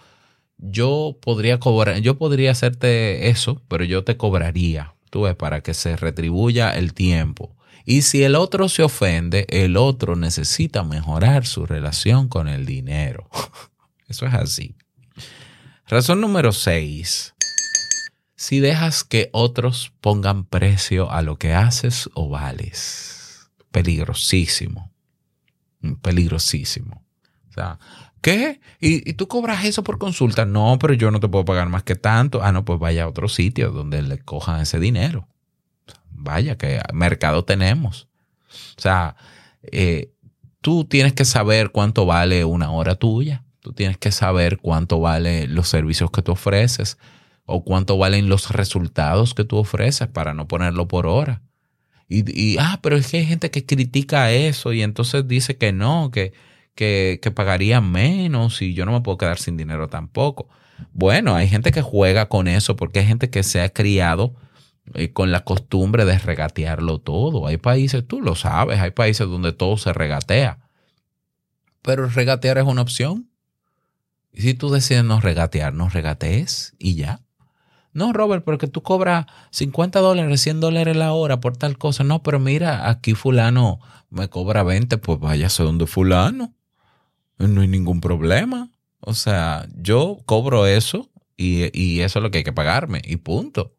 Yo 0.58 1.18
podría 1.22 1.60
cobrar, 1.60 2.00
yo 2.00 2.18
podría 2.18 2.52
hacerte 2.52 3.30
eso, 3.30 3.62
pero 3.68 3.84
yo 3.84 4.04
te 4.04 4.18
cobraría, 4.18 4.96
tú 5.10 5.24
ves, 5.24 5.36
para 5.36 5.62
que 5.62 5.74
se 5.74 5.96
retribuya 5.98 6.72
el 6.72 6.94
tiempo. 6.94 7.56
Y 7.90 8.04
si 8.04 8.22
el 8.22 8.36
otro 8.36 8.70
se 8.70 8.84
ofende, 8.84 9.48
el 9.50 9.76
otro 9.76 10.16
necesita 10.16 10.84
mejorar 10.84 11.48
su 11.48 11.66
relación 11.66 12.28
con 12.28 12.48
el 12.48 12.68
dinero. 12.68 13.28
Eso 14.08 14.28
es 14.28 14.34
así. 14.36 14.76
Razón 15.88 16.22
número 16.22 16.52
6. 16.52 17.34
Si 18.36 18.60
dejas 18.60 19.04
que 19.04 19.32
otros 19.34 19.92
pongan 20.02 20.46
precio 20.46 21.10
a 21.10 21.24
lo 21.24 21.40
que 21.40 21.56
haces 21.56 22.12
o 22.14 22.30
vales. 22.30 23.50
Peligrosísimo. 23.72 24.92
Peligrosísimo. 26.04 27.04
O 27.50 27.54
sea, 27.54 27.80
¿qué? 28.22 28.62
¿Y, 28.80 29.10
¿Y, 29.10 29.14
tú 29.16 29.28
cobras 29.28 29.66
eso 29.66 29.84
por 29.84 29.98
consulta? 29.98 30.46
No, 30.46 30.78
pero 30.80 30.94
yo 30.94 31.10
no 31.10 31.20
te 31.20 31.28
puedo 31.28 31.44
pagar 31.44 31.70
más 31.70 31.82
que 31.82 31.96
tanto. 31.96 32.44
Ah, 32.44 32.52
no, 32.52 32.66
pues 32.66 32.80
vaya 32.80 33.06
a 33.06 33.08
otro 33.08 33.28
sitio 33.28 33.72
donde 33.72 34.04
le 34.04 34.20
cojan 34.20 34.62
ese 34.62 34.80
dinero 34.80 35.28
vaya, 36.12 36.58
que 36.58 36.82
mercado 36.94 37.44
tenemos. 37.44 38.08
O 38.78 38.82
sea, 38.82 39.16
eh, 39.64 40.12
tú 40.62 40.86
tienes 40.86 41.14
que 41.14 41.26
saber 41.26 41.72
cuánto 41.72 42.06
vale 42.06 42.46
una 42.46 42.72
hora 42.72 42.96
tuya, 42.96 43.44
tú 43.60 43.74
tienes 43.74 43.98
que 43.98 44.12
saber 44.12 44.58
cuánto 44.58 45.00
vale 45.00 45.48
los 45.48 45.70
servicios 45.70 46.12
que 46.12 46.22
tú 46.22 46.34
ofreces 46.34 46.98
o 47.46 47.64
cuánto 47.64 47.98
valen 47.98 48.30
los 48.30 48.52
resultados 48.52 49.34
que 49.34 49.44
tú 49.44 49.58
ofreces 49.58 50.08
para 50.08 50.34
no 50.34 50.48
ponerlo 50.48 50.88
por 50.88 51.08
hora. 51.08 51.42
Y, 52.12 52.58
ah, 52.58 52.80
pero 52.82 52.98
es 52.98 53.08
que 53.12 53.18
hay 53.18 53.26
gente 53.26 53.52
que 53.52 53.68
critica 53.68 54.32
eso 54.32 54.74
y 54.74 54.82
entonces 54.82 55.28
dice 55.28 55.58
que 55.58 55.72
no, 55.72 56.10
que, 56.10 56.34
que, 56.74 57.20
que 57.22 57.30
pagaría 57.30 57.82
menos 57.82 58.64
y 58.64 58.74
yo 58.74 58.86
no 58.86 58.94
me 58.94 59.02
puedo 59.02 59.20
quedar 59.20 59.38
sin 59.38 59.58
dinero 59.58 59.90
tampoco. 59.90 60.50
Bueno, 60.92 61.36
hay 61.36 61.48
gente 61.48 61.72
que 61.72 61.84
juega 61.84 62.28
con 62.28 62.48
eso 62.48 62.76
porque 62.76 63.00
hay 63.00 63.06
gente 63.06 63.30
que 63.30 63.44
se 63.44 63.62
ha 63.62 63.70
criado 63.70 64.34
eh, 64.94 65.12
con 65.12 65.32
la 65.32 65.44
costumbre 65.44 66.06
de 66.06 66.18
regatearlo 66.18 67.00
todo. 67.00 67.48
Hay 67.48 67.58
países, 67.58 68.06
tú 68.08 68.22
lo 68.22 68.36
sabes, 68.36 68.80
hay 68.80 68.92
países 68.92 69.28
donde 69.28 69.52
todo 69.52 69.78
se 69.78 69.94
regatea. 69.94 70.60
Pero 71.82 72.08
regatear 72.08 72.58
es 72.58 72.66
una 72.66 72.82
opción. 72.82 73.30
Y 74.32 74.42
si 74.42 74.54
tú 74.54 74.70
decides 74.70 75.04
no 75.04 75.20
regatear, 75.20 75.74
no 75.74 75.90
regatees 75.90 76.76
y 76.78 76.96
ya. 76.96 77.22
No, 77.94 78.14
Robert, 78.14 78.44
porque 78.44 78.68
tú 78.68 78.84
cobras 78.84 79.26
50 79.52 80.00
dólares, 80.00 80.42
100 80.42 80.60
dólares 80.60 80.96
la 80.96 81.14
hora 81.14 81.40
por 81.40 81.58
tal 81.58 81.78
cosa. 81.78 82.04
No, 82.04 82.22
pero 82.22 82.40
mira, 82.40 82.90
aquí 82.90 83.14
fulano 83.16 83.80
me 84.10 84.30
cobra 84.30 84.64
20, 84.64 84.98
pues 85.00 85.20
váyase 85.20 85.64
donde 85.64 85.88
fulano. 85.88 86.54
No 87.38 87.62
hay 87.62 87.68
ningún 87.68 88.02
problema. 88.02 88.70
O 89.00 89.14
sea, 89.14 89.68
yo 89.76 90.18
cobro 90.26 90.68
eso 90.68 91.10
y, 91.38 91.78
y 91.78 92.02
eso 92.02 92.20
es 92.20 92.24
lo 92.24 92.32
que 92.32 92.40
hay 92.40 92.44
que 92.44 92.54
pagarme 92.54 93.02
y 93.04 93.18
punto. 93.18 93.76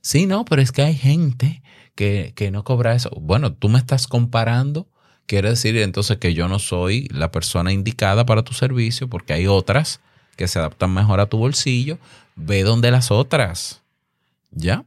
Sí, 0.00 0.26
no, 0.26 0.44
pero 0.44 0.62
es 0.62 0.72
que 0.72 0.82
hay 0.82 0.94
gente 0.94 1.62
que, 1.94 2.50
no 2.52 2.64
cobra 2.64 2.94
eso. 2.94 3.10
Bueno, 3.20 3.52
tú 3.52 3.68
me 3.68 3.78
estás 3.78 4.06
comparando. 4.06 4.88
Quiere 5.26 5.50
decir 5.50 5.76
entonces 5.76 6.16
que 6.18 6.32
yo 6.32 6.48
no 6.48 6.58
soy 6.58 7.08
la 7.10 7.30
persona 7.30 7.72
indicada 7.72 8.24
para 8.24 8.42
tu 8.42 8.54
servicio 8.54 9.08
porque 9.08 9.34
hay 9.34 9.46
otras 9.46 10.00
que 10.36 10.48
se 10.48 10.58
adaptan 10.58 10.94
mejor 10.94 11.20
a 11.20 11.26
tu 11.26 11.38
bolsillo. 11.38 11.98
Ve 12.36 12.62
donde 12.62 12.90
las 12.90 13.10
otras. 13.10 13.82
¿Ya? 14.50 14.84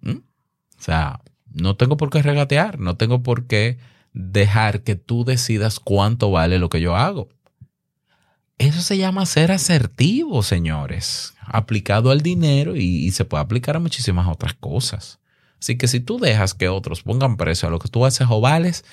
¿Mm? 0.00 0.16
O 0.16 0.82
sea, 0.82 1.20
no 1.52 1.76
tengo 1.76 1.96
por 1.96 2.10
qué 2.10 2.22
regatear, 2.22 2.80
no 2.80 2.96
tengo 2.96 3.22
por 3.22 3.46
qué 3.46 3.78
dejar 4.12 4.82
que 4.82 4.96
tú 4.96 5.24
decidas 5.24 5.78
cuánto 5.78 6.30
vale 6.30 6.58
lo 6.58 6.70
que 6.70 6.80
yo 6.80 6.96
hago. 6.96 7.28
Eso 8.58 8.80
se 8.80 8.96
llama 8.96 9.26
ser 9.26 9.52
asertivo, 9.52 10.42
señores, 10.42 11.34
aplicado 11.46 12.10
al 12.10 12.20
dinero 12.20 12.76
y, 12.76 13.10
se 13.12 13.24
puede 13.24 13.42
aplicar 13.42 13.76
a 13.76 13.80
muchísimas 13.80 14.28
otras 14.28 14.54
cosas. 14.54 15.20
Así 15.60 15.78
que 15.78 15.88
si 15.88 16.00
tú 16.00 16.18
dejas 16.18 16.54
que 16.54 16.68
otros 16.68 17.02
pongan 17.02 17.36
precio 17.36 17.68
a 17.68 17.70
lo 17.70 17.78
que 17.78 17.88
tú 17.88 18.04
haces 18.04 18.26
o 18.30 18.40
vales, 18.40 18.84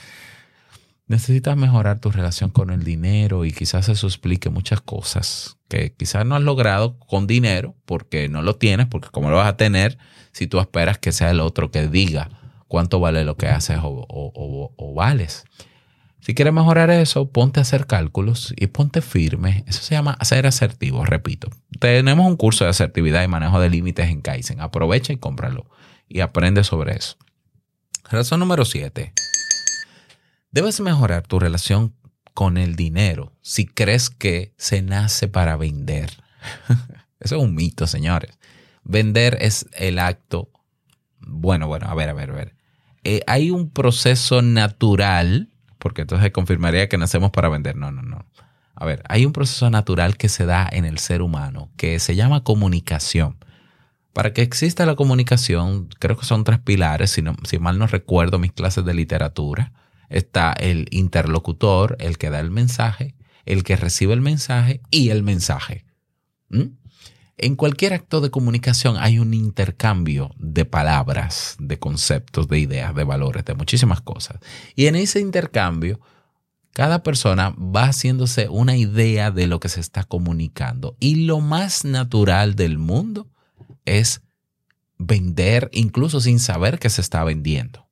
necesitas 1.07 1.57
mejorar 1.57 1.99
tu 1.99 2.11
relación 2.11 2.49
con 2.49 2.69
el 2.69 2.83
dinero 2.83 3.45
y 3.45 3.51
quizás 3.51 3.89
eso 3.89 4.07
explique 4.07 4.49
muchas 4.49 4.81
cosas 4.81 5.57
que 5.67 5.93
quizás 5.93 6.25
no 6.25 6.35
has 6.35 6.41
logrado 6.41 6.97
con 6.99 7.27
dinero 7.27 7.75
porque 7.85 8.29
no 8.29 8.41
lo 8.41 8.55
tienes, 8.55 8.87
porque 8.87 9.09
cómo 9.11 9.29
lo 9.29 9.37
vas 9.37 9.47
a 9.47 9.57
tener 9.57 9.97
si 10.31 10.47
tú 10.47 10.59
esperas 10.59 10.97
que 10.97 11.11
sea 11.11 11.31
el 11.31 11.41
otro 11.41 11.71
que 11.71 11.87
diga 11.87 12.29
cuánto 12.67 12.99
vale 12.99 13.25
lo 13.25 13.35
que 13.35 13.47
haces 13.47 13.79
o, 13.83 14.05
o 14.09 14.93
vales. 14.93 15.45
Si 16.23 16.33
quieres 16.33 16.53
mejorar 16.53 16.89
eso, 16.89 17.29
ponte 17.29 17.59
a 17.59 17.63
hacer 17.63 17.85
cálculos 17.85 18.53
y 18.55 18.67
ponte 18.67 19.01
firme. 19.01 19.65
Eso 19.67 19.81
se 19.81 19.93
llama 19.93 20.17
ser 20.21 20.47
asertivo, 20.47 21.03
repito. 21.03 21.49
Tenemos 21.81 22.25
un 22.25 22.37
curso 22.37 22.63
de 22.63 22.69
asertividad 22.69 23.21
y 23.23 23.27
manejo 23.27 23.59
de 23.59 23.69
límites 23.69 24.07
en 24.07 24.21
Kaizen. 24.21 24.61
Aprovecha 24.61 25.11
y 25.11 25.17
cómpralo 25.17 25.65
y 26.07 26.21
aprende 26.21 26.63
sobre 26.63 26.95
eso. 26.95 27.17
Razón 28.09 28.39
número 28.39 28.63
7. 28.63 29.11
Debes 30.51 30.79
mejorar 30.79 31.27
tu 31.27 31.39
relación 31.39 31.93
con 32.33 32.57
el 32.57 32.77
dinero 32.77 33.33
si 33.41 33.65
crees 33.65 34.09
que 34.09 34.53
se 34.55 34.81
nace 34.81 35.27
para 35.27 35.57
vender. 35.57 36.09
Eso 37.19 37.35
es 37.35 37.41
un 37.43 37.53
mito, 37.53 37.85
señores. 37.85 38.39
Vender 38.85 39.39
es 39.41 39.67
el 39.73 39.99
acto. 39.99 40.49
Bueno, 41.19 41.67
bueno, 41.67 41.87
a 41.89 41.95
ver, 41.95 42.07
a 42.07 42.13
ver, 42.13 42.29
a 42.29 42.33
ver. 42.33 42.55
Eh, 43.03 43.23
hay 43.27 43.51
un 43.51 43.71
proceso 43.71 44.41
natural 44.41 45.49
porque 45.83 46.03
entonces 46.03 46.31
confirmaría 46.31 46.87
que 46.87 46.97
nacemos 46.97 47.31
para 47.31 47.49
vender. 47.49 47.75
No, 47.75 47.91
no, 47.91 48.01
no. 48.03 48.25
A 48.73 48.85
ver, 48.85 49.03
hay 49.09 49.25
un 49.25 49.33
proceso 49.33 49.69
natural 49.69 50.15
que 50.15 50.29
se 50.29 50.45
da 50.45 50.65
en 50.71 50.85
el 50.85 50.97
ser 50.97 51.21
humano 51.21 51.71
que 51.75 51.99
se 51.99 52.15
llama 52.15 52.41
comunicación. 52.41 53.35
Para 54.13 54.31
que 54.31 54.43
exista 54.43 54.85
la 54.85 54.95
comunicación, 54.95 55.89
creo 55.99 56.15
que 56.15 56.25
son 56.25 56.45
tres 56.45 56.59
pilares, 56.59 57.11
si, 57.11 57.21
si 57.43 57.59
mal 57.59 57.79
no 57.79 57.87
recuerdo 57.87 58.39
mis 58.39 58.53
clases 58.53 58.85
de 58.85 58.93
literatura. 58.93 59.73
Está 60.07 60.53
el 60.53 60.87
interlocutor, 60.91 61.97
el 61.99 62.17
que 62.17 62.29
da 62.29 62.39
el 62.39 62.49
mensaje, 62.49 63.15
el 63.45 63.65
que 63.65 63.75
recibe 63.75 64.13
el 64.13 64.21
mensaje 64.21 64.79
y 64.89 65.09
el 65.09 65.21
mensaje. 65.21 65.85
¿Mm? 66.47 66.77
En 67.37 67.55
cualquier 67.55 67.93
acto 67.93 68.21
de 68.21 68.29
comunicación 68.29 68.97
hay 68.97 69.17
un 69.17 69.33
intercambio 69.33 70.31
de 70.37 70.65
palabras, 70.65 71.55
de 71.59 71.79
conceptos, 71.79 72.47
de 72.47 72.59
ideas, 72.59 72.93
de 72.93 73.03
valores, 73.03 73.43
de 73.45 73.55
muchísimas 73.55 74.01
cosas. 74.01 74.37
Y 74.75 74.85
en 74.85 74.95
ese 74.95 75.19
intercambio, 75.19 75.99
cada 76.73 77.01
persona 77.01 77.49
va 77.51 77.85
haciéndose 77.85 78.49
una 78.49 78.77
idea 78.77 79.31
de 79.31 79.47
lo 79.47 79.59
que 79.59 79.69
se 79.69 79.79
está 79.79 80.03
comunicando. 80.03 80.95
Y 80.99 81.25
lo 81.25 81.39
más 81.39 81.85
natural 81.85 82.55
del 82.55 82.77
mundo 82.77 83.27
es 83.85 84.21
vender 84.97 85.69
incluso 85.73 86.21
sin 86.21 86.39
saber 86.39 86.79
que 86.79 86.89
se 86.89 87.01
está 87.01 87.23
vendiendo. 87.23 87.87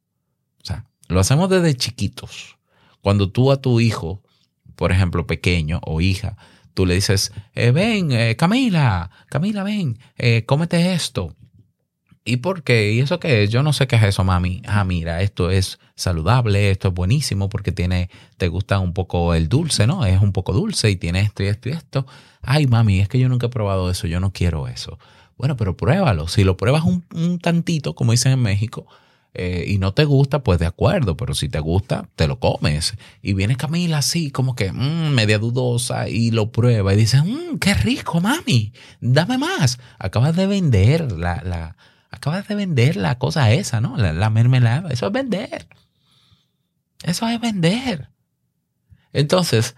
O 0.62 0.66
sea, 0.66 0.86
lo 1.08 1.20
hacemos 1.20 1.50
desde 1.50 1.76
chiquitos. 1.76 2.58
Cuando 3.02 3.32
tú 3.32 3.52
a 3.52 3.62
tu 3.62 3.80
hijo, 3.80 4.22
por 4.76 4.92
ejemplo, 4.92 5.26
pequeño 5.28 5.82
o 5.84 6.02
hija, 6.02 6.38
tú 6.74 6.86
le 6.86 6.96
dices, 6.96 7.32
eh, 7.54 7.72
ven, 7.72 8.12
eh, 8.12 8.36
Camila, 8.36 9.10
Camila, 9.30 9.64
ven, 9.64 10.00
eh, 10.18 10.46
cómete 10.46 10.94
esto. 10.94 11.36
¿Y 12.24 12.38
por 12.38 12.64
qué? 12.64 12.94
¿Y 12.94 13.00
eso 13.00 13.20
qué 13.20 13.44
es? 13.44 13.50
Yo 13.50 13.64
no 13.64 13.74
sé 13.74 13.88
qué 13.88 13.96
es 13.96 14.04
eso, 14.04 14.24
mami. 14.24 14.62
Ah, 14.68 14.84
mira, 14.84 15.22
esto 15.24 15.50
es 15.50 15.80
saludable, 15.96 16.70
esto 16.70 16.90
es 16.90 16.94
buenísimo 16.94 17.50
porque 17.50 17.72
tiene, 17.72 18.12
te 18.38 18.48
gusta 18.48 18.78
un 18.80 18.94
poco 18.94 19.34
el 19.34 19.50
dulce, 19.50 19.88
¿no? 19.88 20.06
Es 20.06 20.22
un 20.22 20.32
poco 20.32 20.54
dulce 20.54 20.92
y 20.92 20.98
tiene 20.98 21.22
esto 21.22 21.42
y 21.42 21.48
esto 21.48 21.70
y 21.70 21.72
esto. 21.72 22.06
Ay, 22.44 22.68
mami, 22.68 23.00
es 23.00 23.10
que 23.10 23.18
yo 23.18 23.28
nunca 23.28 23.48
he 23.48 23.50
probado 23.50 23.90
eso, 23.90 24.06
yo 24.06 24.20
no 24.20 24.32
quiero 24.32 24.68
eso. 24.68 25.00
Bueno, 25.36 25.58
pero 25.58 25.76
pruébalo. 25.76 26.28
Si 26.28 26.44
lo 26.44 26.58
pruebas 26.58 26.84
un, 26.84 27.04
un 27.16 27.40
tantito, 27.40 27.96
como 27.96 28.12
dicen 28.12 28.34
en 28.34 28.42
México, 28.42 28.86
eh, 29.34 29.63
y 29.67 29.78
no 29.78 29.94
te 29.94 30.04
gusta, 30.04 30.44
pues 30.44 30.60
de 30.60 30.65
acuerdo, 30.65 31.15
pero 31.15 31.34
si 31.34 31.48
te 31.48 31.60
gusta, 31.60 32.10
te 32.15 32.28
lo 32.28 32.39
comes. 32.39 32.96
Y 33.22 33.34
viene 33.34 33.56
Camila 33.56 34.00
así, 34.00 34.30
como 34.30 34.56
que 34.56 34.72
mm, 34.72 35.12
media 35.12 35.39
dudosa, 35.39 36.10
y 36.10 36.32
lo 36.32 36.52
prueba 36.52 36.94
y 36.94 36.98
dice, 36.98 37.22
mmm, 37.22 37.58
qué 37.60 37.74
rico, 37.74 38.20
mami, 38.20 38.74
dame 39.00 39.38
más. 39.38 39.80
Acabas 40.00 40.36
de 40.36 40.48
vender 40.48 41.12
la, 41.13 41.41
la, 41.46 41.78
acabas 42.10 42.48
de 42.48 42.56
vender 42.56 42.98
la 42.98 43.17
cosa 43.17 43.52
esa, 43.54 43.80
¿no? 43.80 43.96
La, 43.98 44.12
la 44.12 44.30
mermelada. 44.30 44.89
Eso 44.89 45.08
es 45.08 45.13
vender. 45.13 45.67
Eso 47.04 47.28
es 47.28 47.39
vender. 47.39 48.10
Entonces, 49.13 49.76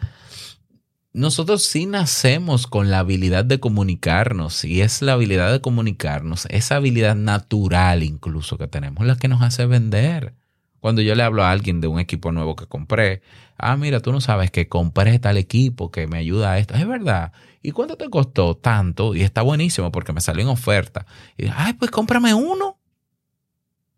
nosotros 1.14 1.64
sí 1.64 1.86
nacemos 1.86 2.66
con 2.66 2.90
la 2.90 3.00
habilidad 3.00 3.46
de 3.46 3.60
comunicarnos 3.60 4.66
y 4.66 4.82
es 4.82 5.04
la 5.04 5.14
habilidad 5.14 5.52
de 5.52 5.62
comunicarnos, 5.62 6.48
esa 6.50 6.78
habilidad 6.78 7.16
natural 7.16 8.02
incluso 8.02 8.58
que 8.58 8.68
tenemos, 8.68 9.06
la 9.06 9.16
que 9.16 9.28
nos 9.28 9.44
hace 9.44 9.68
vender. 9.68 10.34
Cuando 10.80 11.02
yo 11.02 11.16
le 11.16 11.24
hablo 11.24 11.44
a 11.46 11.52
alguien 11.52 11.80
de 11.80 11.88
un 11.88 12.00
equipo 12.00 12.34
nuevo 12.34 12.58
que 12.58 12.66
compré, 12.66 13.22
ah, 13.58 13.78
mira, 13.78 14.02
tú 14.02 14.12
no 14.12 14.20
sabes 14.20 14.52
que 14.52 14.68
compré 14.68 15.18
tal 15.20 15.38
equipo 15.38 15.92
que 15.92 16.08
me 16.08 16.18
ayuda 16.18 16.52
a 16.52 16.58
esto. 16.58 16.74
Es 16.74 16.86
verdad. 16.86 17.32
¿Y 17.62 17.72
cuánto 17.72 17.96
te 17.96 18.10
costó 18.10 18.58
tanto? 18.58 19.16
Y 19.16 19.22
está 19.22 19.44
buenísimo 19.44 19.94
porque 19.94 20.12
me 20.12 20.20
salió 20.20 20.44
en 20.44 20.50
oferta. 20.50 21.06
Y 21.38 21.46
ay, 21.56 21.74
pues 21.74 21.90
cómprame 21.90 22.34
uno. 22.34 22.80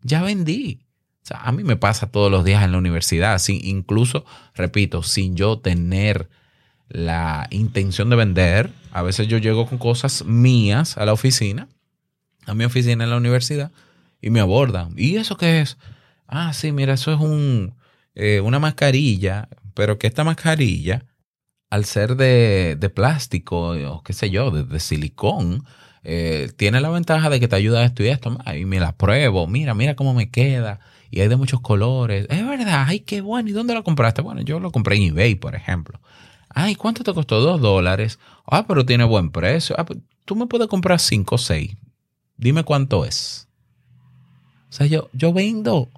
Ya 0.02 0.22
vendí. 0.22 0.86
A 1.30 1.50
mí 1.50 1.64
me 1.64 1.76
pasa 1.76 2.08
todos 2.08 2.30
los 2.30 2.44
días 2.44 2.62
en 2.62 2.70
la 2.70 2.78
universidad, 2.78 3.38
sin, 3.38 3.64
incluso, 3.66 4.24
repito, 4.54 5.02
sin 5.02 5.34
yo 5.34 5.58
tener 5.58 6.28
la 6.88 7.46
intención 7.50 8.10
de 8.10 8.16
vender. 8.16 8.70
A 8.92 9.02
veces 9.02 9.28
yo 9.28 9.38
llego 9.38 9.66
con 9.66 9.78
cosas 9.78 10.24
mías 10.24 10.96
a 10.96 11.04
la 11.04 11.12
oficina, 11.12 11.68
a 12.46 12.54
mi 12.54 12.64
oficina 12.64 13.04
en 13.04 13.10
la 13.10 13.16
universidad, 13.16 13.72
y 14.20 14.30
me 14.30 14.40
abordan. 14.40 14.92
¿Y 14.96 15.16
eso 15.16 15.36
qué 15.36 15.60
es? 15.60 15.76
Ah, 16.26 16.52
sí, 16.52 16.72
mira, 16.72 16.94
eso 16.94 17.12
es 17.12 17.20
un, 17.20 17.74
eh, 18.14 18.40
una 18.40 18.58
mascarilla, 18.58 19.48
pero 19.74 19.98
que 19.98 20.06
esta 20.06 20.24
mascarilla, 20.24 21.04
al 21.70 21.84
ser 21.84 22.16
de, 22.16 22.76
de 22.78 22.90
plástico 22.90 23.70
o 23.70 24.02
qué 24.02 24.12
sé 24.12 24.30
yo, 24.30 24.50
de, 24.50 24.80
silicón, 24.80 25.64
eh, 26.02 26.50
tiene 26.56 26.80
la 26.80 26.90
ventaja 26.90 27.28
de 27.30 27.40
que 27.40 27.48
te 27.48 27.56
ayuda 27.56 27.80
a 27.80 27.84
esto 27.84 28.02
y 28.02 28.08
esto. 28.08 28.36
Y 28.56 28.64
me 28.64 28.80
la 28.80 28.92
pruebo, 28.96 29.46
mira, 29.46 29.74
mira 29.74 29.96
cómo 29.96 30.14
me 30.14 30.30
queda. 30.30 30.80
Y 31.10 31.20
hay 31.20 31.28
de 31.28 31.36
muchos 31.36 31.60
colores. 31.60 32.26
Es 32.30 32.46
verdad, 32.46 32.84
ay, 32.88 33.00
qué 33.00 33.20
bueno. 33.20 33.48
¿Y 33.48 33.52
dónde 33.52 33.74
lo 33.74 33.84
compraste? 33.84 34.22
Bueno, 34.22 34.40
yo 34.42 34.60
lo 34.60 34.72
compré 34.72 34.96
en 34.96 35.02
eBay, 35.04 35.34
por 35.36 35.54
ejemplo. 35.54 36.00
Ay, 36.58 36.74
¿cuánto 36.74 37.04
te 37.04 37.12
costó? 37.12 37.38
Dos 37.42 37.60
dólares. 37.60 38.18
Ah, 38.46 38.66
pero 38.66 38.86
tiene 38.86 39.04
buen 39.04 39.30
precio. 39.30 39.76
Ah, 39.78 39.84
pues, 39.84 39.98
tú 40.24 40.34
me 40.34 40.46
puedes 40.46 40.68
comprar 40.68 40.98
cinco 40.98 41.34
o 41.34 41.38
seis. 41.38 41.76
Dime 42.38 42.64
cuánto 42.64 43.04
es. 43.04 43.46
O 44.70 44.72
sea, 44.72 44.86
yo, 44.86 45.10
yo 45.12 45.34
vendo. 45.34 45.76
O 45.76 45.90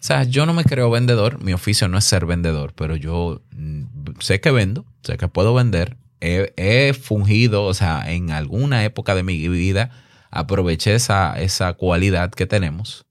sea, 0.00 0.24
yo 0.24 0.46
no 0.46 0.52
me 0.52 0.64
creo 0.64 0.90
vendedor. 0.90 1.40
Mi 1.40 1.52
oficio 1.52 1.86
no 1.86 1.96
es 1.96 2.02
ser 2.02 2.26
vendedor, 2.26 2.72
pero 2.74 2.96
yo 2.96 3.40
mm, 3.52 3.84
sé 4.18 4.40
que 4.40 4.50
vendo, 4.50 4.84
sé 5.04 5.16
que 5.16 5.28
puedo 5.28 5.54
vender. 5.54 5.96
He, 6.20 6.52
he 6.56 6.92
fungido, 6.92 7.64
o 7.64 7.72
sea, 7.72 8.10
en 8.10 8.32
alguna 8.32 8.84
época 8.84 9.14
de 9.14 9.22
mi 9.22 9.46
vida 9.48 9.90
aproveché 10.32 10.96
esa, 10.96 11.40
esa 11.40 11.72
cualidad 11.74 12.32
que 12.32 12.46
tenemos 12.46 13.06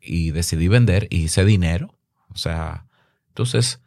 y 0.00 0.32
decidí 0.32 0.66
vender 0.66 1.06
y 1.10 1.22
hice 1.22 1.44
dinero. 1.44 1.94
O 2.34 2.38
sea, 2.38 2.86
entonces 3.28 3.81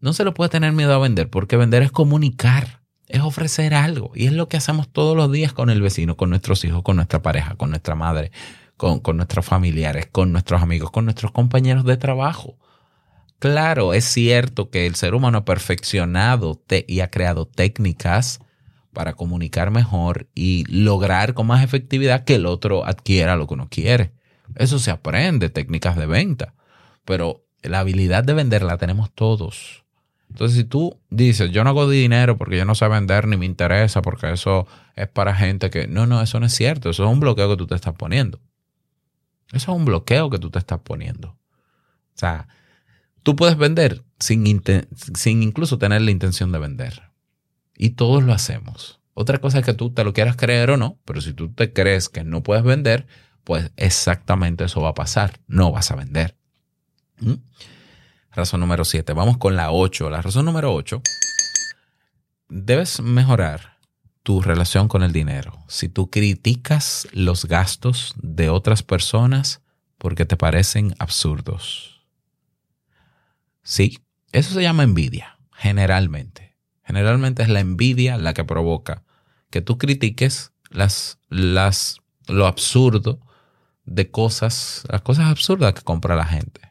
no 0.00 0.12
se 0.12 0.24
lo 0.24 0.34
puede 0.34 0.50
tener 0.50 0.72
miedo 0.72 0.94
a 0.94 0.98
vender, 0.98 1.28
porque 1.28 1.56
vender 1.56 1.82
es 1.82 1.92
comunicar, 1.92 2.80
es 3.08 3.20
ofrecer 3.20 3.74
algo. 3.74 4.12
Y 4.14 4.26
es 4.26 4.32
lo 4.32 4.48
que 4.48 4.56
hacemos 4.56 4.88
todos 4.88 5.16
los 5.16 5.30
días 5.30 5.52
con 5.52 5.70
el 5.70 5.82
vecino, 5.82 6.16
con 6.16 6.30
nuestros 6.30 6.64
hijos, 6.64 6.82
con 6.82 6.96
nuestra 6.96 7.22
pareja, 7.22 7.54
con 7.56 7.70
nuestra 7.70 7.94
madre, 7.94 8.32
con, 8.76 9.16
nuestros 9.16 9.44
familiares, 9.44 10.08
con 10.10 10.32
nuestros 10.32 10.62
amigos, 10.62 10.90
con 10.90 11.04
nuestros 11.04 11.32
compañeros 11.32 11.84
de 11.84 11.98
trabajo. 11.98 12.56
Claro, 13.38 13.94
es 13.94 14.04
cierto 14.04 14.70
que 14.70 14.86
el 14.86 14.94
ser 14.94 15.14
humano 15.14 15.38
ha 15.38 15.44
perfeccionado 15.44 16.62
y 16.86 17.00
ha 17.00 17.10
creado 17.10 17.46
técnicas 17.46 18.40
para 18.92 19.14
comunicar 19.14 19.70
mejor 19.70 20.28
y 20.34 20.64
lograr 20.64 21.34
con 21.34 21.46
más 21.46 21.62
efectividad 21.62 22.24
que 22.24 22.36
el 22.36 22.46
otro 22.46 22.86
adquiera 22.86 23.36
lo 23.36 23.46
que 23.46 23.54
uno 23.54 23.68
quiere. 23.70 24.12
Eso 24.56 24.78
se 24.78 24.90
aprende, 24.90 25.48
técnicas 25.48 25.96
de 25.96 26.06
venta, 26.06 26.54
pero 27.04 27.46
la 27.62 27.80
habilidad 27.80 28.24
de 28.24 28.34
vender 28.34 28.62
la 28.62 28.78
tenemos 28.78 29.12
todos. 29.12 29.79
Entonces, 30.30 30.56
si 30.56 30.64
tú 30.64 30.98
dices, 31.10 31.50
yo 31.50 31.64
no 31.64 31.70
hago 31.70 31.88
dinero 31.88 32.38
porque 32.38 32.56
yo 32.56 32.64
no 32.64 32.74
sé 32.74 32.88
vender 32.88 33.26
ni 33.26 33.36
me 33.36 33.46
interesa 33.46 34.00
porque 34.00 34.32
eso 34.32 34.66
es 34.94 35.08
para 35.08 35.34
gente 35.34 35.70
que... 35.70 35.86
No, 35.86 36.06
no, 36.06 36.22
eso 36.22 36.40
no 36.40 36.46
es 36.46 36.54
cierto. 36.54 36.90
Eso 36.90 37.04
es 37.04 37.10
un 37.10 37.20
bloqueo 37.20 37.50
que 37.50 37.56
tú 37.56 37.66
te 37.66 37.74
estás 37.74 37.94
poniendo. 37.94 38.40
Eso 39.52 39.72
es 39.72 39.76
un 39.76 39.84
bloqueo 39.84 40.30
que 40.30 40.38
tú 40.38 40.50
te 40.50 40.58
estás 40.58 40.78
poniendo. 40.80 41.30
O 41.30 42.18
sea, 42.20 42.48
tú 43.22 43.34
puedes 43.34 43.56
vender 43.56 44.04
sin, 44.18 44.62
sin 45.14 45.42
incluso 45.42 45.78
tener 45.78 46.02
la 46.02 46.12
intención 46.12 46.52
de 46.52 46.58
vender. 46.58 47.02
Y 47.76 47.90
todos 47.90 48.22
lo 48.22 48.32
hacemos. 48.32 49.00
Otra 49.14 49.38
cosa 49.38 49.58
es 49.58 49.64
que 49.64 49.74
tú 49.74 49.90
te 49.90 50.04
lo 50.04 50.12
quieras 50.12 50.36
creer 50.36 50.70
o 50.70 50.76
no, 50.76 50.98
pero 51.04 51.20
si 51.20 51.32
tú 51.32 51.52
te 51.52 51.72
crees 51.72 52.08
que 52.08 52.22
no 52.22 52.42
puedes 52.42 52.62
vender, 52.62 53.06
pues 53.42 53.72
exactamente 53.76 54.64
eso 54.64 54.80
va 54.80 54.90
a 54.90 54.94
pasar. 54.94 55.40
No 55.48 55.72
vas 55.72 55.90
a 55.90 55.96
vender. 55.96 56.36
¿Mm? 57.18 57.34
Razón 58.32 58.60
número 58.60 58.84
7. 58.84 59.12
Vamos 59.12 59.38
con 59.38 59.56
la 59.56 59.72
8. 59.72 60.10
La 60.10 60.22
razón 60.22 60.44
número 60.44 60.72
8. 60.72 61.02
Debes 62.48 63.00
mejorar 63.00 63.78
tu 64.22 64.40
relación 64.40 64.88
con 64.88 65.02
el 65.02 65.12
dinero. 65.12 65.64
Si 65.68 65.88
tú 65.88 66.10
criticas 66.10 67.08
los 67.12 67.46
gastos 67.46 68.14
de 68.22 68.48
otras 68.48 68.82
personas 68.82 69.62
porque 69.98 70.24
te 70.26 70.36
parecen 70.36 70.94
absurdos. 70.98 72.02
Sí, 73.62 73.98
eso 74.32 74.54
se 74.54 74.62
llama 74.62 74.82
envidia, 74.82 75.38
generalmente. 75.52 76.56
Generalmente 76.84 77.42
es 77.42 77.48
la 77.48 77.60
envidia 77.60 78.16
la 78.16 78.32
que 78.32 78.44
provoca 78.44 79.04
que 79.50 79.60
tú 79.60 79.78
critiques 79.78 80.52
las, 80.70 81.18
las, 81.28 82.00
lo 82.26 82.46
absurdo 82.46 83.20
de 83.84 84.10
cosas, 84.10 84.84
las 84.88 85.02
cosas 85.02 85.26
absurdas 85.26 85.74
que 85.74 85.82
compra 85.82 86.14
la 86.14 86.24
gente. 86.24 86.69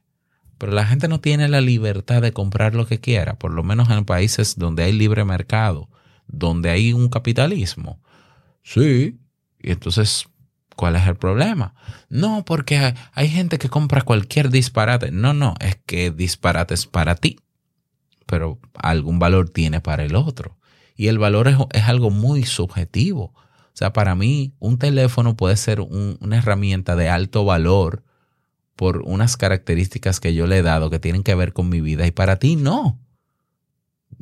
Pero 0.59 0.73
la 0.73 0.85
gente 0.85 1.07
no 1.07 1.21
tiene 1.21 1.47
la 1.47 1.61
libertad 1.61 2.21
de 2.21 2.33
comprar 2.33 2.75
lo 2.75 2.85
que 2.85 2.99
quiera, 2.99 3.39
por 3.39 3.53
lo 3.53 3.63
menos 3.63 3.89
en 3.89 4.03
países 4.03 4.57
donde 4.57 4.83
hay 4.83 4.91
libre 4.91 5.23
mercado, 5.23 5.89
donde 6.27 6.69
hay 6.69 6.91
un 6.91 7.07
capitalismo. 7.07 8.01
Sí, 8.61 9.17
y 9.61 9.71
entonces, 9.71 10.27
¿cuál 10.75 10.97
es 10.97 11.07
el 11.07 11.15
problema? 11.15 11.73
No, 12.09 12.43
porque 12.45 12.93
hay, 13.13 13.29
gente 13.29 13.57
que 13.57 13.69
compra 13.69 14.01
cualquier 14.01 14.49
disparate. 14.49 15.11
No, 15.11 15.33
no, 15.33 15.55
es 15.61 15.77
que 15.85 16.11
disparate 16.11 16.73
es 16.73 16.85
para 16.85 17.15
ti, 17.15 17.39
pero 18.25 18.59
algún 18.75 19.17
valor 19.17 19.49
tiene 19.49 19.79
para 19.79 20.03
el 20.03 20.15
otro. 20.15 20.57
Y 20.93 21.07
el 21.07 21.19
valor 21.19 21.47
es, 21.71 21.83
algo 21.83 22.09
muy 22.09 22.43
subjetivo. 22.43 23.33
O 23.33 23.79
sea, 23.79 23.93
para 23.93 24.13
mí, 24.13 24.53
un 24.59 24.77
teléfono 24.77 25.37
puede 25.37 25.55
ser 25.55 25.79
una 25.79 26.37
herramienta 26.37 26.97
de 26.97 27.07
alto 27.07 27.45
valor 27.45 28.03
por 28.79 29.01
unas 29.03 29.35
características 29.35 30.21
que 30.21 30.33
yo 30.33 30.47
le 30.47 30.59
he 30.59 30.61
dado 30.61 30.89
que 30.89 30.99
tienen 30.99 31.21
que 31.21 31.35
ver 31.35 31.51
con 31.51 31.67
mi 31.67 31.81
vida 31.81 32.07
y 32.07 32.11
para 32.11 32.37
ti 32.37 32.55
no. 32.55 32.97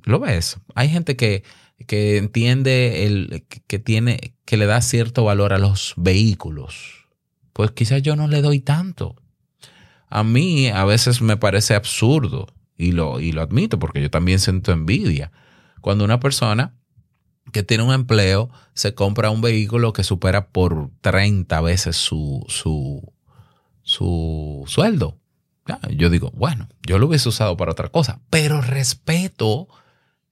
¿Lo 0.01 0.19
ves? 0.19 0.57
Hay 0.73 0.89
gente 0.89 1.15
que, 1.15 1.43
que 1.85 2.17
entiende 2.17 3.05
el, 3.05 3.45
que 3.67 3.77
tiene, 3.77 4.33
que 4.45 4.57
le 4.57 4.65
da 4.65 4.81
cierto 4.81 5.23
valor 5.23 5.53
a 5.53 5.59
los 5.59 5.93
vehículos. 5.95 7.05
Pues 7.53 7.69
quizás 7.69 8.01
yo 8.01 8.15
no 8.15 8.27
le 8.27 8.41
doy 8.41 8.59
tanto. 8.59 9.15
A 10.09 10.23
mí 10.23 10.69
a 10.69 10.85
veces 10.85 11.21
me 11.21 11.37
parece 11.37 11.75
absurdo 11.75 12.47
y 12.75 12.93
lo, 12.93 13.19
y 13.19 13.33
lo 13.33 13.43
admito 13.43 13.77
porque 13.77 14.01
yo 14.01 14.09
también 14.09 14.39
siento 14.39 14.71
envidia. 14.71 15.31
Cuando 15.81 16.03
una 16.03 16.19
persona 16.19 16.73
que 17.51 17.61
tiene 17.61 17.83
un 17.83 17.93
empleo 17.93 18.49
se 18.73 18.95
compra 18.95 19.29
un 19.29 19.41
vehículo 19.41 19.93
que 19.93 20.03
supera 20.03 20.47
por 20.47 20.89
30 21.01 21.61
veces 21.61 21.95
su, 21.95 22.43
su, 22.47 23.13
su 23.97 24.63
sueldo. 24.67 25.17
Yo 25.89 26.10
digo, 26.10 26.31
bueno, 26.36 26.69
yo 26.86 26.97
lo 26.97 27.07
hubiese 27.07 27.27
usado 27.27 27.57
para 27.57 27.71
otra 27.71 27.89
cosa, 27.89 28.21
pero 28.29 28.62
respeto 28.62 29.67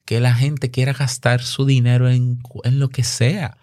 que 0.05 0.19
la 0.19 0.33
gente 0.33 0.71
quiera 0.71 0.93
gastar 0.93 1.41
su 1.41 1.65
dinero 1.65 2.09
en, 2.09 2.39
en 2.63 2.79
lo 2.79 2.89
que 2.89 3.03
sea. 3.03 3.57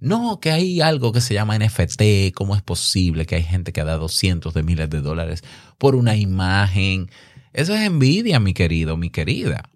No, 0.00 0.40
que 0.40 0.50
hay 0.50 0.80
algo 0.80 1.12
que 1.12 1.20
se 1.20 1.34
llama 1.34 1.58
NFT, 1.58 2.32
¿cómo 2.34 2.56
es 2.56 2.62
posible 2.62 3.26
que 3.26 3.36
hay 3.36 3.42
gente 3.42 3.72
que 3.72 3.80
ha 3.80 3.84
dado 3.84 4.08
cientos 4.08 4.52
de 4.54 4.62
miles 4.62 4.90
de 4.90 5.00
dólares 5.00 5.44
por 5.78 5.94
una 5.94 6.16
imagen? 6.16 7.10
Eso 7.52 7.74
es 7.74 7.82
envidia, 7.82 8.40
mi 8.40 8.52
querido, 8.52 8.96
mi 8.96 9.10
querida. 9.10 9.70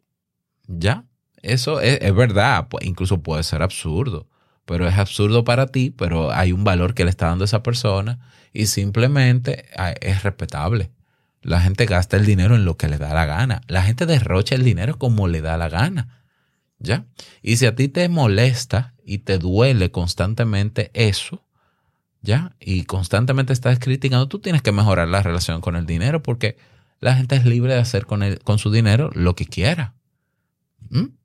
¿Ya? 0.67 1.05
Eso 1.43 1.81
es, 1.81 1.99
es 2.01 2.15
verdad, 2.15 2.67
incluso 2.81 3.23
puede 3.23 3.43
ser 3.45 3.63
absurdo, 3.63 4.27
pero 4.65 4.89
es 4.89 4.99
absurdo 4.99 5.45
para 5.45 5.67
ti, 5.67 5.91
pero 5.91 6.33
hay 6.33 6.53
un 6.53 6.65
valor 6.65 6.95
que 6.95 7.05
le 7.05 7.11
está 7.11 7.27
dando 7.27 7.45
esa 7.45 7.63
persona 7.63 8.19
y 8.53 8.67
simplemente 8.67 9.67
ah, 9.77 9.93
es 10.01 10.23
respetable. 10.23 10.91
La 11.43 11.61
gente 11.61 11.87
gasta 11.87 12.17
el 12.17 12.27
dinero 12.27 12.55
en 12.55 12.65
lo 12.65 12.77
que 12.77 12.89
le 12.89 12.99
da 12.99 13.15
la 13.15 13.25
gana. 13.25 13.63
La 13.67 13.83
gente 13.83 14.07
derrocha 14.07 14.55
el 14.55 14.65
dinero 14.65 14.99
como 14.99 15.29
le 15.29 15.41
da 15.41 15.57
la 15.57 15.69
gana. 15.69 16.25
¿Ya? 16.79 17.07
Y 17.43 17.57
si 17.57 17.67
a 17.67 17.75
ti 17.75 17.89
te 17.89 18.09
molesta 18.09 18.95
y 19.05 19.19
te 19.19 19.39
duele 19.39 19.91
constantemente 19.91 20.91
eso, 20.95 21.45
¿ya? 22.23 22.57
Y 22.59 22.85
constantemente 22.85 23.53
estás 23.53 23.79
criticando, 23.79 24.29
tú 24.29 24.39
tienes 24.39 24.63
que 24.63 24.73
mejorar 24.73 25.09
la 25.09 25.23
relación 25.23 25.61
con 25.61 25.77
el 25.77 25.85
dinero 25.85 26.23
porque 26.23 26.57
la 27.01 27.17
gente 27.17 27.37
es 27.37 27.45
libre 27.45 27.75
de 27.75 27.81
hacer 27.81 28.07
con, 28.07 28.23
con 28.45 28.59
su 28.59 28.71
dinero 28.71 29.11
lo 29.15 29.35
que 29.35 29.47
quiera. 29.47 29.95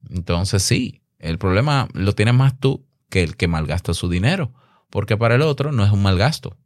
Entonces 0.09 0.61
sí, 0.61 1.01
el 1.19 1.37
problema 1.37 1.87
lo 1.93 2.13
tienes 2.13 2.33
más 2.33 2.59
tú 2.59 2.85
que 3.09 3.23
el 3.23 3.37
que 3.37 3.47
malgasta 3.47 3.93
su 3.93 4.09
dinero, 4.09 4.53
porque 4.89 5.17
para 5.17 5.35
el 5.35 5.41
otro 5.41 5.71
no 5.71 5.85
es 5.85 5.91
un 5.91 6.01
mal 6.01 6.17
gasto, 6.17 6.57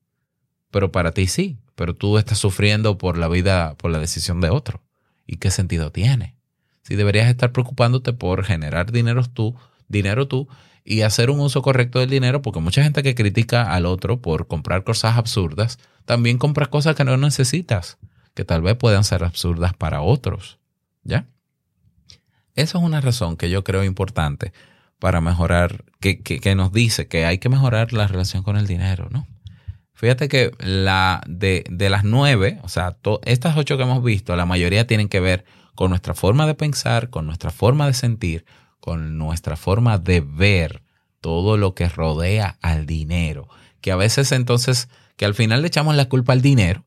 pero 0.71 0.91
para 0.91 1.12
ti 1.12 1.27
sí, 1.27 1.58
pero 1.75 1.95
tú 1.95 2.17
estás 2.17 2.38
sufriendo 2.38 2.97
por 2.97 3.17
la 3.17 3.27
vida, 3.27 3.75
por 3.75 3.91
la 3.91 3.99
decisión 3.99 4.41
de 4.41 4.49
otro. 4.49 4.82
¿Y 5.25 5.38
qué 5.38 5.51
sentido 5.51 5.91
tiene? 5.91 6.36
Si 6.84 6.95
deberías 6.95 7.29
estar 7.29 7.51
preocupándote 7.51 8.13
por 8.13 8.43
generar 8.43 8.91
dinero 8.91 9.23
tú, 9.23 9.55
dinero 9.88 10.27
tú 10.27 10.47
y 10.84 11.01
hacer 11.01 11.29
un 11.29 11.39
uso 11.39 11.62
correcto 11.62 11.99
del 11.99 12.10
dinero, 12.10 12.41
porque 12.41 12.60
mucha 12.60 12.84
gente 12.84 13.03
que 13.03 13.15
critica 13.15 13.73
al 13.73 13.86
otro 13.86 14.21
por 14.21 14.47
comprar 14.47 14.84
cosas 14.84 15.17
absurdas, 15.17 15.77
también 16.05 16.38
compra 16.38 16.65
cosas 16.65 16.95
que 16.95 17.03
no 17.03 17.15
necesitas, 17.17 17.97
que 18.34 18.43
tal 18.43 18.62
vez 18.62 18.75
puedan 18.75 19.03
ser 19.03 19.23
absurdas 19.23 19.73
para 19.73 20.01
otros. 20.01 20.60
¿Ya? 21.03 21.27
Eso 22.55 22.79
es 22.79 22.84
una 22.84 23.01
razón 23.01 23.38
que 23.38 23.49
yo 23.49 23.63
creo 23.63 23.84
importante 23.84 24.51
para 24.97 25.21
mejorar, 25.21 25.86
que, 25.99 26.21
que, 26.21 26.55
nos 26.55 26.73
dice 26.73 27.08
que 27.08 27.25
hay 27.25 27.38
que 27.38 27.49
mejorar 27.49 27.93
la 27.93 28.08
relación 28.08 28.43
con 28.43 28.58
el 28.58 28.67
dinero, 28.67 29.08
¿no? 29.12 29.27
Fíjate 29.99 30.29
que 30.29 30.51
la 30.59 31.21
de, 31.27 31.65
de 31.69 31.89
las 31.89 32.05
nueve, 32.05 32.62
o 32.63 32.69
sea, 32.69 32.95
estas 33.25 33.57
ocho 33.57 33.75
que 33.75 33.83
hemos 33.83 34.01
visto, 34.01 34.33
la 34.38 34.45
mayoría 34.45 34.88
tienen 34.88 35.09
que 35.09 35.19
ver 35.19 35.43
con 35.75 35.89
nuestra 35.89 36.13
forma 36.13 36.47
de 36.47 36.55
pensar, 36.55 37.09
con 37.09 37.25
nuestra 37.25 37.51
forma 37.51 37.85
de 37.85 37.93
sentir, 37.93 38.45
con 38.79 39.17
nuestra 39.17 39.57
forma 39.57 39.97
de 39.97 40.21
ver 40.21 40.83
todo 41.19 41.57
lo 41.57 41.75
que 41.75 41.89
rodea 41.89 42.57
al 42.62 42.85
dinero. 42.85 43.49
Que 43.81 43.91
a 43.91 43.97
veces 43.97 44.31
entonces, 44.31 44.88
que 45.17 45.25
al 45.25 45.35
final 45.35 45.63
le 45.63 45.67
echamos 45.67 45.93
la 45.97 46.07
culpa 46.07 46.31
al 46.31 46.41
dinero, 46.41 46.85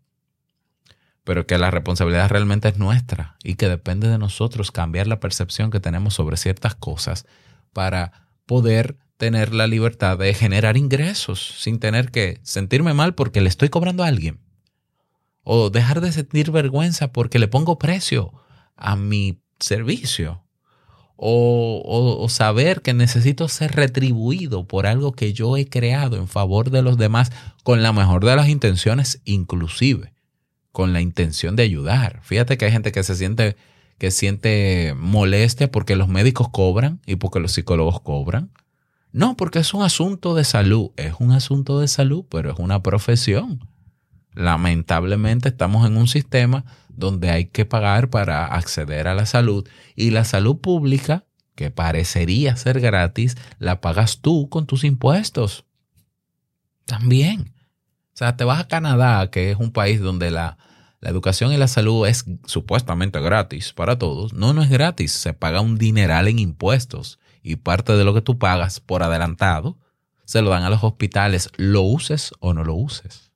pero 1.23 1.47
que 1.47 1.59
la 1.59 1.71
responsabilidad 1.71 2.31
realmente 2.31 2.69
es 2.69 2.79
nuestra 2.79 3.37
y 3.45 3.57
que 3.57 3.69
depende 3.69 4.09
de 4.09 4.17
nosotros 4.17 4.71
cambiar 4.71 5.07
la 5.07 5.21
percepción 5.21 5.71
que 5.71 5.81
tenemos 5.81 6.15
sobre 6.15 6.39
ciertas 6.39 6.77
cosas 6.77 7.27
para 7.75 8.31
poder 8.47 8.97
tener 9.23 9.55
la 9.55 9.69
libertad 9.69 10.19
de 10.19 10.35
generar 10.35 10.77
ingresos 10.77 11.55
sin 11.61 11.79
tener 11.79 12.11
que 12.11 12.41
sentirme 12.43 12.93
mal 12.93 13.15
porque 13.15 13.41
le 13.41 13.49
estoy 13.49 13.69
cobrando 13.69 14.03
a 14.03 14.09
alguien. 14.09 14.41
O 15.45 15.71
dejar 15.71 16.01
de 16.01 16.11
sentir 16.11 16.51
vergüenza 16.51 17.13
porque 17.13 17.39
le 17.39 17.47
pongo 17.47 17.79
precio 17.79 18.33
a 18.75 18.97
mi 18.97 19.41
servicio. 19.61 20.43
O, 21.15 22.27
saber 22.31 22.83
que 22.83 22.95
necesito 22.95 23.47
ser 23.47 23.77
retribuido 23.77 24.67
por 24.67 24.89
algo 24.89 25.13
que 25.13 25.33
yo 25.33 25.57
he 25.57 25.69
creado 25.69 26.17
en 26.17 26.27
favor 26.27 26.71
de 26.71 26.83
los 26.83 26.99
demás 26.99 27.31
con 27.63 27.81
la 27.81 27.93
mejor 27.93 28.25
de 28.25 28.35
las 28.35 28.49
intenciones 28.49 29.23
inclusive 29.25 30.15
con 30.73 30.93
la 30.93 31.01
intención 31.01 31.55
de 31.55 31.63
ayudar. 31.63 32.19
Fíjate 32.25 32.59
que 32.59 32.65
hay 32.65 32.73
gente 32.73 32.91
que 32.91 33.05
se 33.05 33.15
siente 33.15 33.55
que 33.99 34.11
siente 34.11 34.95
molestia 34.97 35.71
porque 35.71 35.95
los 35.95 36.09
médicos 36.09 36.49
cobran 36.49 37.01
y 37.07 37.15
porque 37.15 37.39
los 37.39 37.53
psicólogos 37.53 38.01
cobran. 38.01 38.51
No, 39.13 39.37
porque 39.37 39.59
es 39.59 39.75
un 39.75 39.83
asunto 39.83 40.35
de 40.35 40.45
salud. 40.45 40.91
Es 40.97 41.15
un 41.19 41.33
asunto 41.33 41.81
de 41.81 41.89
salud, 41.89 42.25
pero 42.31 42.51
es 42.51 42.59
una 42.59 42.83
profesión. 42.83 43.69
Lamentablemente 44.35 45.51
estamos 45.51 45.87
en 45.87 45.99
un 45.99 46.09
sistema 46.09 46.65
donde 46.89 47.31
hay 47.31 47.47
que 47.47 47.67
pagar 47.67 48.09
para 48.09 48.47
acceder 48.47 49.07
a 49.09 49.15
la 49.15 49.27
salud 49.27 49.69
y 49.95 50.11
la 50.11 50.25
salud 50.25 50.59
pública, 50.59 51.27
que 51.55 51.71
parecería 51.71 52.57
ser 52.57 52.81
gratis, 52.81 53.37
la 53.59 53.83
pagas 53.83 54.21
tú 54.21 54.49
con 54.49 54.67
tus 54.67 54.85
impuestos. 54.85 55.67
También. 56.87 57.53
O 58.15 58.17
sea, 58.17 58.37
te 58.37 58.45
vas 58.45 58.61
a 58.61 58.69
Canadá, 58.69 59.31
que 59.31 59.51
es 59.51 59.59
un 59.59 59.73
país 59.73 60.01
donde 60.01 60.31
la, 60.31 60.57
educación 61.03 61.53
y 61.53 61.57
la 61.57 61.67
salud 61.67 62.07
es 62.07 62.25
supuestamente 62.47 63.21
gratis 63.21 63.73
para 63.73 63.99
todos. 63.99 64.33
No, 64.33 64.55
no 64.55 64.63
es 64.63 64.71
gratis. 64.71 65.13
Se 65.13 65.35
paga 65.35 65.61
un 65.61 65.77
dineral 65.77 66.29
en 66.29 66.39
impuestos 66.39 67.19
y 67.43 67.57
parte 67.57 67.93
de 67.95 68.05
lo 68.05 68.15
que 68.15 68.23
tú 68.23 68.39
pagas 68.39 68.81
por 68.81 69.03
adelantado 69.03 69.79
se 70.25 70.43
lo 70.43 70.51
dan 70.51 70.63
a 70.63 70.71
los 70.71 70.83
hospitales, 70.85 71.51
lo 71.57 71.83
uses 71.83 72.33
o 72.41 72.55
no 72.55 72.65
lo 72.65 72.75
uses. 72.75 73.33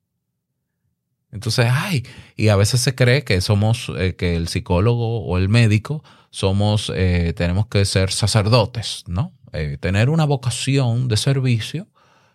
Entonces, 1.32 1.66
ay, 1.70 2.06
y 2.36 2.48
a 2.48 2.56
veces 2.56 2.80
se 2.80 2.94
cree 2.94 3.24
que 3.24 3.40
somos, 3.40 3.92
eh, 3.98 4.14
que 4.16 4.36
el 4.36 4.48
psicólogo 4.48 5.24
o 5.24 5.36
el 5.36 5.48
médico 5.48 6.02
somos, 6.30 6.90
eh, 6.94 7.34
tenemos 7.36 7.66
que 7.66 7.84
ser 7.84 8.10
sacerdotes, 8.10 9.04
¿no? 9.06 9.34
Eh, 9.52 9.76
tener 9.78 10.08
una 10.08 10.24
vocación 10.24 11.08
de 11.08 11.16
servicio 11.16 11.88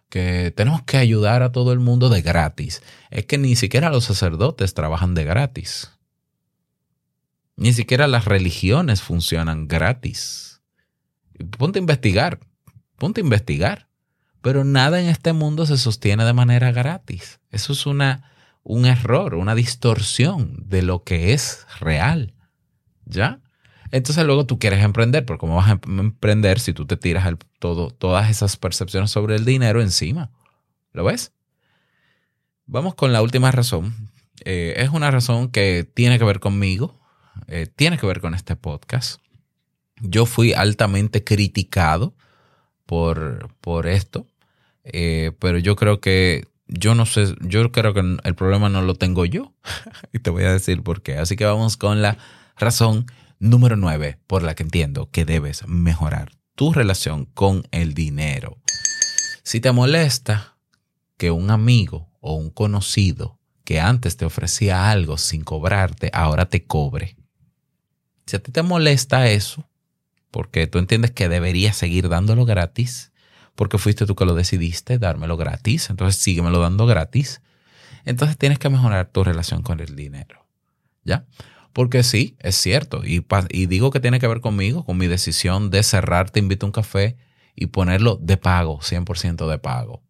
que 0.09 0.53
tenemos 0.55 0.83
que 0.83 0.97
ayudar 0.97 1.41
a 1.41 1.51
todo 1.51 1.71
el 1.71 1.79
mundo 1.79 2.09
de 2.09 2.21
gratis. 2.21 2.83
Es 3.09 3.25
que 3.25 3.37
ni 3.37 3.55
siquiera 3.55 3.89
los 3.89 4.03
sacerdotes 4.03 4.73
trabajan 4.73 5.15
de 5.15 5.23
gratis. 5.23 5.89
Ni 7.55 7.73
siquiera 7.73 8.07
las 8.07 8.25
religiones 8.25 9.01
funcionan 9.01 9.67
gratis. 9.67 10.50
Ponte 11.43 11.79
a 11.79 11.81
investigar, 11.81 12.39
ponte 12.97 13.21
a 13.21 13.23
investigar. 13.23 13.87
Pero 14.41 14.63
nada 14.63 14.99
en 14.99 15.07
este 15.07 15.33
mundo 15.33 15.65
se 15.65 15.77
sostiene 15.77 16.25
de 16.25 16.33
manera 16.33 16.71
gratis. 16.71 17.39
Eso 17.51 17.73
es 17.73 17.85
una, 17.85 18.31
un 18.63 18.85
error, 18.85 19.35
una 19.35 19.53
distorsión 19.53 20.63
de 20.67 20.81
lo 20.81 21.03
que 21.03 21.33
es 21.33 21.67
real. 21.79 22.33
¿Ya? 23.05 23.39
Entonces 23.91 24.25
luego 24.25 24.45
tú 24.45 24.57
quieres 24.57 24.83
emprender, 24.83 25.25
pero 25.25 25.37
¿cómo 25.37 25.57
vas 25.57 25.69
a 25.69 25.79
em-, 25.85 25.99
emprender 25.99 26.59
si 26.59 26.73
tú 26.73 26.85
te 26.85 26.97
tiras 26.97 27.29
todo, 27.59 27.91
todas 27.91 28.29
esas 28.29 28.57
percepciones 28.57 29.11
sobre 29.11 29.35
el 29.35 29.45
dinero 29.45 29.81
encima? 29.81 30.31
¿Lo 30.93 31.03
ves? 31.03 31.33
Vamos 32.65 32.95
con 32.95 33.13
la 33.13 33.21
última 33.21 33.51
razón. 33.51 34.09
Eh, 34.45 34.75
es 34.77 34.89
una 34.89 35.11
razón 35.11 35.49
que 35.49 35.83
tiene 35.83 36.17
que 36.17 36.25
ver 36.25 36.39
conmigo, 36.39 36.99
eh, 37.47 37.67
tiene 37.67 37.97
que 37.97 38.07
ver 38.07 38.21
con 38.21 38.33
este 38.33 38.55
podcast. 38.55 39.21
Yo 40.01 40.25
fui 40.25 40.53
altamente 40.53 41.23
criticado 41.23 42.13
por, 42.85 43.53
por 43.61 43.87
esto, 43.87 44.27
eh, 44.83 45.31
pero 45.39 45.57
yo 45.57 45.75
creo 45.75 46.01
que 46.01 46.47
yo 46.67 46.95
no 46.95 47.05
sé, 47.05 47.35
yo 47.41 47.71
creo 47.71 47.93
que 47.93 48.17
el 48.23 48.35
problema 48.35 48.69
no 48.69 48.81
lo 48.81 48.95
tengo 48.95 49.25
yo. 49.25 49.53
y 50.13 50.19
te 50.19 50.29
voy 50.29 50.43
a 50.43 50.53
decir 50.53 50.83
por 50.83 51.01
qué. 51.01 51.17
Así 51.17 51.35
que 51.35 51.45
vamos 51.45 51.77
con 51.77 52.01
la 52.01 52.17
razón 52.57 53.05
Número 53.41 53.75
9, 53.75 54.19
por 54.27 54.43
la 54.43 54.53
que 54.53 54.61
entiendo 54.61 55.09
que 55.09 55.25
debes 55.25 55.67
mejorar 55.67 56.31
tu 56.53 56.73
relación 56.73 57.25
con 57.25 57.63
el 57.71 57.95
dinero. 57.95 58.59
Si 59.41 59.59
te 59.59 59.71
molesta 59.71 60.57
que 61.17 61.31
un 61.31 61.49
amigo 61.49 62.07
o 62.19 62.35
un 62.35 62.51
conocido 62.51 63.39
que 63.63 63.79
antes 63.79 64.15
te 64.15 64.25
ofrecía 64.25 64.91
algo 64.91 65.17
sin 65.17 65.43
cobrarte, 65.43 66.11
ahora 66.13 66.49
te 66.49 66.67
cobre. 66.67 67.17
Si 68.27 68.35
a 68.35 68.43
ti 68.43 68.51
te 68.51 68.61
molesta 68.61 69.27
eso, 69.27 69.67
porque 70.31 70.65
tú 70.67 70.79
entiendes 70.79 71.11
que 71.11 71.29
deberías 71.29 71.75
seguir 71.75 72.09
dándolo 72.09 72.45
gratis, 72.45 73.11
porque 73.55 73.77
fuiste 73.77 74.05
tú 74.05 74.15
que 74.15 74.25
lo 74.25 74.33
decidiste, 74.33 74.97
dármelo 74.97 75.37
gratis, 75.37 75.89
entonces 75.89 76.21
síguemelo 76.21 76.59
dando 76.59 76.85
gratis, 76.85 77.41
entonces 78.05 78.37
tienes 78.37 78.57
que 78.57 78.69
mejorar 78.69 79.09
tu 79.09 79.23
relación 79.23 79.61
con 79.61 79.79
el 79.79 79.95
dinero. 79.95 80.47
¿Ya? 81.03 81.25
Porque 81.73 82.03
sí, 82.03 82.35
es 82.39 82.55
cierto. 82.55 83.03
Y, 83.05 83.25
y 83.49 83.65
digo 83.65 83.91
que 83.91 83.99
tiene 83.99 84.19
que 84.19 84.27
ver 84.27 84.41
conmigo, 84.41 84.85
con 84.85 84.97
mi 84.97 85.07
decisión 85.07 85.69
de 85.69 85.83
cerrar 85.83 86.29
Te 86.29 86.39
invito 86.39 86.65
a 86.65 86.67
un 86.67 86.73
café 86.73 87.17
y 87.55 87.67
ponerlo 87.67 88.17
de 88.21 88.37
pago, 88.37 88.79
100% 88.79 89.49
de 89.49 89.59
pago. 89.59 90.03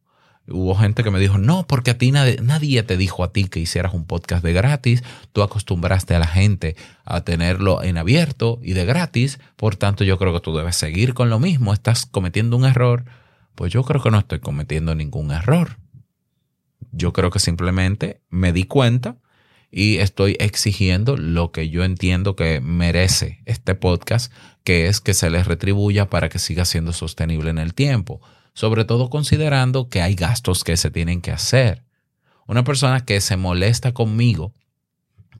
Hubo 0.51 0.75
gente 0.75 1.03
que 1.03 1.11
me 1.11 1.19
dijo, 1.19 1.37
no, 1.37 1.65
porque 1.67 1.91
a 1.91 1.97
ti 1.97 2.11
nadie, 2.11 2.37
nadie, 2.41 2.83
te 2.83 2.97
dijo 2.97 3.23
a 3.23 3.31
ti 3.31 3.45
que 3.45 3.59
hicieras 3.59 3.93
un 3.93 4.05
podcast 4.05 4.43
de 4.43 4.53
gratis, 4.53 5.03
tú 5.33 5.41
acostumbraste 5.41 6.15
a 6.15 6.19
la 6.19 6.27
gente 6.27 6.75
a 7.05 7.21
tenerlo 7.21 7.83
en 7.83 7.97
abierto 7.97 8.59
y 8.61 8.73
de 8.73 8.85
gratis, 8.85 9.39
por 9.55 9.75
tanto 9.75 10.03
yo 10.03 10.17
creo 10.17 10.33
que 10.33 10.39
tú 10.39 10.55
debes 10.55 10.75
seguir 10.75 11.13
con 11.13 11.29
lo 11.29 11.39
mismo, 11.39 11.73
estás 11.73 12.05
cometiendo 12.05 12.57
un 12.57 12.65
error. 12.65 13.05
Pues 13.55 13.71
yo 13.73 13.83
creo 13.83 14.01
que 14.01 14.11
no 14.11 14.19
estoy 14.19 14.39
cometiendo 14.39 14.95
ningún 14.95 15.31
error. 15.31 15.77
Yo 16.91 17.13
creo 17.13 17.29
que 17.29 17.39
simplemente 17.39 18.21
me 18.29 18.53
di 18.53 18.63
cuenta 18.63 19.17
y 19.71 19.97
estoy 19.97 20.35
exigiendo 20.39 21.15
lo 21.15 21.51
que 21.51 21.69
yo 21.69 21.83
entiendo 21.83 22.35
que 22.35 22.59
merece 22.59 23.41
este 23.45 23.73
podcast, 23.73 24.31
que 24.63 24.87
es 24.87 24.99
que 24.99 25.13
se 25.13 25.29
les 25.29 25.47
retribuya 25.47 26.09
para 26.09 26.27
que 26.29 26.39
siga 26.39 26.65
siendo 26.65 26.91
sostenible 26.91 27.49
en 27.49 27.57
el 27.57 27.73
tiempo, 27.73 28.21
sobre 28.53 28.85
todo 28.85 29.09
considerando 29.09 29.89
que 29.89 30.01
hay 30.01 30.15
gastos 30.15 30.63
que 30.63 30.77
se 30.77 30.91
tienen 30.91 31.21
que 31.21 31.31
hacer. 31.31 31.83
Una 32.47 32.63
persona 32.63 33.05
que 33.05 33.21
se 33.21 33.37
molesta 33.37 33.93
conmigo 33.93 34.53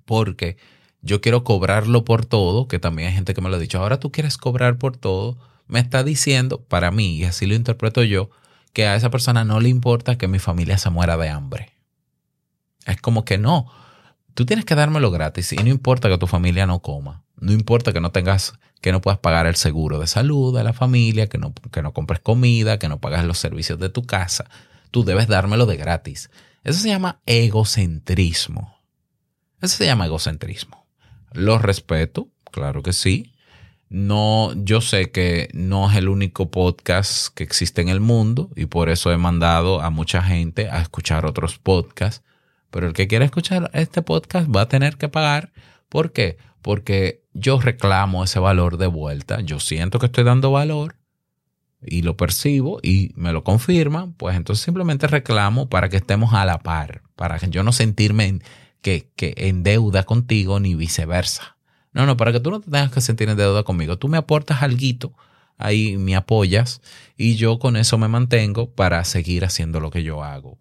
porque 0.05 0.57
yo 1.01 1.21
quiero 1.21 1.43
cobrarlo 1.43 2.05
por 2.05 2.25
todo, 2.25 2.67
que 2.67 2.79
también 2.79 3.09
hay 3.09 3.15
gente 3.15 3.33
que 3.33 3.41
me 3.41 3.49
lo 3.49 3.55
ha 3.55 3.59
dicho, 3.59 3.79
ahora 3.79 3.99
tú 3.99 4.11
quieres 4.11 4.37
cobrar 4.37 4.77
por 4.77 4.97
todo, 4.97 5.37
me 5.67 5.79
está 5.79 6.03
diciendo 6.03 6.61
para 6.61 6.91
mí, 6.91 7.17
y 7.17 7.23
así 7.23 7.45
lo 7.45 7.55
interpreto 7.55 8.03
yo, 8.03 8.29
que 8.73 8.87
a 8.87 8.95
esa 8.95 9.09
persona 9.09 9.43
no 9.43 9.59
le 9.59 9.69
importa 9.69 10.17
que 10.17 10.27
mi 10.27 10.39
familia 10.39 10.77
se 10.77 10.89
muera 10.89 11.17
de 11.17 11.29
hambre. 11.29 11.71
Es 12.85 13.01
como 13.01 13.25
que 13.25 13.37
no, 13.37 13.67
tú 14.33 14.45
tienes 14.45 14.65
que 14.65 14.75
dármelo 14.75 15.11
gratis 15.11 15.53
y 15.53 15.57
no 15.57 15.69
importa 15.69 16.09
que 16.09 16.17
tu 16.17 16.27
familia 16.27 16.65
no 16.65 16.79
coma, 16.79 17.23
no 17.41 17.51
importa 17.51 17.91
que 17.91 17.99
no 17.99 18.11
tengas, 18.11 18.53
que 18.81 18.91
no 18.91 19.01
puedas 19.01 19.19
pagar 19.19 19.47
el 19.47 19.55
seguro 19.55 19.99
de 19.99 20.07
salud 20.07 20.55
de 20.55 20.63
la 20.63 20.73
familia, 20.73 21.27
que 21.27 21.37
no, 21.37 21.53
que 21.53 21.81
no 21.81 21.91
compres 21.91 22.21
comida, 22.21 22.79
que 22.79 22.87
no 22.87 22.99
pagas 22.99 23.25
los 23.25 23.39
servicios 23.39 23.79
de 23.79 23.89
tu 23.89 24.05
casa. 24.05 24.45
tú 24.91 25.03
debes 25.03 25.27
dármelo 25.27 25.65
de 25.65 25.77
gratis. 25.77 26.29
Eso 26.63 26.79
se 26.79 26.89
llama 26.89 27.19
egocentrismo. 27.25 28.77
Eso 29.61 29.77
se 29.77 29.85
llama 29.85 30.05
egocentrismo. 30.05 30.85
Lo 31.33 31.57
respeto, 31.57 32.27
claro 32.51 32.83
que 32.83 32.93
sí. 32.93 33.33
No, 33.89 34.53
yo 34.55 34.79
sé 34.79 35.11
que 35.11 35.49
no 35.53 35.89
es 35.89 35.97
el 35.97 36.07
único 36.07 36.51
podcast 36.51 37.33
que 37.33 37.43
existe 37.43 37.81
en 37.81 37.89
el 37.89 37.99
mundo 37.99 38.51
y 38.55 38.67
por 38.67 38.89
eso 38.89 39.11
he 39.11 39.17
mandado 39.17 39.81
a 39.81 39.89
mucha 39.89 40.21
gente 40.21 40.69
a 40.69 40.81
escuchar 40.81 41.25
otros 41.25 41.57
podcasts. 41.57 42.23
Pero 42.69 42.87
el 42.87 42.93
que 42.93 43.07
quiera 43.07 43.25
escuchar 43.25 43.69
este 43.73 44.01
podcast 44.01 44.47
va 44.55 44.61
a 44.61 44.69
tener 44.69 44.97
que 44.97 45.09
pagar. 45.09 45.51
¿Por 45.89 46.11
qué? 46.11 46.37
Porque 46.61 47.20
yo 47.33 47.59
reclamo 47.59 48.23
ese 48.23 48.39
valor 48.39 48.77
de 48.77 48.87
vuelta. 48.87 49.41
Yo 49.41 49.59
siento 49.59 49.99
que 49.99 50.07
estoy 50.07 50.23
dando 50.23 50.51
valor 50.51 50.95
y 51.81 52.01
lo 52.03 52.17
percibo 52.17 52.79
y 52.83 53.11
me 53.15 53.33
lo 53.33 53.43
confirman. 53.43 54.13
Pues 54.13 54.35
entonces 54.35 54.63
simplemente 54.63 55.07
reclamo 55.07 55.69
para 55.69 55.89
que 55.89 55.97
estemos 55.97 56.33
a 56.33 56.45
la 56.45 56.59
par. 56.59 57.03
Para 57.15 57.39
que 57.39 57.49
yo 57.49 57.63
no 57.63 57.71
sentirme 57.71 58.25
en, 58.25 58.43
que, 58.81 59.09
que 59.15 59.33
en 59.37 59.63
deuda 59.63 60.03
contigo 60.03 60.59
ni 60.59 60.75
viceversa. 60.75 61.57
No, 61.93 62.05
no, 62.05 62.15
para 62.17 62.31
que 62.31 62.39
tú 62.39 62.51
no 62.51 62.59
te 62.59 62.71
tengas 62.71 62.91
que 62.91 63.01
sentir 63.01 63.29
en 63.29 63.37
deuda 63.37 63.63
conmigo. 63.63 63.97
Tú 63.97 64.07
me 64.07 64.17
aportas 64.17 64.63
algo, 64.63 65.13
ahí 65.57 65.97
me 65.97 66.15
apoyas 66.15 66.81
y 67.17 67.35
yo 67.35 67.59
con 67.59 67.75
eso 67.75 67.97
me 67.97 68.07
mantengo 68.07 68.71
para 68.71 69.03
seguir 69.03 69.43
haciendo 69.43 69.79
lo 69.79 69.91
que 69.91 70.03
yo 70.03 70.23
hago. 70.23 70.57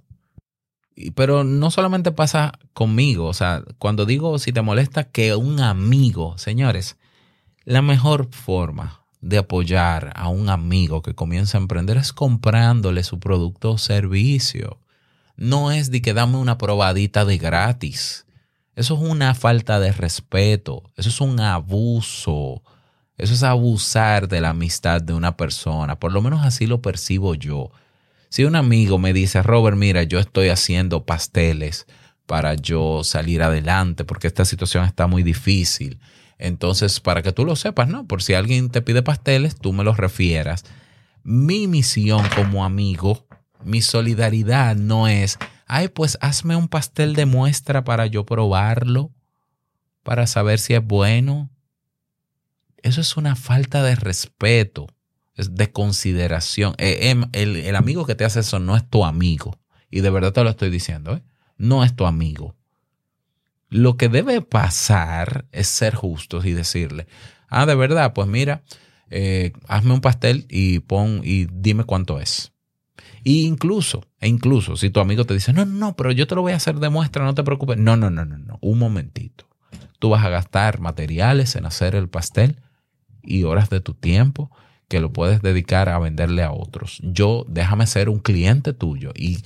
Pero 1.15 1.45
no 1.45 1.71
solamente 1.71 2.13
pasa 2.13 2.53
conmigo, 2.73 3.27
o 3.27 3.35
sea, 3.35 3.63
cuando 3.79 4.07
digo 4.07 4.39
si 4.39 4.53
te 4.53 4.63
molesta 4.63 5.05
que 5.05 5.35
un 5.35 5.61
amigo, 5.61 6.37
señores, 6.39 6.97
la 7.65 7.83
mejor 7.83 8.29
forma 8.33 9.01
de 9.21 9.39
apoyar 9.39 10.13
a 10.17 10.29
un 10.29 10.49
amigo 10.49 11.03
que 11.03 11.15
comienza 11.15 11.59
a 11.59 11.61
emprender 11.61 11.97
es 11.97 12.13
comprándole 12.13 13.05
su 13.05 13.21
producto 13.21 13.73
o 13.73 13.79
servicio. 13.79 14.79
No 15.37 15.71
es 15.71 15.91
de 15.91 16.03
que 16.03 16.15
dame 16.15 16.37
una 16.37 16.59
probadita 16.59 17.25
de 17.25 17.39
gratis. 17.39 18.27
Eso 18.77 18.95
es 18.95 19.01
una 19.01 19.35
falta 19.35 19.79
de 19.79 19.93
respeto, 19.93 20.91
eso 20.97 21.09
es 21.09 21.21
un 21.21 21.41
abuso, 21.41 22.63
eso 23.19 23.35
es 23.35 23.43
abusar 23.43 24.29
de 24.29 24.41
la 24.41 24.51
amistad 24.51 25.03
de 25.03 25.13
una 25.13 25.37
persona, 25.37 25.99
por 25.99 26.13
lo 26.13 26.23
menos 26.23 26.45
así 26.45 26.67
lo 26.67 26.81
percibo 26.81 27.35
yo. 27.35 27.71
Si 28.31 28.45
un 28.45 28.55
amigo 28.55 28.99
me 28.99 29.13
dice, 29.13 29.43
Robert, 29.43 29.77
mira, 29.77 30.05
yo 30.05 30.21
estoy 30.21 30.51
haciendo 30.51 31.05
pasteles 31.05 31.87
para 32.27 32.55
yo 32.55 33.03
salir 33.03 33.43
adelante 33.43 34.05
porque 34.05 34.29
esta 34.29 34.45
situación 34.45 34.85
está 34.85 35.09
muy 35.09 35.25
difícil. 35.25 35.99
Entonces, 36.39 37.01
para 37.01 37.23
que 37.23 37.33
tú 37.33 37.45
lo 37.45 37.57
sepas, 37.57 37.89
¿no? 37.89 38.07
Por 38.07 38.23
si 38.23 38.35
alguien 38.35 38.71
te 38.71 38.83
pide 38.83 39.03
pasteles, 39.03 39.57
tú 39.59 39.73
me 39.73 39.83
los 39.83 39.97
refieras. 39.97 40.65
Mi 41.25 41.67
misión 41.67 42.23
como 42.37 42.65
amigo, 42.65 43.27
mi 43.65 43.83
solidaridad 43.83 44.77
no 44.77 45.09
es, 45.09 45.37
ay, 45.67 45.89
pues 45.89 46.17
hazme 46.21 46.55
un 46.55 46.69
pastel 46.69 47.15
de 47.15 47.27
muestra 47.27 47.83
para 47.83 48.07
yo 48.07 48.25
probarlo, 48.25 49.11
para 50.05 50.29
saber 50.29 50.61
si 50.61 50.75
es 50.75 50.85
bueno. 50.85 51.51
Eso 52.77 53.01
es 53.01 53.17
una 53.17 53.35
falta 53.35 53.83
de 53.83 53.97
respeto, 53.97 54.87
de 55.49 55.73
consideración. 55.73 56.75
Eh, 56.79 57.11
em, 57.11 57.25
el, 57.33 57.75
amigo 57.77 58.07
que 58.07 58.15
te 58.15 58.25
hace 58.25 58.41
eso 58.41 58.59
no 58.59 58.77
es 58.77 58.89
tu 58.89 59.05
amigo. 59.05 59.59
Y 59.91 60.01
de 60.01 60.11
verdad 60.11 60.33
te 60.33 60.45
lo 60.45 60.51
estoy 60.51 60.71
diciendo, 60.71 61.15
¿eh? 61.15 61.23
no 61.57 61.85
es 61.85 61.95
tu 61.95 62.07
amigo. 62.07 62.57
Lo 63.69 63.97
que 63.97 64.09
debe 64.09 64.41
pasar 64.43 65.47
es 65.53 65.69
ser 65.69 65.95
justos 65.95 66.45
y 66.45 66.53
decirle, 66.53 67.07
ah, 67.49 67.67
de 67.67 67.75
verdad, 67.75 68.13
pues 68.13 68.29
mira, 68.29 68.63
eh, 69.11 69.53
hazme 69.69 69.95
un 69.95 70.01
pastel 70.01 70.47
y 70.49 70.81
pon 70.81 71.23
y 71.25 71.47
dime 71.53 71.85
cuánto 71.85 72.21
es. 72.21 72.53
Y 73.23 73.47
incluso, 73.47 74.07
e 74.19 74.29
incluso, 74.29 74.77
si 74.77 74.91
tu 74.91 75.01
amigo 75.01 75.25
te 75.25 75.35
dice, 75.35 75.53
no, 75.53 75.65
no, 75.65 75.95
pero 75.95 76.11
yo 76.13 76.27
te 76.27 76.35
lo 76.35 76.43
voy 76.43 76.53
a 76.53 76.57
hacer 76.57 76.77
de 76.77 76.89
muestra, 76.89 77.25
no 77.25 77.35
te 77.35 77.45
preocupes. 77.45 77.77
No, 77.79 77.97
no, 77.97 78.11
no, 78.11 78.25
no, 78.25 78.39
no. 78.39 78.59
Un 78.61 78.79
momentito. 78.79 79.47
Tú 79.99 80.09
vas 80.09 80.25
a 80.25 80.31
gastar 80.31 80.81
materiales 80.81 81.57
en 81.57 81.67
hacer 81.67 81.95
el 81.95 82.09
pastel 82.09 82.57
y 83.23 83.45
horas 83.45 83.69
de 83.69 83.81
tu 83.81 83.95
tiempo 83.95 84.51
que 84.91 84.99
lo 84.99 85.13
puedes 85.13 85.41
dedicar 85.41 85.89
a 85.89 86.01
venderle 86.01 86.43
a 86.43 86.51
otros. 86.51 86.99
Yo, 87.05 87.47
déjame 87.49 87.87
ser 87.87 88.09
un 88.09 88.19
cliente 88.19 88.73
tuyo 88.73 89.13
y 89.15 89.39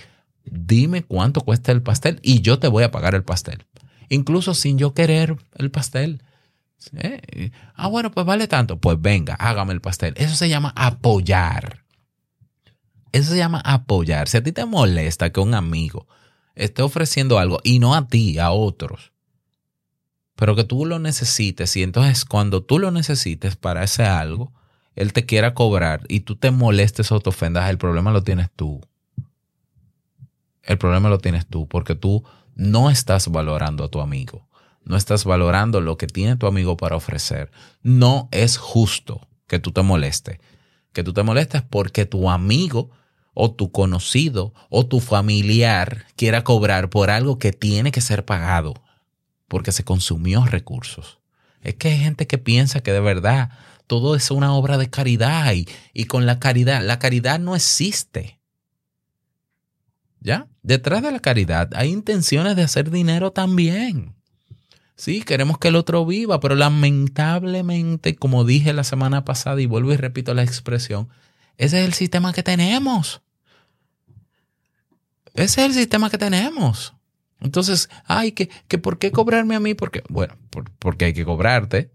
dime 0.46 1.02
cuánto 1.02 1.42
cuesta 1.42 1.70
el 1.70 1.82
pastel 1.82 2.18
y 2.22 2.40
yo 2.40 2.58
te 2.58 2.66
voy 2.66 2.82
a 2.82 2.90
pagar 2.90 3.14
el 3.14 3.24
pastel. 3.24 3.66
Incluso 4.08 4.54
sin 4.54 4.78
yo 4.78 4.94
querer 4.94 5.36
el 5.56 5.70
pastel. 5.70 6.22
¿Eh? 6.96 7.50
Ah, 7.74 7.88
bueno, 7.88 8.10
pues 8.10 8.24
vale 8.24 8.48
tanto. 8.48 8.78
Pues 8.78 8.98
venga, 8.98 9.34
hágame 9.34 9.74
el 9.74 9.82
pastel. 9.82 10.14
Eso 10.16 10.34
se 10.34 10.48
llama 10.48 10.72
apoyar. 10.74 11.84
Eso 13.12 13.32
se 13.32 13.36
llama 13.36 13.60
apoyar. 13.62 14.28
Si 14.28 14.38
a 14.38 14.42
ti 14.42 14.50
te 14.50 14.64
molesta 14.64 15.30
que 15.30 15.40
un 15.40 15.52
amigo 15.52 16.08
esté 16.54 16.80
ofreciendo 16.80 17.38
algo 17.38 17.60
y 17.62 17.80
no 17.80 17.94
a 17.94 18.08
ti, 18.08 18.38
a 18.38 18.50
otros, 18.50 19.12
pero 20.36 20.56
que 20.56 20.64
tú 20.64 20.86
lo 20.86 20.98
necesites 20.98 21.76
y 21.76 21.82
entonces 21.82 22.24
cuando 22.24 22.62
tú 22.62 22.78
lo 22.78 22.90
necesites 22.90 23.56
para 23.56 23.84
ese 23.84 24.04
algo, 24.04 24.54
él 24.94 25.12
te 25.12 25.26
quiera 25.26 25.54
cobrar 25.54 26.02
y 26.08 26.20
tú 26.20 26.36
te 26.36 26.50
molestes 26.50 27.10
o 27.12 27.20
te 27.20 27.30
ofendas, 27.30 27.68
el 27.70 27.78
problema 27.78 28.12
lo 28.12 28.22
tienes 28.22 28.48
tú. 28.54 28.80
El 30.62 30.78
problema 30.78 31.08
lo 31.08 31.18
tienes 31.18 31.46
tú 31.46 31.68
porque 31.68 31.94
tú 31.94 32.24
no 32.54 32.90
estás 32.90 33.28
valorando 33.28 33.84
a 33.84 33.88
tu 33.88 34.00
amigo. 34.00 34.48
No 34.84 34.96
estás 34.96 35.24
valorando 35.24 35.80
lo 35.80 35.96
que 35.96 36.06
tiene 36.06 36.36
tu 36.36 36.46
amigo 36.46 36.76
para 36.76 36.96
ofrecer. 36.96 37.50
No 37.82 38.28
es 38.30 38.56
justo 38.56 39.26
que 39.46 39.58
tú 39.58 39.72
te 39.72 39.82
molestes. 39.82 40.38
Que 40.92 41.02
tú 41.02 41.12
te 41.12 41.22
molestes 41.22 41.62
porque 41.62 42.06
tu 42.06 42.30
amigo 42.30 42.90
o 43.34 43.50
tu 43.50 43.72
conocido 43.72 44.54
o 44.70 44.86
tu 44.86 45.00
familiar 45.00 46.06
quiera 46.16 46.44
cobrar 46.44 46.88
por 46.88 47.10
algo 47.10 47.38
que 47.38 47.52
tiene 47.52 47.90
que 47.90 48.00
ser 48.00 48.24
pagado 48.24 48.74
porque 49.48 49.72
se 49.72 49.84
consumió 49.84 50.44
recursos. 50.44 51.18
Es 51.62 51.74
que 51.74 51.88
hay 51.88 51.98
gente 51.98 52.26
que 52.26 52.38
piensa 52.38 52.80
que 52.80 52.92
de 52.92 53.00
verdad 53.00 53.50
todo 53.86 54.16
es 54.16 54.30
una 54.30 54.54
obra 54.54 54.78
de 54.78 54.90
caridad 54.90 55.52
y, 55.52 55.68
y 55.92 56.04
con 56.04 56.26
la 56.26 56.38
caridad, 56.38 56.82
la 56.82 56.98
caridad 56.98 57.38
no 57.38 57.54
existe. 57.56 58.40
¿Ya? 60.20 60.48
Detrás 60.62 61.02
de 61.02 61.12
la 61.12 61.20
caridad 61.20 61.70
hay 61.74 61.90
intenciones 61.90 62.56
de 62.56 62.62
hacer 62.62 62.90
dinero 62.90 63.32
también. 63.32 64.14
Sí, 64.96 65.22
queremos 65.22 65.58
que 65.58 65.68
el 65.68 65.76
otro 65.76 66.06
viva, 66.06 66.40
pero 66.40 66.54
lamentablemente, 66.54 68.14
como 68.14 68.44
dije 68.44 68.72
la 68.72 68.84
semana 68.84 69.24
pasada 69.24 69.60
y 69.60 69.66
vuelvo 69.66 69.92
y 69.92 69.96
repito 69.96 70.32
la 70.34 70.44
expresión, 70.44 71.08
ese 71.56 71.80
es 71.80 71.86
el 71.86 71.94
sistema 71.94 72.32
que 72.32 72.42
tenemos. 72.42 73.22
Ese 75.34 75.62
es 75.62 75.66
el 75.66 75.74
sistema 75.74 76.10
que 76.10 76.18
tenemos. 76.18 76.94
Entonces, 77.40 77.90
ay, 78.06 78.32
que, 78.32 78.48
que 78.68 78.78
¿por 78.78 78.98
qué 78.98 79.10
cobrarme 79.10 79.56
a 79.56 79.60
mí? 79.60 79.74
Porque, 79.74 80.02
bueno, 80.08 80.36
porque 80.78 81.06
hay 81.06 81.12
que 81.12 81.24
cobrarte, 81.24 81.90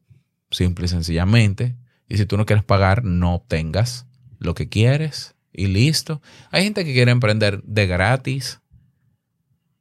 simple 0.52 0.86
y 0.86 0.90
sencillamente. 0.90 1.76
Y 2.10 2.18
si 2.18 2.26
tú 2.26 2.36
no 2.36 2.45
quieres 2.45 2.66
pagar, 2.66 3.05
no 3.05 3.36
obtengas 3.36 4.07
lo 4.39 4.55
que 4.55 4.68
quieres 4.68 5.36
y 5.53 5.68
listo. 5.68 6.22
Hay 6.51 6.64
gente 6.64 6.84
que 6.84 6.93
quiere 6.93 7.12
emprender 7.12 7.62
de 7.64 7.88
gratis. 7.88 8.60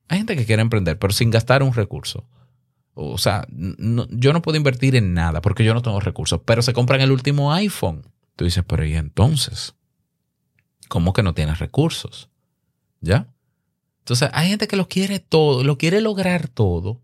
Hay 0.09 0.19
gente 0.19 0.37
que 0.37 0.47
quiere 0.47 0.63
emprender, 0.63 0.99
pero 0.99 1.13
sin 1.13 1.31
gastar 1.31 1.63
un 1.63 1.73
recurso. 1.73 2.29
O 2.95 3.19
sea, 3.19 3.47
yo 3.49 4.33
no 4.33 4.43
puedo 4.43 4.57
invertir 4.57 4.97
en 4.97 5.15
nada 5.15 5.41
porque 5.41 5.65
yo 5.65 5.73
no 5.73 5.83
tengo 5.83 6.01
recursos, 6.01 6.41
pero 6.45 6.63
se 6.63 6.73
compran 6.73 7.01
el 7.01 7.13
último 7.13 7.53
iPhone. 7.53 8.03
Tú 8.37 8.45
dices, 8.45 8.65
pero 8.67 8.85
¿y 8.85 8.95
entonces? 8.95 9.75
¿Cómo 10.89 11.13
que 11.13 11.23
no 11.23 11.35
tienes 11.35 11.59
recursos? 11.59 12.29
¿Ya? 13.01 13.29
Entonces, 14.01 14.31
hay 14.33 14.49
gente 14.49 14.69
que 14.69 14.77
lo 14.77 14.89
quiere 14.89 15.21
todo, 15.21 15.63
lo 15.63 15.79
quiere 15.79 16.01
lograr 16.01 16.49
todo, 16.49 17.03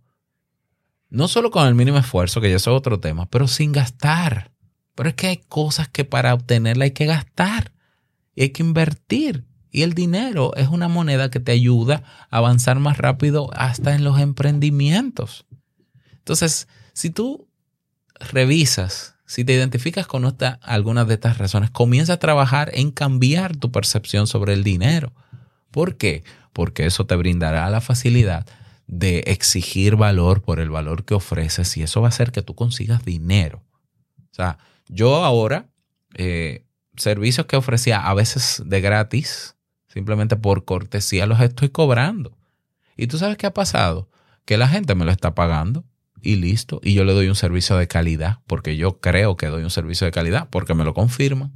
no 1.11 1.29
solo 1.29 1.51
con 1.51 1.69
el 1.69 1.75
mínimo 1.75 1.99
esfuerzo, 1.99 2.41
que 2.41 2.51
ya 2.51 2.57
es 2.57 2.67
otro 2.67 2.99
tema, 2.99 3.27
pero 3.27 3.47
sin 3.47 3.73
gastar. 3.73 4.54
Pero 4.95 5.09
es 5.09 5.15
que 5.15 5.29
hay 5.29 5.37
cosas 5.37 5.89
que 5.89 6.05
para 6.05 6.35
obtenerla 6.35 6.85
hay 6.85 6.93
que 6.93 7.07
gastar 7.07 7.73
y 8.35 8.43
hay 8.43 8.51
que 8.51 8.63
invertir. 8.63 9.45
Y 9.71 9.83
el 9.83 9.95
dinero 9.95 10.55
es 10.57 10.69
una 10.69 10.89
moneda 10.89 11.31
que 11.31 11.41
te 11.41 11.53
ayuda 11.53 12.05
a 12.31 12.39
avanzar 12.39 12.79
más 12.79 12.99
rápido 12.99 13.51
hasta 13.55 13.95
en 13.95 14.05
los 14.05 14.21
emprendimientos. 14.21 15.47
Entonces, 16.13 16.69
si 16.93 17.11
tú 17.11 17.49
revisas, 18.21 19.17
si 19.27 19.45
te 19.45 19.53
identificas 19.53 20.07
con 20.07 20.33
algunas 20.63 21.09
de 21.09 21.15
estas 21.15 21.39
razones, 21.39 21.71
comienza 21.71 22.15
a 22.15 22.19
trabajar 22.19 22.71
en 22.75 22.93
cambiar 22.93 23.57
tu 23.57 23.73
percepción 23.73 24.29
sobre 24.29 24.53
el 24.53 24.63
dinero. 24.63 25.13
¿Por 25.73 25.97
qué? 25.97 26.23
porque 26.55 26.87
eso 26.87 27.05
te 27.05 27.17
brindará 27.17 27.69
la 27.69 27.83
facilidad 27.83 28.47
de 28.87 29.25
exigir 29.27 29.97
valor 29.97 30.41
por 30.41 30.61
el 30.61 30.71
valor 30.71 31.05
que 31.05 31.15
ofreces 31.15 31.77
y 31.77 31.83
eso 31.83 32.01
va 32.01 32.09
a 32.09 32.11
hacer 32.11 32.33
que 32.33 32.43
tú 32.43 32.55
consigas 32.55 33.05
dinero. 33.05 33.63
O 34.31 34.35
sea, 34.35 34.59
yo 34.95 35.25
ahora, 35.25 35.69
eh, 36.15 36.65
servicios 36.97 37.47
que 37.47 37.57
ofrecía 37.57 38.07
a 38.07 38.15
veces 38.15 38.63
de 38.65 38.81
gratis, 38.81 39.57
simplemente 39.89 40.37
por 40.37 40.65
cortesía 40.65 41.27
los 41.27 41.41
estoy 41.41 41.71
cobrando. 41.71 42.37
Y 42.97 43.09
tú 43.09 43.19
sabes 43.19 43.37
qué 43.37 43.47
ha 43.47 43.55
pasado? 43.55 44.09
Que 44.45 44.57
la 44.57 44.69
gente 44.69 44.95
me 44.95 45.05
lo 45.05 45.11
está 45.11 45.35
pagando 45.35 45.85
y 46.23 46.37
listo. 46.37 46.81
Y 46.83 46.95
yo 46.95 47.05
le 47.05 47.13
doy 47.13 47.29
un 47.29 47.35
servicio 47.35 47.77
de 47.77 47.89
calidad, 47.89 48.41
porque 48.47 48.77
yo 48.77 49.01
creo 49.01 49.37
que 49.37 49.47
doy 49.47 49.65
un 49.65 49.71
servicio 49.71 50.05
de 50.07 50.13
calidad, 50.13 50.49
porque 50.51 50.75
me 50.75 50.85
lo 50.85 50.95
confirman. 50.95 51.53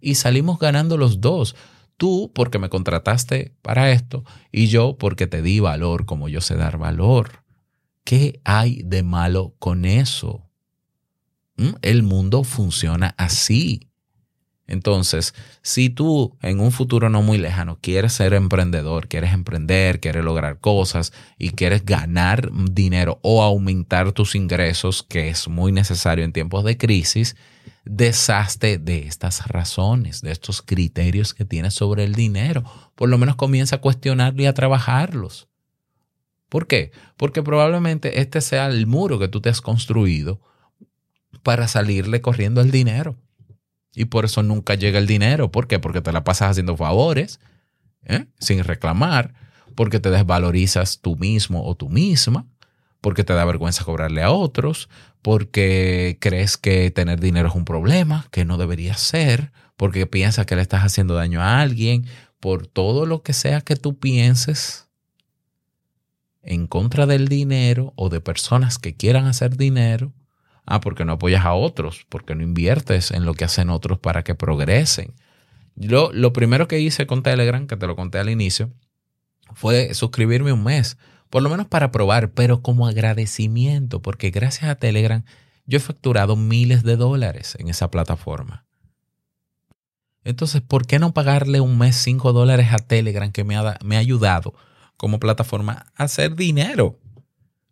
Y 0.00 0.16
salimos 0.16 0.58
ganando 0.58 0.96
los 0.96 1.20
dos 1.20 1.56
Tú 1.96 2.32
porque 2.34 2.58
me 2.58 2.68
contrataste 2.68 3.54
para 3.62 3.90
esto 3.92 4.24
y 4.50 4.66
yo 4.66 4.96
porque 4.98 5.26
te 5.26 5.42
di 5.42 5.60
valor 5.60 6.06
como 6.06 6.28
yo 6.28 6.40
sé 6.40 6.56
dar 6.56 6.78
valor. 6.78 7.44
¿Qué 8.04 8.40
hay 8.44 8.82
de 8.84 9.02
malo 9.02 9.54
con 9.58 9.84
eso? 9.84 10.50
¿Mm? 11.56 11.70
El 11.82 12.02
mundo 12.02 12.44
funciona 12.44 13.14
así. 13.16 13.88
Entonces, 14.66 15.34
si 15.60 15.90
tú 15.90 16.38
en 16.40 16.58
un 16.58 16.72
futuro 16.72 17.10
no 17.10 17.20
muy 17.20 17.36
lejano 17.36 17.78
quieres 17.82 18.14
ser 18.14 18.32
emprendedor, 18.32 19.08
quieres 19.08 19.34
emprender, 19.34 20.00
quieres 20.00 20.24
lograr 20.24 20.58
cosas 20.58 21.12
y 21.38 21.50
quieres 21.50 21.84
ganar 21.84 22.50
dinero 22.70 23.18
o 23.22 23.42
aumentar 23.42 24.12
tus 24.12 24.34
ingresos, 24.34 25.02
que 25.02 25.28
es 25.28 25.48
muy 25.48 25.70
necesario 25.70 26.24
en 26.24 26.32
tiempos 26.32 26.64
de 26.64 26.78
crisis, 26.78 27.36
deshazte 27.84 28.78
de 28.78 29.06
estas 29.06 29.46
razones, 29.48 30.22
de 30.22 30.32
estos 30.32 30.62
criterios 30.62 31.34
que 31.34 31.44
tienes 31.44 31.74
sobre 31.74 32.04
el 32.04 32.14
dinero. 32.14 32.64
Por 32.94 33.10
lo 33.10 33.18
menos 33.18 33.36
comienza 33.36 33.76
a 33.76 33.80
cuestionarlo 33.80 34.42
y 34.42 34.46
a 34.46 34.54
trabajarlos. 34.54 35.48
¿Por 36.48 36.66
qué? 36.66 36.90
Porque 37.18 37.42
probablemente 37.42 38.20
este 38.20 38.40
sea 38.40 38.68
el 38.68 38.86
muro 38.86 39.18
que 39.18 39.28
tú 39.28 39.42
te 39.42 39.50
has 39.50 39.60
construido 39.60 40.40
para 41.44 41.68
salirle 41.68 42.20
corriendo 42.20 42.60
el 42.60 42.72
dinero. 42.72 43.16
Y 43.94 44.06
por 44.06 44.24
eso 44.24 44.42
nunca 44.42 44.74
llega 44.74 44.98
el 44.98 45.06
dinero. 45.06 45.52
¿Por 45.52 45.68
qué? 45.68 45.78
Porque 45.78 46.00
te 46.00 46.10
la 46.10 46.24
pasas 46.24 46.50
haciendo 46.50 46.76
favores 46.76 47.38
¿eh? 48.06 48.26
sin 48.40 48.64
reclamar, 48.64 49.34
porque 49.76 50.00
te 50.00 50.10
desvalorizas 50.10 51.00
tú 51.00 51.16
mismo 51.16 51.64
o 51.64 51.76
tú 51.76 51.88
misma, 51.88 52.46
porque 53.00 53.22
te 53.22 53.34
da 53.34 53.44
vergüenza 53.44 53.84
cobrarle 53.84 54.22
a 54.22 54.32
otros, 54.32 54.88
porque 55.22 56.18
crees 56.20 56.56
que 56.56 56.90
tener 56.90 57.20
dinero 57.20 57.48
es 57.48 57.54
un 57.54 57.64
problema, 57.64 58.26
que 58.32 58.44
no 58.44 58.58
debería 58.58 58.94
ser, 58.94 59.52
porque 59.76 60.06
piensas 60.06 60.46
que 60.46 60.56
le 60.56 60.62
estás 60.62 60.82
haciendo 60.82 61.14
daño 61.14 61.40
a 61.40 61.60
alguien, 61.60 62.06
por 62.40 62.66
todo 62.66 63.06
lo 63.06 63.22
que 63.22 63.32
sea 63.32 63.60
que 63.60 63.76
tú 63.76 63.98
pienses 63.98 64.88
en 66.42 66.66
contra 66.66 67.06
del 67.06 67.28
dinero 67.28 67.92
o 67.96 68.10
de 68.10 68.20
personas 68.20 68.78
que 68.78 68.94
quieran 68.94 69.26
hacer 69.26 69.56
dinero, 69.56 70.12
Ah, 70.66 70.80
porque 70.80 71.04
no 71.04 71.12
apoyas 71.12 71.44
a 71.44 71.54
otros, 71.54 72.06
porque 72.08 72.34
no 72.34 72.42
inviertes 72.42 73.10
en 73.10 73.24
lo 73.24 73.34
que 73.34 73.44
hacen 73.44 73.68
otros 73.68 73.98
para 73.98 74.24
que 74.24 74.34
progresen. 74.34 75.14
Yo, 75.76 76.10
lo 76.12 76.32
primero 76.32 76.68
que 76.68 76.80
hice 76.80 77.06
con 77.06 77.22
Telegram, 77.22 77.66
que 77.66 77.76
te 77.76 77.86
lo 77.86 77.96
conté 77.96 78.18
al 78.18 78.30
inicio, 78.30 78.70
fue 79.52 79.92
suscribirme 79.94 80.52
un 80.52 80.64
mes, 80.64 80.96
por 81.28 81.42
lo 81.42 81.50
menos 81.50 81.66
para 81.66 81.90
probar, 81.90 82.30
pero 82.30 82.62
como 82.62 82.86
agradecimiento, 82.86 84.00
porque 84.00 84.30
gracias 84.30 84.70
a 84.70 84.76
Telegram 84.76 85.24
yo 85.66 85.78
he 85.78 85.80
facturado 85.80 86.36
miles 86.36 86.82
de 86.82 86.96
dólares 86.96 87.56
en 87.58 87.68
esa 87.68 87.90
plataforma. 87.90 88.64
Entonces, 90.24 90.62
¿por 90.62 90.86
qué 90.86 90.98
no 90.98 91.12
pagarle 91.12 91.60
un 91.60 91.76
mes 91.76 91.96
5 91.96 92.32
dólares 92.32 92.68
a 92.72 92.78
Telegram 92.78 93.30
que 93.30 93.44
me 93.44 93.56
ha, 93.56 93.78
me 93.84 93.96
ha 93.96 94.00
ayudado 94.00 94.54
como 94.96 95.20
plataforma 95.20 95.86
a 95.96 96.04
hacer 96.04 96.34
dinero? 96.34 96.98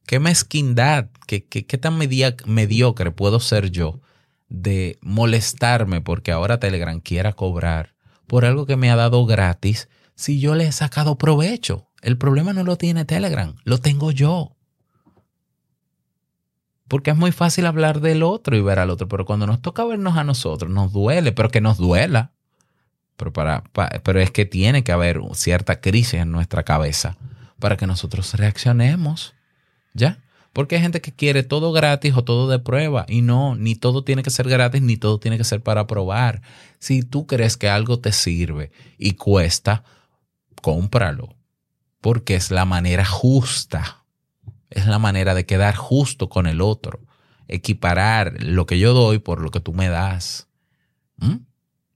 Qué 0.06 0.18
mezquindad, 0.18 1.08
qué, 1.26 1.44
qué, 1.44 1.78
tan 1.78 1.98
mediocre 1.98 3.10
puedo 3.10 3.40
ser 3.40 3.70
yo 3.70 4.00
de 4.48 4.98
molestarme 5.00 6.00
porque 6.00 6.32
ahora 6.32 6.60
Telegram 6.60 7.00
quiera 7.00 7.32
cobrar 7.32 7.94
por 8.26 8.44
algo 8.44 8.66
que 8.66 8.76
me 8.76 8.90
ha 8.90 8.96
dado 8.96 9.24
gratis 9.26 9.88
si 10.14 10.40
yo 10.40 10.54
le 10.54 10.66
he 10.66 10.72
sacado 10.72 11.16
provecho. 11.18 11.88
El 12.02 12.18
problema 12.18 12.52
no 12.52 12.64
lo 12.64 12.76
tiene 12.76 13.04
Telegram, 13.04 13.54
lo 13.64 13.78
tengo 13.78 14.10
yo. 14.10 14.56
Porque 16.88 17.10
es 17.10 17.16
muy 17.16 17.32
fácil 17.32 17.64
hablar 17.64 18.00
del 18.00 18.22
otro 18.22 18.56
y 18.56 18.60
ver 18.60 18.78
al 18.78 18.90
otro, 18.90 19.08
pero 19.08 19.24
cuando 19.24 19.46
nos 19.46 19.62
toca 19.62 19.84
vernos 19.84 20.16
a 20.18 20.24
nosotros, 20.24 20.70
nos 20.70 20.92
duele, 20.92 21.32
pero 21.32 21.48
que 21.48 21.60
nos 21.60 21.78
duela. 21.78 22.32
Pero, 23.16 23.32
para, 23.32 23.62
pero 24.02 24.20
es 24.20 24.30
que 24.30 24.44
tiene 24.44 24.84
que 24.84 24.92
haber 24.92 25.20
cierta 25.32 25.80
crisis 25.80 26.14
en 26.14 26.32
nuestra 26.32 26.64
cabeza 26.64 27.16
para 27.58 27.76
que 27.76 27.86
nosotros 27.86 28.34
reaccionemos. 28.34 29.34
¿Ya? 29.94 30.22
Porque 30.52 30.76
hay 30.76 30.82
gente 30.82 31.00
que 31.00 31.12
quiere 31.12 31.42
todo 31.42 31.72
gratis 31.72 32.14
o 32.14 32.24
todo 32.24 32.48
de 32.48 32.58
prueba 32.58 33.06
y 33.08 33.22
no, 33.22 33.54
ni 33.54 33.74
todo 33.74 34.04
tiene 34.04 34.22
que 34.22 34.30
ser 34.30 34.48
gratis 34.48 34.82
ni 34.82 34.96
todo 34.96 35.18
tiene 35.18 35.38
que 35.38 35.44
ser 35.44 35.62
para 35.62 35.86
probar. 35.86 36.42
Si 36.78 37.02
tú 37.02 37.26
crees 37.26 37.56
que 37.56 37.70
algo 37.70 38.00
te 38.00 38.12
sirve 38.12 38.70
y 38.98 39.12
cuesta, 39.12 39.84
cómpralo. 40.60 41.36
Porque 42.00 42.34
es 42.34 42.50
la 42.50 42.64
manera 42.64 43.04
justa. 43.04 44.04
Es 44.68 44.86
la 44.86 44.98
manera 44.98 45.34
de 45.34 45.46
quedar 45.46 45.74
justo 45.74 46.28
con 46.28 46.46
el 46.46 46.60
otro. 46.60 47.00
Equiparar 47.48 48.42
lo 48.42 48.66
que 48.66 48.78
yo 48.78 48.92
doy 48.92 49.18
por 49.20 49.40
lo 49.40 49.50
que 49.50 49.60
tú 49.60 49.72
me 49.72 49.88
das. 49.88 50.48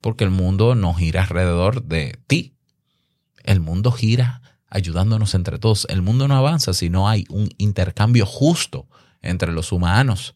Porque 0.01 0.25
el 0.25 0.31
mundo 0.31 0.75
no 0.75 0.95
gira 0.95 1.23
alrededor 1.23 1.83
de 1.83 2.19
ti. 2.27 2.55
El 3.43 3.61
mundo 3.61 3.93
gira 3.93 4.41
ayudándonos 4.69 5.35
entre 5.35 5.59
todos. 5.59 5.87
El 5.91 6.03
mundo 6.03 6.29
no 6.29 6.37
avanza 6.37 6.73
si 6.75 6.91
no 6.91 7.09
hay 7.09 7.25
un 7.29 7.49
intercambio 7.59 8.27
justo 8.27 8.87
entre 9.23 9.53
los 9.53 9.73
humanos. 9.73 10.35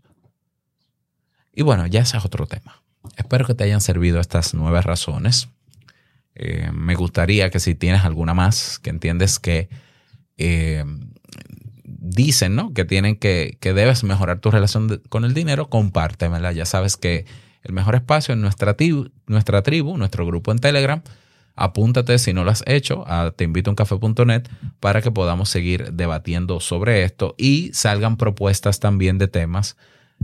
Y 1.52 1.62
bueno, 1.62 1.86
ya 1.86 2.00
ese 2.00 2.16
es 2.16 2.24
otro 2.24 2.46
tema. 2.46 2.82
Espero 3.16 3.46
que 3.46 3.54
te 3.54 3.64
hayan 3.64 3.80
servido 3.80 4.20
estas 4.20 4.54
nueve 4.54 4.80
razones. 4.82 5.48
Eh, 6.34 6.70
me 6.72 6.94
gustaría 6.94 7.50
que 7.50 7.60
si 7.60 7.74
tienes 7.74 8.04
alguna 8.04 8.34
más, 8.34 8.78
que 8.78 8.90
entiendes 8.90 9.38
que 9.38 9.68
eh, 10.38 10.84
dicen, 11.84 12.54
¿no? 12.54 12.72
Que 12.72 12.84
tienen 12.84 13.16
que, 13.16 13.58
que 13.60 13.72
debes 13.74 14.04
mejorar 14.04 14.40
tu 14.40 14.50
relación 14.50 15.02
con 15.08 15.24
el 15.24 15.34
dinero, 15.34 15.68
compártemela. 15.68 16.52
Ya 16.52 16.66
sabes 16.66 16.96
que 16.96 17.26
el 17.62 17.72
mejor 17.72 17.94
espacio 17.94 18.32
en 18.32 18.40
nuestra, 18.40 18.76
nuestra 19.26 19.62
tribu, 19.62 19.96
nuestro 19.96 20.26
grupo 20.26 20.52
en 20.52 20.58
Telegram, 20.58 21.02
apúntate 21.60 22.18
si 22.18 22.32
no 22.32 22.42
lo 22.42 22.50
has 22.50 22.64
hecho 22.66 23.04
a 23.06 23.32
teinvitouncafe.net 23.32 24.48
para 24.80 25.02
que 25.02 25.10
podamos 25.10 25.50
seguir 25.50 25.92
debatiendo 25.92 26.58
sobre 26.58 27.04
esto 27.04 27.34
y 27.36 27.70
salgan 27.74 28.16
propuestas 28.16 28.80
también 28.80 29.18
de 29.18 29.28
temas 29.28 29.76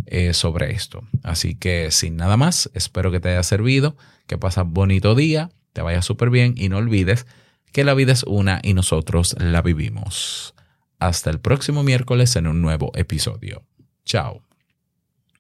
eh, 0.06 0.32
sobre 0.32 0.72
esto. 0.72 1.04
Así 1.22 1.54
que 1.54 1.90
sin 1.90 2.16
nada 2.16 2.38
más, 2.38 2.70
espero 2.72 3.12
que 3.12 3.20
te 3.20 3.28
haya 3.28 3.42
servido, 3.42 3.96
que 4.26 4.38
pases 4.38 4.64
bonito 4.66 5.14
día, 5.14 5.50
te 5.74 5.82
vaya 5.82 6.00
súper 6.00 6.30
bien 6.30 6.54
y 6.56 6.70
no 6.70 6.78
olvides 6.78 7.26
que 7.70 7.84
la 7.84 7.92
vida 7.92 8.12
es 8.12 8.22
una 8.22 8.60
y 8.62 8.72
nosotros 8.72 9.36
la 9.38 9.60
vivimos. 9.60 10.54
Hasta 10.98 11.28
el 11.28 11.38
próximo 11.40 11.82
miércoles 11.82 12.34
en 12.36 12.46
un 12.46 12.62
nuevo 12.62 12.92
episodio. 12.94 13.62
Chao. 14.06 14.45